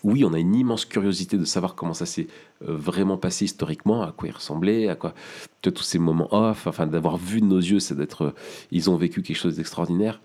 [0.03, 2.27] Oui, on a une immense curiosité de savoir comment ça s'est
[2.67, 5.13] euh, vraiment passé historiquement, à quoi il ressemblait, à quoi
[5.61, 8.31] tous ces moments off, enfin d'avoir vu de nos yeux, c'est d'être, euh,
[8.71, 10.19] ils ont vécu quelque chose d'extraordinaire.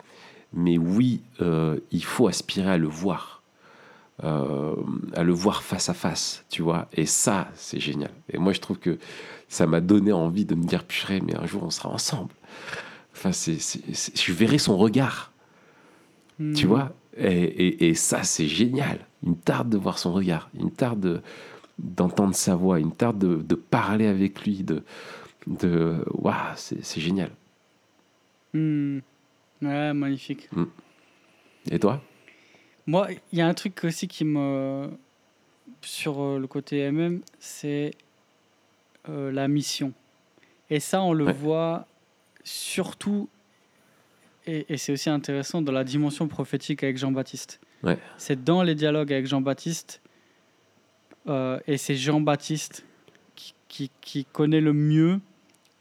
[0.53, 3.38] Mais oui, euh, il faut aspirer à le voir,
[4.25, 4.75] euh,
[5.15, 6.89] à le voir face à face, tu vois.
[6.93, 8.11] Et ça, c'est génial.
[8.33, 8.99] Et moi, je trouve que
[9.49, 12.33] ça m'a donné envie de me dire, purée, mais un jour, on sera ensemble.
[13.15, 15.33] Enfin, c'est, je verrai son regard,
[16.39, 16.53] Hmm.
[16.53, 16.93] tu vois?
[17.17, 19.01] Et, et- et ça, c'est génial.
[19.25, 20.49] Me tarde de voir son regard.
[20.55, 21.21] Me tarde de,
[21.81, 24.85] d'entendre sa voix, une tarte de, de parler avec lui, de,
[25.49, 27.31] de waouh, c'est génial.
[28.55, 28.99] Hmm.
[29.63, 30.49] Ouais, magnifique.
[31.71, 32.01] Et toi?
[32.89, 34.91] Moi, il y a un truc aussi qui me.
[35.83, 37.93] Sur euh, le côté MM, c'est
[39.09, 39.93] euh, la mission.
[40.71, 41.33] Et ça, on le Ouais.
[41.33, 41.87] voit
[42.43, 43.29] surtout,
[44.47, 47.61] et, et c'est aussi intéressant, dans la dimension prophétique avec Jean-Baptiste.
[47.83, 47.99] Ouais.
[48.17, 50.01] C'est dans les dialogues avec Jean-Baptiste,
[51.29, 52.85] euh, et c'est Jean-Baptiste
[53.37, 55.21] qui, qui, qui connaît le mieux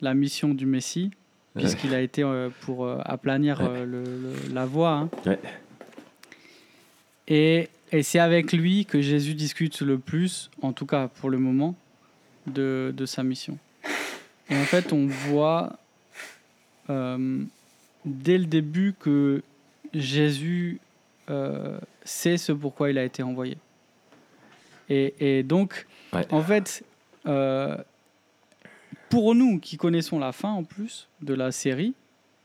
[0.01, 1.11] la mission du Messie,
[1.55, 1.63] Ouais.
[1.63, 3.85] puisqu'il a été euh, pour aplanir Ouais.
[3.85, 4.91] le- le- la voie.
[4.91, 5.09] hein.
[7.27, 11.37] Et, et c'est avec lui que Jésus discute le plus, en tout cas pour le
[11.37, 11.75] moment,
[12.45, 13.57] de, de sa mission.
[14.49, 15.77] Et en fait, on voit
[16.89, 17.43] euh,
[18.05, 19.43] dès le début que
[19.93, 20.79] Jésus
[21.29, 23.57] euh, sait ce pourquoi il a été envoyé.
[24.89, 26.25] Et, et donc, Ouais.
[26.31, 26.85] en fait,
[27.25, 27.75] euh,
[29.09, 31.93] pour nous qui connaissons la fin en plus de la série,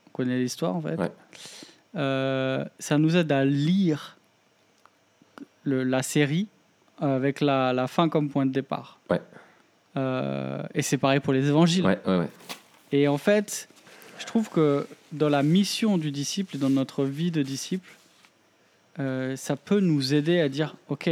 [0.08, 2.66] on connaît l'histoire en fait, Ouais.
[2.80, 4.18] ça nous aide à lire
[5.64, 6.48] le- la série
[6.98, 8.98] avec la, la fin comme point de départ.
[9.10, 9.20] Ouais.
[9.96, 11.84] Euh, et c'est pareil pour les évangiles.
[11.84, 12.28] Ouais, ouais, ouais.
[12.92, 13.68] Et en fait,
[14.18, 17.88] je trouve que dans la mission du disciple, dans notre vie de disciple,
[18.98, 21.10] euh, ça peut nous aider à dire, OK,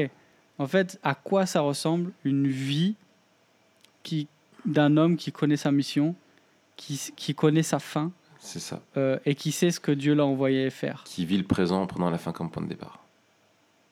[0.58, 2.94] en fait, à quoi ça ressemble une vie
[4.02, 4.28] qui,
[4.66, 6.14] d'un homme qui connaît sa mission,
[6.76, 8.80] qui, qui connaît sa fin C'est ça.
[8.96, 11.02] euh, et qui sait ce que Dieu l'a envoyé faire.
[11.04, 13.04] Qui vit le présent en prenant la fin comme point de départ.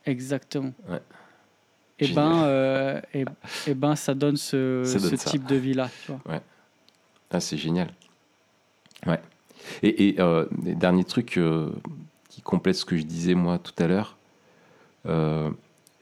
[0.09, 0.73] Exactement.
[0.89, 1.01] Ouais.
[1.99, 2.25] Et Génial.
[2.25, 3.25] ben, euh, et,
[3.67, 5.31] et ben, ça donne ce, Ça donne ce ça.
[5.31, 5.91] type de vie-là.
[6.05, 6.41] tu vois.
[7.31, 7.93] Ah, c'est génial.
[9.07, 9.21] Ouais.
[9.83, 11.71] Et, et, euh, et dernier truc euh,
[12.31, 14.17] qui complète ce que je disais moi tout à l'heure,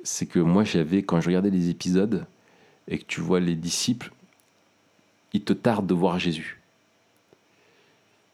[0.04, 2.26] c'est que moi j'avais, quand je regardais les épisodes
[2.88, 4.12] et que tu vois les disciples,
[5.32, 6.60] il te tarde de voir Jésus.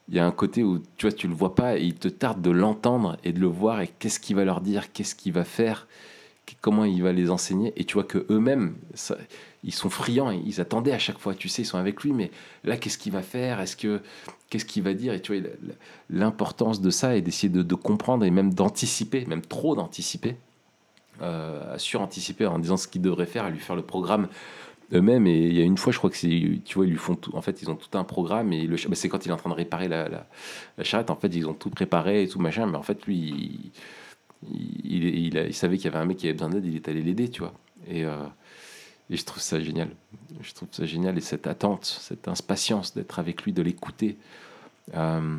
[0.09, 2.09] Il y a un côté où tu vois, tu le vois pas et il te
[2.09, 5.33] tarde de l'entendre et de le voir et qu'est-ce qu'il va leur dire, qu'est-ce qu'il
[5.33, 5.87] va faire,
[6.61, 7.73] comment il va les enseigner.
[7.77, 8.75] Et tu vois que eux-mêmes,
[9.65, 12.13] ils sont friands, et ils attendaient à chaque fois, tu sais, ils sont avec lui,
[12.13, 12.31] mais
[12.65, 13.61] là, qu'est-ce qu'il va faire?
[13.61, 14.01] Est-ce que
[14.51, 15.13] qu'est-ce qu'il va dire?
[15.15, 15.51] Et tu vois,
[16.11, 20.37] l'importance de ça est d'essayer de, comprendre et même d'anticiper, même trop d'anticiper,
[21.21, 24.29] euh, à suranticiper en disant ce qu'ils devraient faire, à lui faire le programme
[24.93, 25.27] eux-mêmes.
[25.27, 27.15] Et il y a une fois, je crois que c'est, tu vois, ils lui font
[27.15, 27.35] tout.
[27.37, 29.37] En fait, ils ont tout un programme et le, bah, c'est quand il est en
[29.37, 30.27] train de réparer la,
[30.83, 31.11] charrette.
[31.11, 33.73] En fait, ils ont tout préparé et tout machin, mais en fait, lui,
[34.51, 37.29] il, savait qu'il y avait un mec qui avait besoin d'aide, il est allé l'aider,
[37.29, 37.55] tu vois.
[37.89, 38.27] Et, euh,
[39.11, 39.91] et je trouve ça génial.
[40.41, 44.17] Je trouve ça génial et cette attente, cette impatience d'être avec lui, de l'écouter.
[44.95, 45.39] euh,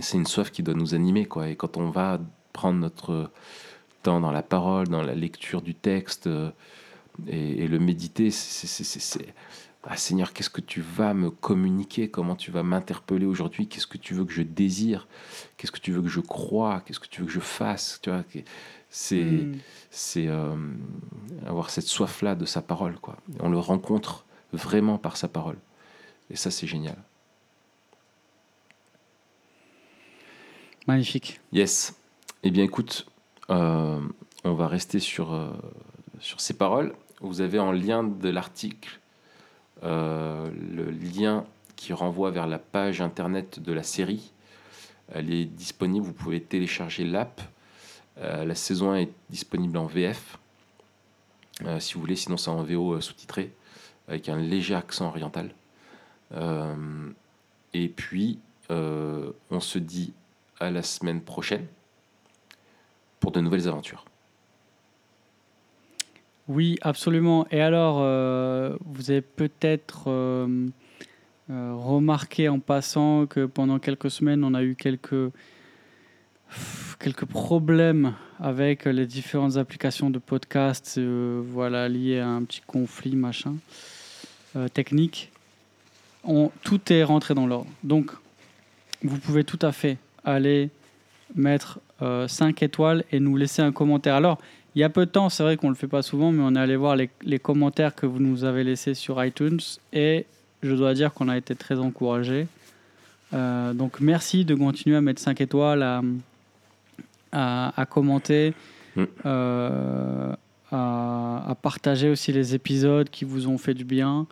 [0.00, 1.48] c'est une soif qui doit nous animer, quoi.
[1.48, 2.20] Et quand on va
[2.52, 3.30] prendre notre
[4.02, 6.50] temps dans la parole, dans la lecture du texte euh,
[7.26, 9.34] et, et le méditer, c'est-
[9.84, 12.10] ah, Seigneur, qu'est-ce que tu vas me communiquer?
[12.10, 13.68] Comment tu vas m'interpeller aujourd'hui?
[13.68, 15.08] Qu'est-ce que tu veux que je désire?
[15.56, 17.98] Qu'est-ce que tu veux que je croie Qu'est-ce que tu veux que je fasse?
[18.02, 18.24] Tu vois,
[18.90, 19.52] c'est Mm.
[19.90, 20.56] c'est euh,
[21.46, 22.98] avoir cette soif-là de sa parole.
[23.00, 23.16] Quoi.
[23.40, 25.58] On le rencontre vraiment par sa parole.
[26.30, 26.96] Et ça, c'est génial.
[30.86, 31.40] Magnifique.
[31.52, 31.94] Yes.
[32.42, 33.06] Eh bien, écoute,
[33.50, 34.00] euh,
[34.44, 35.50] on va rester sur, euh,
[36.20, 36.94] sur ces paroles.
[37.20, 39.00] Vous avez en lien de l'article
[39.82, 41.44] euh, le lien
[41.76, 44.32] qui renvoie vers la page internet de la série.
[45.12, 47.40] Elle est disponible, vous pouvez télécharger l'app.
[48.18, 50.38] Euh, la saison 1 est disponible en VF,
[51.64, 53.52] euh, si vous voulez, sinon c'est en VO sous-titré,
[54.08, 55.50] avec un léger accent oriental.
[57.74, 58.38] Et puis,
[58.70, 60.12] on se dit
[60.60, 61.66] à la semaine prochaine
[63.18, 64.04] pour de nouvelles aventures.
[66.48, 67.46] Oui, absolument.
[67.50, 70.66] Et alors, euh, vous avez peut-être euh,
[71.50, 75.30] euh, remarqué en passant que pendant quelques semaines, on a eu quelques,
[76.98, 83.56] quelques problèmes avec les différentes applications de podcast, voilà, liées à un petit conflit, machin,
[84.72, 85.30] technique.
[86.62, 87.70] Tout est rentré dans l'ordre.
[87.82, 88.10] Donc,
[89.02, 90.70] vous pouvez tout à fait aller
[91.34, 94.14] mettre 5 étoiles et nous laisser un commentaire.
[94.14, 94.38] Alors,
[94.78, 96.40] il y a peu de temps, c'est vrai qu'on ne le fait pas souvent, mais
[96.40, 99.58] on est allé voir les, les commentaires que vous nous avez laissés sur iTunes
[99.92, 100.24] et
[100.62, 102.46] je dois dire qu'on a été très encouragés.
[103.34, 106.00] Euh, donc merci de continuer à mettre 5 étoiles, à,
[107.32, 108.54] à, à commenter,
[108.96, 109.04] Mm.
[109.26, 110.32] euh,
[110.70, 114.26] à, à partager aussi les épisodes qui vous ont fait du bien.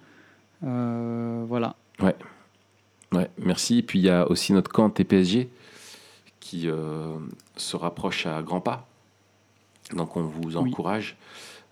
[0.65, 1.75] Euh, voilà.
[2.01, 3.79] Ouais, merci.
[3.79, 5.49] Et puis il y a aussi notre camp TPSG
[6.39, 6.69] qui
[7.57, 8.87] se rapproche à grands pas.
[9.95, 11.17] Donc on vous encourage.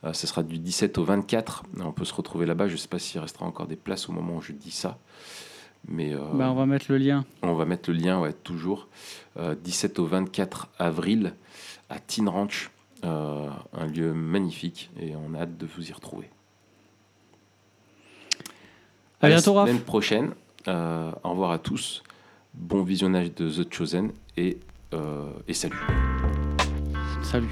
[0.04, 1.64] Euh, ce sera du 17 au 24.
[1.80, 2.68] On peut se retrouver là-bas.
[2.68, 4.98] Je ne sais pas s'il restera encore des places au moment où je dis ça.
[5.88, 7.24] Mais euh, Bah, on va mettre le lien.
[7.42, 8.88] on va mettre le lien, ouais, toujours.
[9.38, 11.34] Euh, 17 au 24 avril
[11.90, 12.70] à Teen Ranch.
[13.04, 16.30] Euh, un lieu magnifique et on a hâte de vous y retrouver.
[19.20, 20.30] À la bientôt, semaine prochaine.
[20.68, 22.02] Euh, au revoir à tous.
[22.54, 24.58] Bon visionnage de The Chosen et,
[24.94, 25.80] euh, et salut.
[27.22, 27.48] Salut.